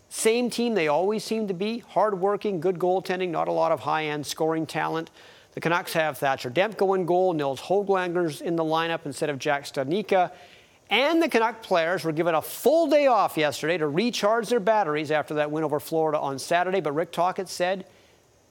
same 0.07 0.49
team 0.49 0.73
they 0.73 0.87
always 0.87 1.23
seem 1.23 1.47
to 1.49 1.53
be 1.53 1.79
hardworking, 1.79 2.61
good 2.61 2.79
goaltending, 2.79 3.29
not 3.29 3.49
a 3.49 3.51
lot 3.51 3.73
of 3.73 3.81
high 3.81 4.05
end 4.05 4.25
scoring 4.25 4.65
talent. 4.65 5.09
The 5.53 5.61
Canucks 5.61 5.93
have 5.93 6.17
Thatcher 6.17 6.49
Demko 6.49 6.95
in 6.95 7.05
goal, 7.05 7.33
Nils 7.33 7.59
Hoglander's 7.59 8.41
in 8.41 8.55
the 8.55 8.63
lineup 8.63 9.01
instead 9.05 9.29
of 9.29 9.37
Jack 9.37 9.65
Studnicka. 9.65 10.31
And 10.89 11.21
the 11.21 11.29
Canuck 11.29 11.61
players 11.61 12.03
were 12.03 12.11
given 12.11 12.35
a 12.35 12.41
full 12.41 12.87
day 12.87 13.07
off 13.07 13.37
yesterday 13.37 13.77
to 13.77 13.87
recharge 13.87 14.49
their 14.49 14.59
batteries 14.59 15.11
after 15.11 15.33
that 15.35 15.51
win 15.51 15.63
over 15.63 15.79
Florida 15.79 16.19
on 16.19 16.37
Saturday. 16.37 16.81
But 16.81 16.93
Rick 16.93 17.11
Tocchet 17.11 17.47
said 17.47 17.85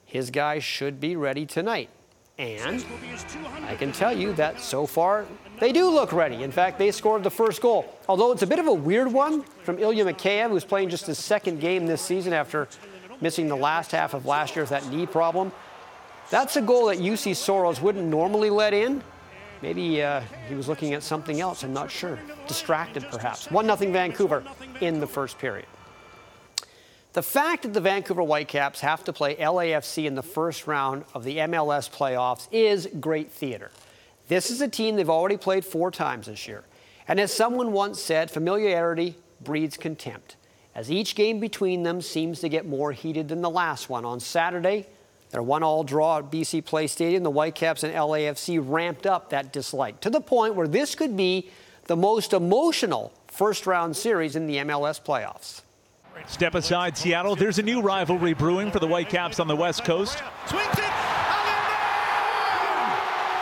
his 0.05 0.31
guys 0.31 0.65
should 0.65 1.01
be 1.01 1.17
ready 1.17 1.45
tonight. 1.47 1.91
And 2.39 2.83
I 3.67 3.75
can 3.77 3.93
tell 3.93 4.17
you 4.17 4.33
that 4.35 4.61
so 4.61 4.87
far 4.87 5.27
they 5.59 5.73
do 5.73 5.91
look 5.91 6.13
ready. 6.15 6.43
In 6.43 6.51
fact, 6.51 6.79
they 6.79 6.91
scored 6.91 7.23
the 7.23 7.31
first 7.31 7.61
goal. 7.61 7.99
Although 8.09 8.33
it's 8.33 8.41
a 8.41 8.47
bit 8.47 8.59
of 8.59 8.67
a 8.67 8.73
weird 8.73 9.13
one 9.13 9.43
from 9.63 9.79
Ilya 9.79 10.07
Mikheyev, 10.07 10.49
who's 10.49 10.65
playing 10.65 10.89
just 10.89 11.07
his 11.07 11.19
second 11.19 11.61
game 11.61 11.87
this 11.87 12.01
season 12.01 12.33
after 12.33 12.67
missing 13.21 13.49
the 13.49 13.57
last 13.57 13.93
half 13.93 14.15
of 14.15 14.25
last 14.25 14.57
year 14.57 14.63
with 14.63 14.71
that 14.71 14.87
knee 14.89 15.07
problem. 15.07 15.53
That's 16.31 16.55
a 16.57 16.63
goal 16.63 16.87
that 16.87 16.99
Juuse 16.99 17.35
Saros 17.35 17.81
wouldn't 17.81 18.07
normally 18.07 18.51
let 18.51 18.73
in. 18.73 19.03
Maybe 19.63 20.03
uh, 20.03 20.23
he 20.49 20.55
was 20.55 20.69
looking 20.69 20.95
at 20.95 21.03
something 21.03 21.41
else, 21.41 21.65
I'm 21.65 21.73
not 21.73 21.91
sure. 21.91 22.19
Distracted, 22.47 23.05
perhaps. 23.11 23.51
1 23.51 23.65
0 23.65 23.93
Vancouver 23.93 24.45
in 24.81 25.01
the 25.01 25.07
first 25.07 25.39
period. 25.39 25.67
The 27.13 27.23
fact 27.23 27.65
that 27.65 27.73
the 27.73 27.81
Vancouver 27.81 28.23
Whitecaps 28.23 28.81
have 28.81 29.03
to 29.05 29.13
play 29.13 29.35
LAFC 29.35 30.07
in 30.07 30.15
the 30.15 30.23
first 30.23 30.69
round 30.69 31.05
of 31.13 31.25
the 31.25 31.39
MLS 31.39 31.91
playoffs 31.91 32.47
is 32.53 32.89
great 33.01 33.33
theater. 33.33 33.73
This 34.29 34.49
is 34.51 34.61
a 34.61 34.69
team 34.69 34.95
they've 34.95 35.11
already 35.11 35.37
played 35.37 35.65
four 35.65 35.91
times 35.91 36.29
this 36.29 36.47
year. 36.47 36.63
And 37.09 37.19
as 37.19 37.33
someone 37.35 37.73
once 37.73 38.01
said, 38.01 38.31
familiarity 38.31 39.17
breeds 39.41 39.77
contempt, 39.77 40.37
as 40.77 40.93
each 40.93 41.17
game 41.17 41.41
between 41.41 41.83
them 41.83 42.01
seems 42.01 42.39
to 42.41 42.49
get 42.49 42.65
more 42.65 42.93
heated 42.93 43.29
than 43.29 43.43
the 43.43 43.51
last 43.51 43.89
one. 43.91 44.05
On 44.05 44.21
Saturday, 44.21 44.87
their 45.31 45.43
one 45.43 45.63
all 45.63 45.85
draw 45.85 46.19
at 46.19 46.31
BC 46.31 46.65
Place 46.65 46.93
Stadium, 46.93 47.23
the 47.23 47.31
Whitecaps 47.31 47.85
and 47.85 47.95
LAFC 47.95 48.61
ramped 48.63 49.07
up 49.07 49.31
that 49.31 49.53
dislike 49.53 50.01
to 50.01 50.11
the 50.11 50.21
point 50.21 50.55
where 50.55 50.69
this 50.69 50.95
could 50.95 51.17
be 51.17 51.51
the 51.87 51.97
most 51.97 52.33
emotional 52.33 53.13
first 53.29 53.67
round 53.67 53.97
series 53.97 54.37
in 54.37 54.47
the 54.47 54.57
MLS 54.57 55.01
playoffs. 55.01 55.63
Step 56.27 56.55
aside, 56.55 56.97
Seattle. 56.97 57.35
There's 57.37 57.59
a 57.59 57.63
new 57.63 57.81
rivalry 57.81 58.35
brewing 58.35 58.71
for 58.71 58.79
the 58.79 58.87
Whitecaps 58.87 59.41
on 59.41 59.49
the 59.49 59.57
West 59.57 59.85
Coast. 59.85 60.23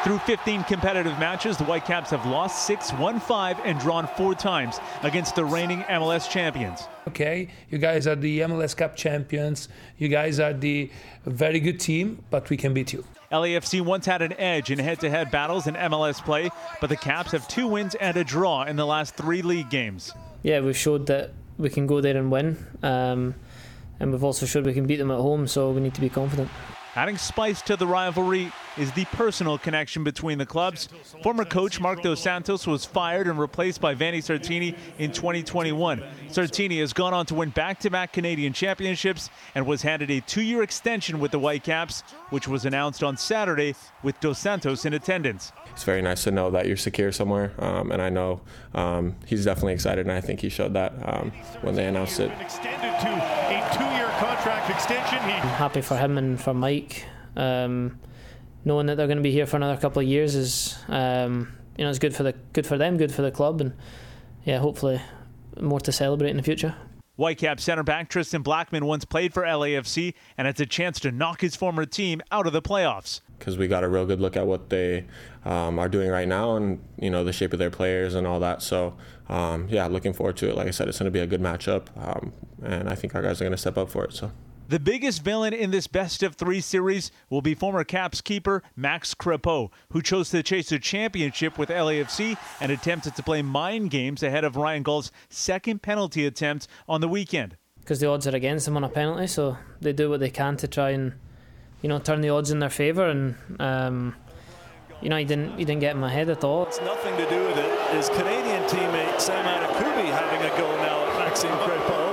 Through 0.05 0.19
15 0.21 0.63
competitive 0.63 1.19
matches, 1.19 1.57
the 1.57 1.65
Whitecaps 1.65 2.11
have 2.11 2.25
lost 2.25 2.67
6, 2.67 2.93
won 2.95 3.19
5, 3.19 3.61
and 3.65 3.81
drawn 3.81 4.07
4 4.07 4.33
times 4.37 4.79
against 5.03 5.35
the 5.35 5.45
reigning 5.45 5.83
MLS 5.83 6.31
champions. 6.31 6.87
Okay, 7.09 7.49
you 7.69 7.79
guys 7.79 8.07
are 8.07 8.15
the 8.15 8.41
MLS 8.41 8.77
Cup 8.77 8.95
champions. 8.95 9.69
You 9.99 10.09
guys 10.09 10.39
are 10.39 10.53
the 10.53 10.89
very 11.27 11.59
good 11.59 11.81
team, 11.81 12.25
but 12.31 12.49
we 12.49 12.57
can 12.57 12.73
beat 12.73 12.93
you. 12.93 13.05
LAFC 13.33 13.81
once 13.81 14.07
had 14.07 14.23
an 14.23 14.35
edge 14.35 14.71
in 14.71 14.79
head 14.79 15.01
to 15.01 15.11
head 15.11 15.33
battles 15.33 15.67
in 15.67 15.75
MLS 15.75 16.25
play, 16.25 16.49
but 16.81 16.91
the 16.91 16.97
Caps 16.97 17.33
have 17.33 17.49
two 17.49 17.67
wins 17.67 17.97
and 17.97 18.17
a 18.17 18.23
draw 18.23 18.63
in 18.63 18.77
the 18.77 18.87
last 18.87 19.17
three 19.17 19.43
league 19.43 19.69
games. 19.69 20.15
Yeah, 20.45 20.61
we've 20.61 20.77
showed 20.77 21.07
that 21.09 21.33
we 21.59 21.71
can 21.71 21.89
go 21.89 22.01
there 22.01 22.17
and 22.17 22.31
win. 22.31 22.57
Um, 22.85 23.35
and 23.99 24.13
we've 24.13 24.23
also 24.23 24.47
showed 24.47 24.65
we 24.65 24.75
can 24.75 24.87
beat 24.87 24.97
them 24.97 25.11
at 25.11 25.19
home, 25.19 25.49
so 25.49 25.73
we 25.73 25.81
need 25.81 25.95
to 25.95 26.01
be 26.01 26.09
confident. 26.09 26.49
Adding 26.95 27.19
spice 27.19 27.63
to 27.63 27.77
the 27.77 27.87
rivalry 27.87 28.53
is 28.79 28.93
the 28.93 29.05
personal 29.07 29.59
connection 29.59 30.05
between 30.05 30.39
the 30.39 30.47
clubs. 30.47 30.89
Former 31.22 31.45
coach 31.45 31.81
Marc 31.81 32.03
Dos 32.03 32.20
Santos 32.20 32.66
was 32.66 32.85
fired 32.85 33.26
and 33.26 33.39
replaced 33.39 33.81
by 33.81 33.95
Vanni 33.95 34.20
Sartini 34.20 34.76
in 34.99 35.12
2021. 35.12 36.03
Sartini 36.29 36.81
has 36.81 36.93
gone 36.93 37.12
on 37.12 37.26
to 37.26 37.35
win 37.35 37.51
back-to-back 37.51 38.12
Canadian 38.12 38.53
championships 38.53 39.31
and 39.55 39.66
was 39.66 39.83
handed 39.83 40.11
a 40.11 40.20
two-year 40.20 40.62
extension 40.62 41.18
with 41.18 41.33
the 41.33 41.39
Whitecaps, 41.39 42.03
which 42.31 42.47
was 42.47 42.64
announced 42.64 43.03
on 43.03 43.16
Saturday 43.16 43.74
with 44.03 44.18
Dos 44.20 44.39
Santos 44.39 44.85
in 44.85 44.95
attendance. 44.95 45.53
It's 45.72 45.85
very 45.85 46.03
nice 46.03 46.24
to 46.24 46.31
know 46.31 46.51
that 46.51 46.66
you're 46.66 46.76
secure 46.76 47.12
somewhere, 47.12 47.53
um, 47.59 47.91
and 47.93 48.01
I 48.01 48.09
know 48.09 48.41
um, 48.74 49.16
he's 49.26 49.45
definitely 49.45 49.74
excited, 49.74 50.07
and 50.07 50.12
I 50.12 50.20
think 50.20 50.41
he 50.41 50.49
showed 50.49 50.74
that 50.74 50.93
um, 51.05 51.33
when 51.62 51.74
they 51.74 51.87
announced 51.87 52.20
it. 52.20 52.31
Extended 52.41 52.99
to 53.01 53.09
a 53.09 53.70
two-year 53.76 54.09
contract 54.18 54.70
extension. 54.70 55.18
I'm 55.18 55.49
happy 55.57 55.81
for 55.81 55.97
him 55.97 56.18
and 56.18 56.41
for 56.41 56.55
Mike. 56.55 57.05
Um, 57.37 57.99
knowing 58.65 58.87
that 58.87 58.97
they're 58.97 59.07
going 59.07 59.19
to 59.19 59.23
be 59.23 59.33
here 59.33 59.47
for 59.47 59.57
another 59.57 59.81
couple 59.81 60.01
of 60.01 60.09
years 60.09 60.35
is, 60.35 60.79
um, 60.89 61.53
you 61.77 61.85
know, 61.85 61.91
it's 61.91 61.99
good 61.99 62.15
for 62.15 62.23
the 62.23 62.33
good 62.53 62.67
for 62.67 62.79
them, 62.79 62.97
good 62.97 63.13
for 63.13 63.23
the 63.23 63.31
club, 63.31 63.61
and 63.61 63.73
yeah, 64.45 64.59
hopefully 64.59 65.01
more 65.61 65.81
to 65.81 65.93
celebrate 65.93 66.31
in 66.31 66.37
the 66.37 66.43
future. 66.43 66.75
Whitecap 67.19 67.59
center 67.59 67.83
back 67.83 68.09
Tristan 68.09 68.45
Blackmon 68.45 68.85
once 68.85 69.05
played 69.05 69.35
for 69.35 69.43
LAFC 69.43 70.15
and 70.37 70.47
has 70.47 70.61
a 70.61 70.67
chance 70.67 71.01
to 71.01 71.11
knock 71.11 71.41
his 71.41 71.57
former 71.57 71.85
team 71.85 72.23
out 72.31 72.47
of 72.47 72.53
the 72.53 72.63
playoffs. 72.63 73.23
Because 73.37 73.59
we 73.59 73.67
got 73.67 73.83
a 73.83 73.89
real 73.89 74.07
good 74.07 74.21
look 74.21 74.37
at 74.37 74.47
what 74.47 74.71
they 74.71 75.05
um, 75.45 75.81
are 75.81 75.89
doing 75.89 76.11
right 76.11 76.29
now, 76.29 76.55
and 76.55 76.81
you 76.97 77.11
know 77.11 77.25
the 77.25 77.33
shape 77.33 77.53
of 77.53 77.59
their 77.59 77.71
players 77.71 78.15
and 78.15 78.27
all 78.27 78.39
that. 78.41 78.63
So 78.63 78.97
um, 79.29 79.67
yeah, 79.69 79.87
looking 79.87 80.13
forward 80.13 80.37
to 80.39 80.49
it. 80.49 80.57
Like 80.57 80.69
I 80.69 80.71
said, 80.71 80.89
it's 80.89 80.99
going 80.99 81.07
to 81.07 81.11
be 81.11 81.21
a 81.21 81.27
good 81.27 81.41
matchup, 81.41 81.87
um, 81.97 82.33
and 82.63 82.89
I 82.89 82.95
think 82.95 83.15
our 83.15 83.23
guys 83.23 83.41
are 83.41 83.45
going 83.45 83.53
to 83.53 83.59
step 83.59 83.77
up 83.77 83.91
for 83.91 84.05
it. 84.05 84.13
So. 84.13 84.31
The 84.69 84.79
biggest 84.79 85.23
villain 85.23 85.55
in 85.55 85.71
this 85.71 85.87
best 85.87 86.23
of 86.23 86.35
three 86.35 86.61
series 86.61 87.11
will 87.31 87.41
be 87.41 87.55
former 87.55 87.85
Caps 87.85 88.21
keeper 88.21 88.62
Max 88.77 89.14
Crepeau, 89.14 89.71
who 89.93 90.03
chose 90.03 90.29
to 90.29 90.43
chase 90.43 90.71
a 90.73 90.79
championship 90.79 91.57
with 91.57 91.71
LAFC 91.71 92.37
and 92.61 92.71
attempted 92.71 93.16
to 93.16 93.23
play 93.23 93.41
mind 93.41 93.89
games 93.89 94.23
ahead 94.23 94.45
of 94.45 94.57
Ryan 94.57 94.83
Gauld's 94.83 95.11
second 95.31 95.81
penalty 95.81 96.27
attempt 96.27 96.69
on 96.87 97.01
the 97.01 97.09
weekend. 97.09 97.57
Because 97.81 98.01
the 98.01 98.11
odds 98.11 98.27
are 98.27 98.37
against 98.37 98.69
him 98.69 98.77
on 98.77 98.85
a 98.85 98.91
penalty, 98.91 99.27
so 99.27 99.57
they 99.81 99.95
do 99.95 100.11
what 100.11 100.21
they 100.21 100.29
can 100.29 100.59
to 100.59 100.69
try 100.69 100.91
and, 100.91 101.14
you 101.81 101.89
know, 101.89 101.99
turn 101.99 102.21
the 102.21 102.29
odds 102.29 102.51
in 102.51 102.59
their 102.59 102.69
favour. 102.69 103.09
And 103.09 103.37
um, 103.59 104.16
you 105.01 105.09
know, 105.09 105.16
he 105.16 105.25
didn't 105.25 105.57
he 105.57 105.64
didn't 105.64 105.81
get 105.81 105.95
in 105.95 106.01
my 106.03 106.11
head 106.11 106.29
at 106.29 106.45
all. 106.45 106.64
It's 106.66 106.83
nothing 106.83 107.16
to 107.16 107.27
do 107.31 107.43
with 107.47 107.57
it. 107.57 107.97
His 107.97 108.11
Canadian 108.11 108.64
teammate 108.64 109.19
Sam 109.19 109.47
Adekugbe 109.47 110.11
having 110.11 110.43
a 110.47 110.59
go 110.59 110.77
now 110.77 111.07
at 111.07 111.19
Maxime 111.21 111.57
Crepeau. 111.61 112.08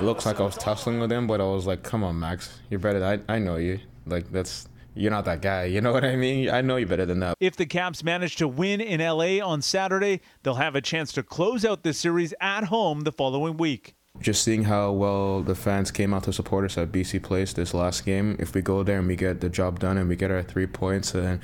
It 0.00 0.04
looks 0.04 0.24
like 0.24 0.40
I 0.40 0.44
was 0.44 0.56
tussling 0.56 0.98
with 0.98 1.12
him, 1.12 1.26
but 1.26 1.42
I 1.42 1.44
was 1.44 1.66
like, 1.66 1.82
"Come 1.82 2.02
on, 2.02 2.18
Max, 2.18 2.58
you're 2.70 2.80
better. 2.80 3.04
I 3.04 3.34
I 3.34 3.38
know 3.38 3.56
you. 3.56 3.80
Like 4.06 4.32
that's 4.32 4.66
you're 4.94 5.10
not 5.10 5.26
that 5.26 5.42
guy. 5.42 5.64
You 5.64 5.82
know 5.82 5.92
what 5.92 6.04
I 6.04 6.16
mean? 6.16 6.48
I 6.48 6.62
know 6.62 6.76
you 6.76 6.86
better 6.86 7.04
than 7.04 7.20
that." 7.20 7.36
If 7.38 7.56
the 7.56 7.66
Caps 7.66 8.02
manage 8.02 8.36
to 8.36 8.48
win 8.48 8.80
in 8.80 9.00
LA 9.00 9.44
on 9.44 9.60
Saturday, 9.60 10.22
they'll 10.42 10.54
have 10.54 10.74
a 10.74 10.80
chance 10.80 11.12
to 11.12 11.22
close 11.22 11.66
out 11.66 11.82
the 11.82 11.92
series 11.92 12.32
at 12.40 12.64
home 12.64 13.02
the 13.02 13.12
following 13.12 13.58
week. 13.58 13.94
Just 14.20 14.42
seeing 14.42 14.64
how 14.64 14.90
well 14.90 15.42
the 15.42 15.54
fans 15.54 15.90
came 15.90 16.14
out 16.14 16.24
to 16.24 16.32
support 16.32 16.64
us 16.64 16.78
at 16.78 16.90
BC 16.90 17.22
Place 17.22 17.52
this 17.52 17.74
last 17.74 18.06
game. 18.06 18.36
If 18.38 18.54
we 18.54 18.62
go 18.62 18.82
there 18.82 18.98
and 18.98 19.06
we 19.06 19.16
get 19.16 19.42
the 19.42 19.50
job 19.50 19.80
done 19.80 19.98
and 19.98 20.08
we 20.08 20.16
get 20.16 20.30
our 20.30 20.42
three 20.42 20.66
points, 20.66 21.14
and 21.14 21.40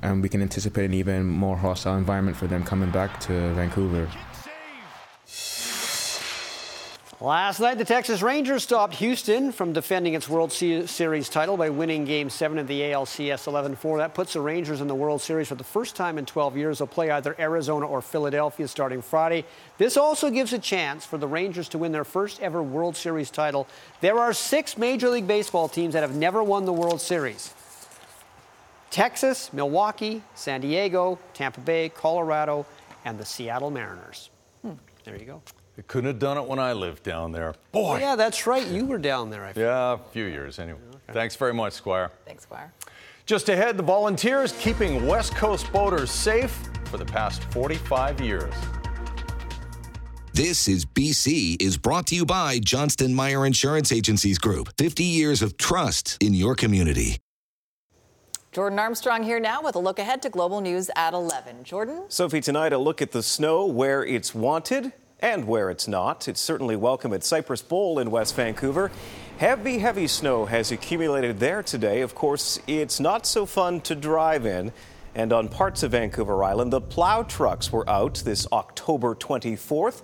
and 0.00 0.22
we 0.22 0.28
can 0.28 0.42
anticipate 0.42 0.84
an 0.84 0.94
even 0.94 1.26
more 1.26 1.56
hostile 1.56 1.96
environment 1.96 2.36
for 2.36 2.46
them 2.46 2.62
coming 2.62 2.90
back 2.90 3.18
to 3.22 3.32
Vancouver. 3.54 4.08
Last 7.18 7.60
night, 7.60 7.78
the 7.78 7.84
Texas 7.86 8.20
Rangers 8.20 8.62
stopped 8.62 8.96
Houston 8.96 9.50
from 9.50 9.72
defending 9.72 10.12
its 10.12 10.28
World 10.28 10.52
Series 10.52 11.30
title 11.30 11.56
by 11.56 11.70
winning 11.70 12.04
Game 12.04 12.28
7 12.28 12.58
of 12.58 12.66
the 12.66 12.82
ALCS 12.82 13.46
11-4. 13.46 13.96
That 13.96 14.12
puts 14.12 14.34
the 14.34 14.42
Rangers 14.42 14.82
in 14.82 14.86
the 14.86 14.94
World 14.94 15.22
Series 15.22 15.48
for 15.48 15.54
the 15.54 15.64
first 15.64 15.96
time 15.96 16.18
in 16.18 16.26
12 16.26 16.58
years. 16.58 16.76
They'll 16.76 16.86
play 16.86 17.10
either 17.10 17.34
Arizona 17.38 17.86
or 17.86 18.02
Philadelphia 18.02 18.68
starting 18.68 19.00
Friday. 19.00 19.46
This 19.78 19.96
also 19.96 20.28
gives 20.28 20.52
a 20.52 20.58
chance 20.58 21.06
for 21.06 21.16
the 21.16 21.26
Rangers 21.26 21.70
to 21.70 21.78
win 21.78 21.90
their 21.90 22.04
first 22.04 22.38
ever 22.42 22.62
World 22.62 22.96
Series 22.96 23.30
title. 23.30 23.66
There 24.02 24.18
are 24.18 24.34
six 24.34 24.76
Major 24.76 25.08
League 25.08 25.26
Baseball 25.26 25.70
teams 25.70 25.94
that 25.94 26.02
have 26.02 26.14
never 26.14 26.42
won 26.42 26.66
the 26.66 26.72
World 26.74 27.00
Series. 27.00 27.54
Texas, 28.90 29.54
Milwaukee, 29.54 30.22
San 30.34 30.60
Diego, 30.60 31.18
Tampa 31.32 31.60
Bay, 31.60 31.88
Colorado, 31.88 32.66
and 33.06 33.18
the 33.18 33.24
Seattle 33.24 33.70
Mariners. 33.70 34.28
Hmm. 34.60 34.72
There 35.04 35.16
you 35.16 35.24
go. 35.24 35.40
They 35.76 35.82
couldn't 35.82 36.08
have 36.08 36.18
done 36.18 36.38
it 36.38 36.46
when 36.46 36.58
I 36.58 36.72
lived 36.72 37.02
down 37.02 37.32
there. 37.32 37.54
Boy. 37.70 37.96
Oh, 37.96 37.96
yeah, 37.96 38.16
that's 38.16 38.46
right. 38.46 38.66
You 38.66 38.86
were 38.86 38.96
down 38.96 39.28
there, 39.28 39.44
I 39.44 39.52
think. 39.52 39.58
Yeah, 39.58 39.92
a 39.92 39.98
few 39.98 40.24
years 40.24 40.58
anyway. 40.58 40.78
Okay. 40.90 41.12
Thanks 41.12 41.36
very 41.36 41.52
much, 41.52 41.74
Squire. 41.74 42.10
Thanks, 42.24 42.44
Squire. 42.44 42.72
Just 43.26 43.50
ahead, 43.50 43.76
the 43.76 43.82
volunteers 43.82 44.52
keeping 44.58 45.06
West 45.06 45.34
Coast 45.34 45.70
boaters 45.72 46.10
safe 46.10 46.58
for 46.86 46.96
the 46.96 47.04
past 47.04 47.42
45 47.52 48.22
years. 48.22 48.54
This 50.32 50.66
is 50.66 50.86
BC 50.86 51.60
is 51.60 51.76
brought 51.76 52.06
to 52.06 52.14
you 52.14 52.24
by 52.24 52.58
Johnston 52.58 53.14
Meier 53.14 53.44
Insurance 53.44 53.92
Agencies 53.92 54.38
Group. 54.38 54.72
50 54.78 55.04
years 55.04 55.42
of 55.42 55.58
trust 55.58 56.16
in 56.22 56.32
your 56.32 56.54
community. 56.54 57.18
Jordan 58.52 58.78
Armstrong 58.78 59.22
here 59.22 59.40
now 59.40 59.60
with 59.60 59.74
a 59.74 59.78
look 59.78 59.98
ahead 59.98 60.22
to 60.22 60.30
global 60.30 60.62
news 60.62 60.90
at 60.96 61.12
11. 61.12 61.64
Jordan? 61.64 62.04
Sophie, 62.08 62.40
tonight 62.40 62.72
a 62.72 62.78
look 62.78 63.02
at 63.02 63.12
the 63.12 63.22
snow 63.22 63.66
where 63.66 64.02
it's 64.02 64.34
wanted 64.34 64.92
and 65.20 65.46
where 65.46 65.70
it's 65.70 65.88
not. 65.88 66.28
It's 66.28 66.40
certainly 66.40 66.76
welcome 66.76 67.12
at 67.12 67.24
Cypress 67.24 67.62
Bowl 67.62 67.98
in 67.98 68.10
West 68.10 68.34
Vancouver. 68.34 68.90
Heavy, 69.38 69.78
heavy 69.78 70.06
snow 70.06 70.46
has 70.46 70.72
accumulated 70.72 71.40
there 71.40 71.62
today. 71.62 72.02
Of 72.02 72.14
course, 72.14 72.58
it's 72.66 73.00
not 73.00 73.26
so 73.26 73.46
fun 73.46 73.80
to 73.82 73.94
drive 73.94 74.46
in. 74.46 74.72
And 75.14 75.32
on 75.32 75.48
parts 75.48 75.82
of 75.82 75.92
Vancouver 75.92 76.44
Island, 76.44 76.72
the 76.72 76.80
plow 76.80 77.22
trucks 77.22 77.72
were 77.72 77.88
out 77.88 78.16
this 78.24 78.46
October 78.52 79.14
24th 79.14 80.02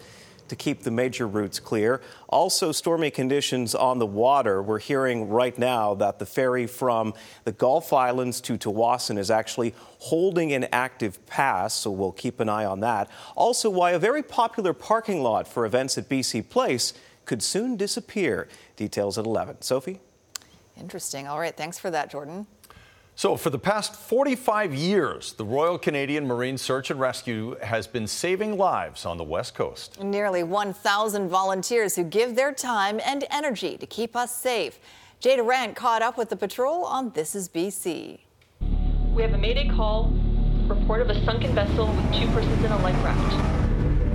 to 0.53 0.57
keep 0.57 0.83
the 0.83 0.91
major 0.91 1.27
routes 1.27 1.59
clear. 1.59 2.03
Also, 2.29 2.73
stormy 2.73 3.11
conditions 3.11 3.75
on 3.75 3.99
the 3.99 4.05
water. 4.05 4.63
We're 4.63 4.81
hearing 4.81 5.31
right 5.31 5.57
now 5.57 5.95
that 5.95 6.19
the 6.19 6.27
ferry 6.27 6.67
from 6.67 7.15
the 7.45 7.53
Gulf 7.53 7.91
Islands 7.91 8.39
to 8.43 8.59
Tsawwassen 8.59 9.17
is 9.17 9.31
actually 9.31 9.75
holding 10.01 10.53
an 10.53 10.65
active 10.71 11.25
pass, 11.25 11.73
so 11.73 11.91
we'll 11.91 12.13
keep 12.13 12.39
an 12.39 12.51
eye 12.51 12.67
on 12.67 12.81
that. 12.81 13.09
Also, 13.35 13.71
why 13.71 13.93
a 13.93 13.99
very 13.99 14.23
popular 14.23 14.75
parking 14.75 15.23
lot 15.23 15.49
for 15.49 15.65
events 15.65 15.97
at 15.97 16.07
BC 16.07 16.51
Place 16.51 16.93
could 17.25 17.43
soon 17.43 17.79
disappear. 17.79 18.47
Details 18.77 19.17
at 19.17 19.25
11. 19.25 19.63
Sophie? 19.63 20.01
Interesting. 20.79 21.27
All 21.27 21.41
right. 21.41 21.57
Thanks 21.57 21.79
for 21.79 21.91
that, 21.91 22.11
Jordan. 22.11 22.47
So, 23.15 23.37
for 23.37 23.51
the 23.51 23.59
past 23.59 23.95
45 23.95 24.75
years, 24.75 25.35
the 25.35 25.45
Royal 25.45 25.79
Canadian 25.79 26.27
Marine 26.27 26.57
Search 26.57 26.91
and 26.91 26.99
Rescue 26.99 27.57
has 27.63 27.87
been 27.87 28.07
saving 28.07 28.57
lives 28.57 29.05
on 29.05 29.19
the 29.19 29.25
West 29.25 29.55
Coast. 29.55 30.03
Nearly 30.03 30.43
1,000 30.43 31.29
volunteers 31.29 31.95
who 31.95 32.05
give 32.05 32.37
their 32.37 32.53
time 32.55 33.01
and 33.05 33.25
energy 33.31 33.77
to 33.77 33.87
keep 33.87 34.17
us 34.17 34.35
safe. 34.35 34.81
Jay 35.21 35.37
Durant 35.37 35.77
caught 35.77 36.01
up 36.01 36.17
with 36.17 36.31
the 36.31 36.37
patrol 36.37 36.85
on 36.85 37.11
This 37.11 37.35
Is 37.35 37.51
BC. 37.51 38.21
We 39.15 39.23
have 39.23 39.35
a 39.35 39.39
mayday 39.39 39.69
call, 39.69 40.11
report 40.67 41.03
of 41.03 41.11
a 41.11 41.25
sunken 41.27 41.55
vessel 41.55 41.89
with 41.89 42.15
two 42.15 42.27
persons 42.29 42.65
in 42.65 42.73
a 42.73 42.79
life 42.79 43.05
raft. 43.05 43.62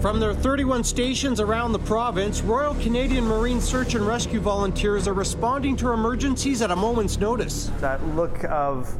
From 0.01 0.19
their 0.19 0.35
31 0.35 0.83
stations 0.83 1.39
around 1.39 1.71
the 1.71 1.79
province, 1.79 2.41
Royal 2.41 2.75
Canadian 2.75 3.25
Marine 3.25 3.59
Search 3.59 3.95
and 3.95 4.05
Rescue 4.05 4.39
volunteers 4.39 5.07
are 5.07 5.13
responding 5.13 5.75
to 5.77 5.91
emergencies 5.91 6.61
at 6.61 6.69
a 6.69 6.75
moment's 6.75 7.17
notice. 7.17 7.71
That 7.79 8.05
look 8.15 8.43
of 8.43 8.95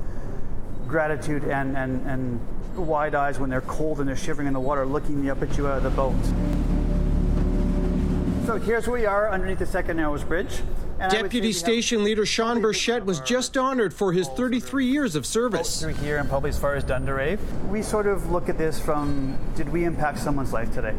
gratitude 0.88 1.44
and, 1.44 1.78
and, 1.78 2.02
and 2.08 2.40
wide 2.76 3.14
eyes 3.14 3.38
when 3.38 3.48
they're 3.48 3.62
cold 3.62 4.00
and 4.00 4.10
they're 4.10 4.16
shivering 4.16 4.48
in 4.48 4.54
the 4.54 4.60
water, 4.60 4.88
looking 4.88 5.30
up 5.30 5.40
at 5.44 5.56
you 5.56 5.68
out 5.68 5.78
of 5.78 5.84
the 5.84 5.92
boat. 5.92 6.16
So 8.48 8.58
here's 8.58 8.88
where 8.88 9.00
we 9.00 9.06
are 9.06 9.30
underneath 9.30 9.60
the 9.60 9.68
Second 9.68 9.98
Narrows 9.98 10.24
Bridge. 10.24 10.62
And 11.00 11.12
Deputy 11.12 11.54
Station 11.54 12.04
Leader 12.04 12.26
Sean 12.26 12.60
Burchett 12.60 13.06
was 13.06 13.20
just 13.20 13.56
honored 13.56 13.94
for 13.94 14.12
his 14.12 14.28
33 14.30 14.86
years 14.86 15.16
of 15.16 15.28
service. 15.28 15.82
Through 15.82 15.94
here 15.94 16.18
and 16.18 16.28
probably 16.28 16.50
as 16.50 16.58
far 16.58 16.74
as 16.74 16.84
Dundarave. 16.84 17.40
We 17.68 17.84
sort 17.84 18.08
of 18.08 18.32
look 18.32 18.50
at 18.50 18.58
this 18.58 18.80
from 18.80 19.38
did 19.56 19.70
we 19.70 19.84
impact 19.84 20.18
someone's 20.18 20.54
life 20.54 20.74
today? 20.74 20.96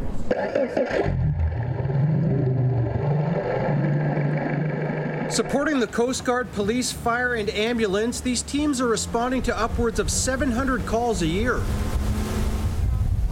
Supporting 5.29 5.79
the 5.79 5.87
Coast 5.87 6.25
Guard, 6.25 6.51
police, 6.53 6.91
fire, 6.91 7.35
and 7.35 7.49
ambulance, 7.51 8.19
these 8.19 8.41
teams 8.41 8.81
are 8.81 8.87
responding 8.87 9.41
to 9.43 9.57
upwards 9.57 9.99
of 9.99 10.09
700 10.09 10.85
calls 10.85 11.21
a 11.21 11.27
year. 11.27 11.61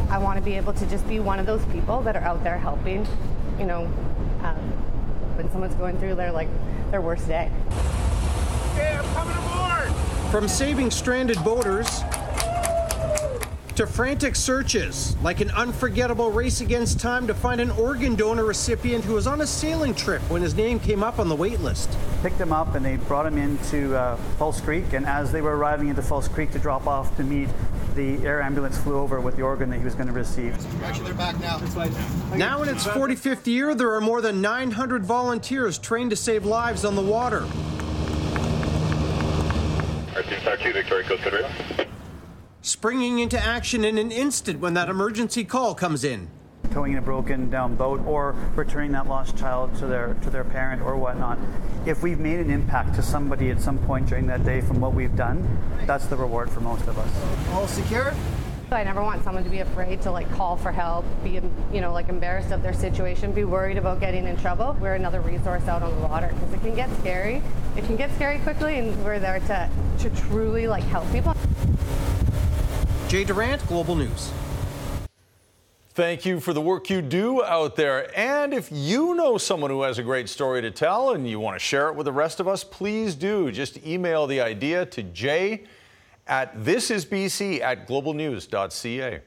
I 0.09 0.17
want 0.19 0.37
to 0.37 0.43
be 0.43 0.55
able 0.55 0.73
to 0.73 0.85
just 0.85 1.07
be 1.07 1.19
one 1.19 1.39
of 1.39 1.45
those 1.45 1.65
people 1.65 2.01
that 2.01 2.15
are 2.15 2.21
out 2.21 2.43
there 2.43 2.57
helping, 2.57 3.07
you 3.57 3.65
know, 3.65 3.91
um, 4.43 4.73
when 5.37 5.49
someone's 5.51 5.75
going 5.75 5.97
through 5.99 6.15
their 6.15 6.31
like 6.31 6.49
their 6.91 7.01
worst 7.01 7.27
day. 7.27 7.51
Okay, 8.73 8.95
I'm 8.95 9.05
coming 9.13 9.37
aboard. 9.37 10.31
From 10.31 10.47
saving 10.47 10.91
stranded 10.91 11.41
boaters 11.43 12.01
to 13.75 13.85
frantic 13.85 14.35
searches, 14.35 15.15
like 15.21 15.39
an 15.39 15.51
unforgettable 15.51 16.31
race 16.31 16.61
against 16.61 16.99
time 16.99 17.27
to 17.27 17.33
find 17.35 17.61
an 17.61 17.69
organ 17.71 18.15
donor 18.15 18.43
recipient 18.43 19.05
who 19.05 19.13
was 19.13 19.27
on 19.27 19.41
a 19.41 19.45
sailing 19.45 19.93
trip 19.93 20.19
when 20.31 20.41
his 20.41 20.55
name 20.55 20.79
came 20.79 21.03
up 21.03 21.19
on 21.19 21.29
the 21.29 21.35
wait 21.35 21.59
list. 21.59 21.95
Picked 22.23 22.41
him 22.41 22.51
up 22.51 22.73
and 22.73 22.83
they 22.83 22.95
brought 22.95 23.27
him 23.27 23.37
into 23.37 23.95
uh, 23.95 24.15
False 24.39 24.59
Creek, 24.59 24.93
and 24.93 25.05
as 25.05 25.31
they 25.31 25.41
were 25.41 25.55
arriving 25.55 25.89
into 25.89 26.01
False 26.01 26.27
Creek 26.27 26.49
to 26.53 26.59
drop 26.59 26.87
off 26.87 27.15
to 27.17 27.23
meet, 27.23 27.49
the 27.97 28.23
air 28.25 28.43
ambulance 28.43 28.77
flew 28.77 28.95
over 28.95 29.19
with 29.19 29.35
the 29.35 29.41
organ 29.41 29.71
that 29.71 29.79
he 29.79 29.83
was 29.83 29.95
going 29.95 30.07
to 30.07 30.13
receive. 30.13 30.55
Actually, 30.83 31.05
they're 31.05 31.13
back 31.15 31.37
now. 31.39 31.57
Now 32.35 32.61
in 32.61 32.69
its 32.69 32.85
45th 32.85 33.47
year, 33.47 33.73
there 33.73 33.91
are 33.93 34.01
more 34.01 34.21
than 34.21 34.39
900 34.39 35.03
volunteers 35.03 35.79
trained 35.79 36.11
to 36.11 36.15
save 36.15 36.45
lives 36.45 36.85
on 36.85 36.95
the 36.95 37.01
water. 37.01 37.41
Victoria 40.73 41.49
springing 42.61 43.19
into 43.19 43.39
action 43.39 43.85
in 43.85 43.97
an 43.97 44.11
instant 44.11 44.59
when 44.59 44.73
that 44.73 44.89
emergency 44.89 45.43
call 45.43 45.73
comes 45.73 46.03
in. 46.03 46.27
Towing 46.71 46.97
a 46.97 47.01
broken 47.01 47.49
down 47.49 47.75
boat 47.75 48.05
or 48.05 48.35
returning 48.55 48.91
that 48.91 49.07
lost 49.07 49.37
child 49.37 49.75
to 49.77 49.87
their 49.87 50.15
to 50.21 50.29
their 50.29 50.43
parent 50.43 50.81
or 50.81 50.95
whatnot. 50.97 51.39
If 51.85 52.03
we've 52.03 52.19
made 52.19 52.39
an 52.39 52.51
impact 52.51 52.95
to 52.95 53.01
somebody 53.01 53.49
at 53.49 53.61
some 53.61 53.77
point 53.79 54.07
during 54.07 54.27
that 54.27 54.43
day 54.43 54.61
from 54.61 54.79
what 54.79 54.93
we've 54.93 55.15
done, 55.15 55.47
that's 55.85 56.05
the 56.07 56.15
reward 56.15 56.49
for 56.49 56.59
most 56.59 56.87
of 56.87 56.97
us. 56.97 57.49
All 57.51 57.67
secure? 57.67 58.13
I 58.69 58.83
never 58.83 59.01
want 59.01 59.23
someone 59.23 59.45
to 59.45 59.49
be 59.49 59.59
afraid 59.59 60.01
to 60.01 60.11
like 60.11 60.29
call 60.31 60.57
for 60.57 60.73
help, 60.73 61.05
be 61.23 61.39
you 61.71 61.79
know 61.79 61.93
like 61.93 62.09
embarrassed 62.09 62.51
of 62.51 62.61
their 62.61 62.73
situation, 62.73 63.31
be 63.31 63.45
worried 63.45 63.77
about 63.77 64.01
getting 64.01 64.27
in 64.27 64.35
trouble. 64.35 64.75
We're 64.81 64.95
another 64.95 65.21
resource 65.21 65.67
out 65.69 65.83
on 65.83 65.95
the 65.95 66.05
water 66.05 66.29
because 66.33 66.53
it 66.53 66.59
can 66.59 66.75
get 66.75 66.89
scary. 66.99 67.41
It 67.77 67.85
can 67.85 67.95
get 67.95 68.13
scary 68.15 68.39
quickly, 68.39 68.77
and 68.77 69.05
we're 69.05 69.19
there 69.19 69.39
to 69.39 69.69
to 69.99 70.09
truly 70.09 70.67
like 70.67 70.83
help 70.83 71.09
people. 71.13 71.33
Jay 73.07 73.23
Durant, 73.23 73.65
Global 73.67 73.95
News. 73.95 74.33
Thank 75.97 76.27
you 76.27 76.39
for 76.39 76.53
the 76.53 76.61
work 76.61 76.91
you 76.91 77.01
do 77.01 77.43
out 77.43 77.75
there. 77.75 78.15
And 78.15 78.53
if 78.53 78.69
you 78.71 79.15
know 79.15 79.39
someone 79.39 79.71
who 79.71 79.81
has 79.81 79.97
a 79.97 80.03
great 80.03 80.29
story 80.29 80.61
to 80.61 80.69
tell 80.69 81.13
and 81.13 81.27
you 81.27 81.39
want 81.39 81.55
to 81.55 81.59
share 81.59 81.87
it 81.89 81.95
with 81.95 82.05
the 82.05 82.11
rest 82.11 82.39
of 82.39 82.47
us, 82.47 82.63
please 82.63 83.15
do. 83.15 83.51
Just 83.51 83.83
email 83.83 84.27
the 84.27 84.39
idea 84.39 84.85
to 84.85 85.01
jay 85.01 85.63
at 86.27 86.55
thisisbc 86.55 87.61
at 87.61 87.87
globalnews.ca. 87.87 89.21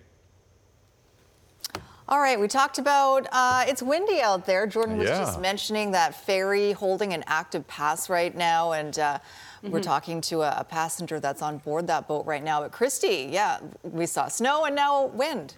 All 2.08 2.20
right, 2.20 2.38
we 2.38 2.46
talked 2.46 2.78
about 2.78 3.26
uh, 3.32 3.64
it's 3.66 3.82
windy 3.82 4.20
out 4.20 4.46
there. 4.46 4.64
Jordan 4.68 4.96
was 4.98 5.08
Yeah. 5.08 5.18
just 5.18 5.40
mentioning 5.40 5.90
that 5.90 6.14
ferry 6.14 6.70
holding 6.70 7.12
an 7.12 7.24
active 7.26 7.66
pass 7.66 8.08
right 8.08 8.36
now, 8.36 8.70
and 8.70 8.96
uh, 8.96 9.18
we're 9.64 9.80
Mhm. 9.80 9.82
talking 9.82 10.20
to 10.20 10.42
a, 10.42 10.58
a 10.58 10.64
passenger 10.64 11.18
that's 11.18 11.42
on 11.42 11.58
board 11.58 11.88
that 11.88 12.06
boat 12.06 12.26
right 12.26 12.44
now. 12.44 12.60
But 12.60 12.70
Kristi, 12.70 13.28
yeah, 13.32 13.58
we 13.82 14.06
saw 14.06 14.28
snow 14.28 14.66
and 14.66 14.76
now 14.76 15.06
wind. 15.06 15.54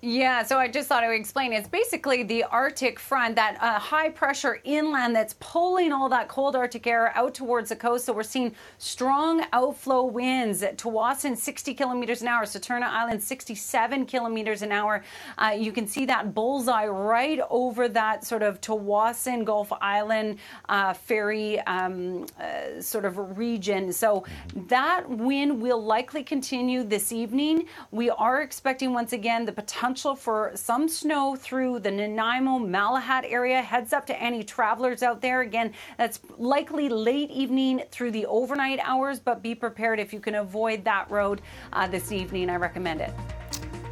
Yeah, 0.00 0.44
so 0.44 0.60
I 0.60 0.68
just 0.68 0.88
thought 0.88 1.02
I 1.02 1.08
would 1.08 1.18
explain. 1.18 1.52
It's 1.52 1.66
basically 1.66 2.22
the 2.22 2.44
Arctic 2.44 3.00
front, 3.00 3.34
that 3.34 3.58
uh, 3.60 3.80
high 3.80 4.10
pressure 4.10 4.60
inland 4.62 5.16
that's 5.16 5.34
pulling 5.40 5.90
all 5.90 6.08
that 6.10 6.28
cold 6.28 6.54
Arctic 6.54 6.86
air 6.86 7.10
out 7.16 7.34
towards 7.34 7.70
the 7.70 7.74
coast. 7.74 8.04
So 8.04 8.12
we're 8.12 8.22
seeing 8.22 8.54
strong 8.78 9.44
outflow 9.52 10.04
winds. 10.04 10.62
Tsawwassen 10.62 11.36
60 11.36 11.74
kilometers 11.74 12.22
an 12.22 12.28
hour, 12.28 12.44
Saturna 12.44 12.84
Island 12.84 13.20
67 13.20 14.06
kilometers 14.06 14.62
an 14.62 14.70
hour. 14.70 15.02
Uh, 15.36 15.56
you 15.58 15.72
can 15.72 15.88
see 15.88 16.06
that 16.06 16.32
bullseye 16.32 16.86
right 16.86 17.40
over 17.50 17.88
that 17.88 18.24
sort 18.24 18.44
of 18.44 18.60
Tsawwassen 18.60 19.44
Gulf 19.44 19.72
Island 19.80 20.38
uh, 20.68 20.92
ferry 20.92 21.58
um, 21.62 22.24
uh, 22.40 22.80
sort 22.80 23.04
of 23.04 23.36
region. 23.36 23.92
So 23.92 24.24
that 24.68 25.10
wind 25.10 25.60
will 25.60 25.82
likely 25.82 26.22
continue 26.22 26.84
this 26.84 27.10
evening. 27.10 27.66
We 27.90 28.10
are 28.10 28.42
expecting 28.42 28.92
once 28.92 29.12
again 29.12 29.44
the 29.44 29.50
potential 29.50 29.87
for 29.96 30.52
some 30.54 30.86
snow 30.86 31.34
through 31.34 31.78
the 31.78 31.90
Nanaimo 31.90 32.58
Malahat 32.58 33.24
area. 33.30 33.62
Heads 33.62 33.92
up 33.94 34.06
to 34.06 34.22
any 34.22 34.42
travelers 34.44 35.02
out 35.02 35.22
there. 35.22 35.40
Again, 35.40 35.72
that's 35.96 36.20
likely 36.36 36.88
late 36.90 37.30
evening 37.30 37.82
through 37.90 38.10
the 38.10 38.26
overnight 38.26 38.80
hours, 38.82 39.18
but 39.18 39.42
be 39.42 39.54
prepared 39.54 39.98
if 39.98 40.12
you 40.12 40.20
can 40.20 40.34
avoid 40.36 40.84
that 40.84 41.10
road 41.10 41.40
uh, 41.72 41.86
this 41.86 42.12
evening. 42.12 42.50
I 42.50 42.56
recommend 42.56 43.00
it. 43.00 43.14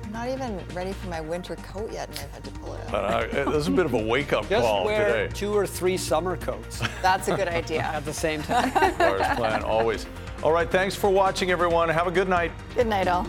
I'm 0.04 0.12
not 0.12 0.28
even 0.28 0.60
ready 0.74 0.92
for 0.92 1.08
my 1.08 1.20
winter 1.22 1.56
coat 1.56 1.90
yet, 1.92 2.08
and 2.10 2.18
I've 2.18 2.30
had 2.32 2.44
to 2.44 2.50
pull 2.52 2.74
it 2.74 2.80
out. 2.86 2.90
But 2.92 3.04
uh, 3.34 3.50
this 3.50 3.56
is 3.62 3.68
a 3.68 3.70
bit 3.70 3.86
of 3.86 3.94
a 3.94 3.98
wake 4.02 4.32
up 4.34 4.48
Just 4.50 4.64
call 4.66 4.84
wear 4.84 5.26
today. 5.26 5.34
two 5.34 5.54
or 5.54 5.66
three 5.66 5.96
summer 5.96 6.36
coats. 6.36 6.82
That's 7.02 7.28
a 7.28 7.36
good 7.36 7.48
idea. 7.48 7.82
At 7.82 8.04
the 8.04 8.12
same 8.12 8.42
time. 8.52 8.70
Lars 8.98 9.36
plan 9.36 9.62
always. 9.62 10.04
All 10.42 10.52
right, 10.52 10.70
thanks 10.70 10.94
for 10.94 11.08
watching, 11.08 11.50
everyone. 11.50 11.88
Have 11.88 12.06
a 12.06 12.10
good 12.10 12.28
night. 12.28 12.52
Good 12.74 12.86
night, 12.86 13.08
all. 13.08 13.26